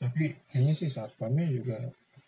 tapi 0.00 0.36
kayaknya 0.48 0.72
sih 0.76 0.88
satpamnya 0.88 1.44
juga 1.48 1.76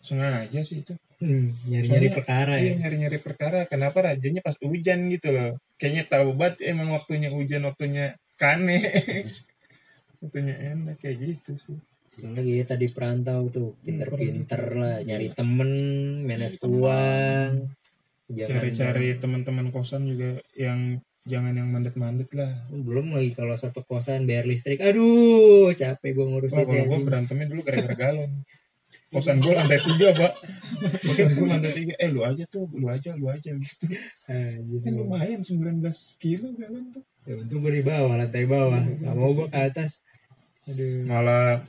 sengaja 0.05 0.61
sih 0.61 0.85
itu. 0.85 0.93
Hmm, 1.17 1.57
nyari-nyari 1.65 2.13
perkara 2.13 2.61
iya 2.61 2.77
ya. 2.77 2.85
nyari-nyari 2.85 3.17
perkara 3.17 3.65
kenapa 3.65 3.97
rajanya 4.05 4.45
pas 4.45 4.53
hujan 4.61 5.09
gitu 5.09 5.33
loh 5.33 5.57
kayaknya 5.77 6.03
tahu 6.09 6.33
banget 6.33 6.65
emang 6.73 6.93
waktunya 6.93 7.29
hujan 7.29 7.65
waktunya 7.69 8.17
kane. 8.37 8.77
Waktunya 10.17 10.73
enak 10.73 10.97
kayak 10.97 11.17
gitu 11.21 11.53
sih. 11.61 11.77
Lagi 12.25 12.65
tadi 12.65 12.89
perantau 12.89 13.53
tuh 13.53 13.77
pinter-pinter 13.85 14.73
lah 14.73 14.97
nyari 15.05 15.29
temen 15.37 15.69
manage 16.25 16.57
uang 16.65 17.69
cari-cari 18.27 19.13
teman-teman 19.21 19.69
kosan 19.69 20.09
juga 20.09 20.41
yang 20.57 20.97
jangan 21.29 21.53
yang 21.53 21.69
mandet-mandet 21.69 22.33
lah. 22.33 22.65
Belum 22.73 23.13
lagi 23.13 23.37
kalau 23.37 23.53
satu 23.53 23.85
kosan 23.85 24.25
bayar 24.25 24.49
listrik. 24.49 24.81
Aduh 24.81 25.69
capek 25.77 26.17
gue 26.17 26.25
Wah, 26.25 26.29
ngurusin 26.33 26.65
kalau 26.65 26.85
gue 26.89 26.99
berantemnya 27.05 27.47
dulu 27.53 27.61
gara-gara 27.61 27.93
galon 27.93 28.31
kosan 29.07 29.39
gue 29.39 29.53
lantai 29.55 29.79
tiga 29.79 30.11
pak. 30.11 30.33
Kosan 31.03 31.29
gue 31.35 31.47
lantai 31.47 31.71
tiga. 31.73 31.93
Eh 31.97 32.09
lu 32.11 32.21
aja 32.27 32.43
tuh 32.47 32.67
lu 32.75 32.87
aja 32.91 33.15
lu 33.15 33.31
aja 33.31 33.51
gitu. 33.55 33.85
Kan 34.83 34.93
lumayan 34.93 35.41
19 35.41 35.81
kilo 36.19 36.51
galon 36.57 36.91
tuh. 36.91 37.03
Ya 37.27 37.39
untung 37.39 37.63
gue 37.63 37.73
di 37.79 37.83
bawah 37.83 38.15
lantai 38.19 38.43
bawah. 38.47 38.83
Nggak 38.83 39.15
mau 39.15 39.31
gue 39.35 39.47
ke 39.49 39.59
atas. 39.59 40.03
Aduh. 40.67 41.07
Malah 41.07 41.63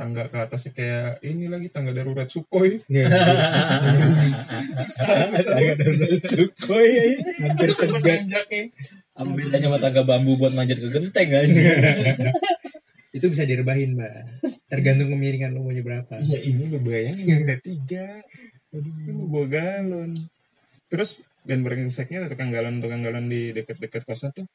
tangga 0.00 0.32
ke 0.32 0.38
atasnya 0.40 0.72
kayak 0.72 1.20
ini 1.28 1.52
lagi 1.52 1.68
tangga 1.68 1.92
darurat 1.92 2.24
Sukhoi. 2.24 2.80
Tangga 5.50 5.74
darurat 5.76 6.24
Sukhoi. 6.24 7.20
Hampir 7.44 7.68
Nanjaknya. 8.00 8.62
Ambil 9.20 9.52
aja 9.52 9.68
mata 9.68 9.92
tangga 9.92 10.02
bambu 10.08 10.40
buat 10.40 10.56
manjat 10.56 10.80
ke 10.80 10.88
genteng 10.88 11.28
aja. 11.28 11.52
itu 13.10 13.26
bisa 13.26 13.42
direbahin 13.42 13.98
mbak. 13.98 14.12
Tergantung 14.70 15.10
kemiringan 15.10 15.50
lu 15.54 15.66
maunya 15.66 15.82
berapa 15.82 16.22
ya 16.22 16.38
ini 16.38 16.70
lu 16.70 16.78
bayangin 16.78 17.26
lantai 17.26 17.58
tiga. 17.58 18.22
Aduh 18.70 18.94
lu 19.10 19.26
bawa 19.26 19.46
galon. 19.50 20.14
Terus 20.90 21.22
dan 21.42 21.66
brengseknya 21.66 22.30
tukang 22.30 22.54
galon 22.54 22.78
tukang 22.78 23.02
galon 23.02 23.26
di 23.26 23.50
deket-deket 23.50 24.06
kosan 24.06 24.30
tuh 24.30 24.46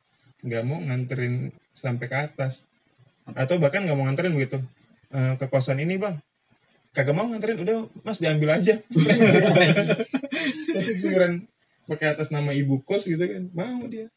nggak 0.46 0.64
mau 0.64 0.80
nganterin 0.80 1.52
sampai 1.76 2.06
ke 2.08 2.18
atas. 2.18 2.64
Atau 3.36 3.60
bahkan 3.60 3.84
nggak 3.84 3.98
mau 3.98 4.08
nganterin 4.08 4.36
begitu. 4.36 4.64
"Eh, 5.12 5.34
ke 5.36 5.46
kosan 5.52 5.82
ini 5.84 6.00
bang. 6.00 6.16
Kagak 6.96 7.12
mau 7.12 7.28
nganterin 7.28 7.60
udah 7.60 7.92
mas 8.08 8.24
diambil 8.24 8.56
aja. 8.56 8.80
Tapi 10.76 10.92
giliran 10.96 11.44
pakai 11.92 12.16
atas 12.16 12.32
nama 12.32 12.56
ibu 12.56 12.80
kos 12.88 13.12
gitu 13.12 13.20
kan 13.20 13.52
mau 13.52 13.84
dia. 13.92 14.08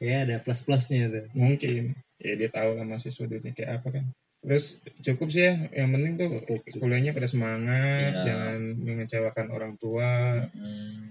Kayak 0.00 0.20
ada 0.24 0.36
plus 0.40 0.64
plusnya 0.64 1.12
tuh. 1.12 1.28
Mungkin 1.36 1.92
ya 2.22 2.32
dia 2.32 2.48
tahu 2.48 2.70
lah 2.72 2.84
mahasiswa 2.84 3.24
duitnya 3.24 3.50
kayak 3.50 3.70
apa 3.76 3.88
kan 3.92 4.04
terus 4.40 4.64
cukup 5.00 5.28
sih 5.28 5.42
ya 5.42 5.54
yang 5.76 5.90
penting 5.90 6.12
tuh 6.16 6.28
kuliahnya 6.76 7.10
pada 7.10 7.26
semangat 7.26 8.10
Iya. 8.12 8.22
jangan 8.24 8.58
mengecewakan 8.76 9.46
orang 9.48 9.72
tua 9.76 10.38
Hmm. 10.50 11.10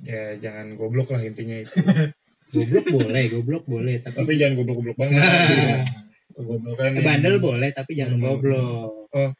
ya 0.00 0.34
jangan 0.36 0.74
goblok 0.74 1.08
lah 1.08 1.20
intinya 1.20 1.56
itu 1.56 1.74
goblok 2.54 2.86
boleh 2.88 3.24
goblok 3.28 3.64
boleh 3.64 3.98
tapi 3.98 4.14
tapi 4.16 4.32
jangan 4.34 4.54
goblok-goblok 4.56 4.96
banget 4.96 5.22
kegoblokan 6.34 6.90
Eh, 6.92 7.02
bandel 7.02 7.34
boleh 7.38 7.70
tapi 7.70 7.92
jangan 7.94 8.16
goblok 8.16 8.90
Oh. 9.08 9.30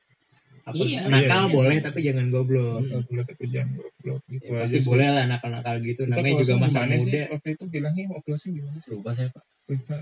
apa 0.64 0.74
Iya. 0.74 1.06
nakal 1.06 1.42
Iya. 1.44 1.52
boleh 1.52 1.76
tapi 1.78 1.98
jangan 2.02 2.26
goblok 2.28 2.82
goblok 2.84 3.26
tapi 3.28 3.44
jangan 3.48 3.70
goblok 3.72 4.20
gitu 4.26 4.44
Ya, 4.46 4.56
aja 4.56 4.62
pasti 4.64 4.78
boleh 4.82 5.08
lah 5.08 5.24
nakal-nakal 5.26 5.76
gitu 5.80 6.02
Kita 6.02 6.12
namanya 6.12 6.34
juga 6.38 6.54
masa 6.58 6.78
gimana 6.80 6.94
sih? 6.94 7.02
muda 7.04 7.20
waktu 7.30 7.48
itu 7.54 7.64
bilangnya 7.66 8.02
mau 8.08 8.20
closing 8.20 8.52
gimana 8.52 8.78
sih 8.78 8.92
Lupa 8.92 9.10
saya 9.12 9.28
pak. 9.30 9.44
lupa 9.68 9.96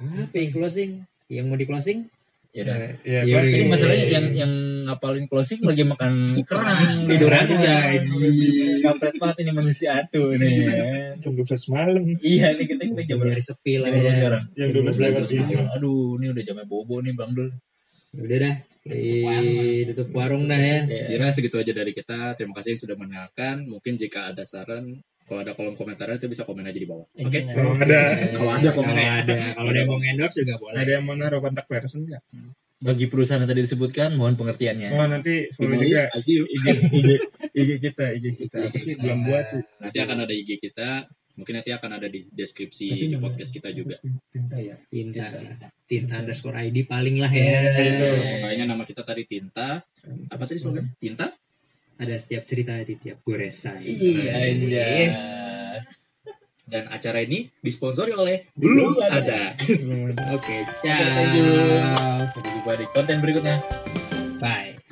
apa 0.00 0.34
yang 0.36 0.52
closing. 0.52 0.90
Yang 1.26 1.44
mau 1.48 1.58
di 1.58 1.66
closing? 1.66 1.98
Ya 2.56 2.64
udah. 2.64 2.76
ya, 2.80 2.88
Iya, 3.04 3.20
ya, 3.28 3.32
closing. 3.36 3.52
Ini 3.52 3.60
iya, 3.60 3.72
masalahnya 3.72 4.00
iya. 4.00 4.14
yang 4.16 4.26
yang 4.32 4.52
ngapalin 4.88 5.26
closing 5.28 5.60
lagi 5.60 5.84
makan 5.84 6.12
kerang. 6.48 7.04
Aduh, 7.12 7.28
lagi 7.28 7.54
Kampret 8.80 9.14
banget 9.20 9.36
ini 9.44 9.52
manusia 9.52 10.00
atuh 10.00 10.32
nih. 10.40 10.64
jam 11.20 11.32
12 11.36 11.74
malam. 11.74 12.04
Iya 12.24 12.56
nih 12.56 12.64
kita 12.64 12.82
kita 12.96 13.02
jam 13.04 13.18
nyari 13.20 13.42
sepi 13.44 13.72
lah 13.76 13.92
ya. 13.92 14.12
sekarang? 14.16 14.44
jam 14.56 14.68
12 14.72 15.04
lewat 15.04 15.22
tujuh. 15.28 15.60
Aduh, 15.76 16.16
ini 16.16 16.26
udah 16.32 16.42
jamnya 16.48 16.64
bobo 16.64 16.96
nih 17.04 17.12
Bang 17.12 17.36
Dul. 17.36 17.52
udah 18.16 18.38
dah. 18.40 18.56
Tutup 19.92 20.08
warung 20.16 20.48
dah 20.48 20.56
ya. 20.56 20.88
Kira 20.88 21.28
segitu 21.36 21.60
aja 21.60 21.72
dari 21.76 21.92
kita. 21.92 22.32
Terima 22.40 22.56
kasih 22.56 22.72
yang 22.72 22.80
sudah 22.88 22.96
mendengarkan. 22.96 23.68
Mungkin 23.68 24.00
jika 24.00 24.32
ada 24.32 24.48
saran, 24.48 25.04
kalau 25.26 25.42
ada 25.42 25.52
kolom 25.52 25.74
komentar 25.74 26.06
itu 26.08 26.30
bisa 26.30 26.46
komen 26.46 26.62
aja 26.62 26.78
di 26.78 26.86
bawah. 26.86 27.06
Oke. 27.18 27.50
kalau 27.50 27.74
ada 27.74 28.00
kalau 28.30 28.50
ada 28.54 28.68
kalau 28.70 28.86
ada 28.94 29.34
kalau 29.52 29.68
ada 29.74 29.78
yang 29.82 29.90
mau 29.90 29.98
endorse 29.98 30.38
juga 30.40 30.54
boleh 30.56 30.78
ada 30.78 30.90
yang 30.94 31.04
mau 31.04 31.14
naruh 31.18 31.42
kontak 31.42 31.66
person 31.66 32.06
nggak 32.06 32.22
Bagi 32.76 33.08
perusahaan 33.08 33.40
yang 33.40 33.48
tadi 33.48 33.64
disebutkan, 33.64 34.12
mohon 34.14 34.36
pengertiannya. 34.36 34.92
oh 34.92 35.08
nanti 35.08 35.48
follow 35.56 35.80
juga. 35.80 36.12
IG 36.12 36.28
IG 36.44 36.66
IG 37.56 37.70
kita 37.80 38.12
IG 38.12 38.26
kita 38.36 38.56
apa 38.68 38.76
sih 38.76 38.94
belum 38.94 39.24
buat 39.24 39.46
sih 39.48 39.62
Nanti 39.80 39.98
akan 39.98 40.16
ada 40.28 40.34
IG 40.36 40.50
kita. 40.60 41.08
Mungkin 41.36 41.52
nanti 41.52 41.68
akan 41.68 41.90
ada 42.00 42.08
di 42.08 42.20
deskripsi 42.32 42.88
Tapi 42.96 43.06
di 43.12 43.18
podcast 43.20 43.52
kita 43.52 43.68
juga. 43.72 43.96
tinta 44.32 44.56
ya 44.56 44.76
tinta 44.88 45.28
tinta 45.84 46.20
underscore 46.20 46.56
ID 46.64 46.84
paling 46.84 47.16
lah 47.20 47.28
ya 47.28 47.60
itu 47.76 48.06
Makanya 48.44 48.64
nama 48.72 48.84
kita 48.84 49.04
tadi 49.04 49.24
Tinta. 49.24 49.80
Apa 50.28 50.44
tadi 50.44 50.60
slogan? 50.60 50.92
Tinta? 51.00 51.28
Ada 51.96 52.14
setiap 52.14 52.44
cerita 52.44 52.76
di 52.78 52.94
tiap 52.94 53.20
goresan 53.22 53.80
Iya, 53.80 54.32
anjay. 54.32 55.04
Dan 56.66 56.90
acara 56.90 57.22
ini 57.22 57.46
disponsori 57.56 58.10
oleh 58.10 58.50
Belum 58.52 58.98
Ada. 58.98 59.54
oke 60.34 60.56
ciao 60.82 61.22
Sampai 62.26 62.50
jumpa 62.52 62.72
di 62.74 62.86
konten 62.90 63.16
berikutnya. 63.22 63.56
bye 64.42 64.85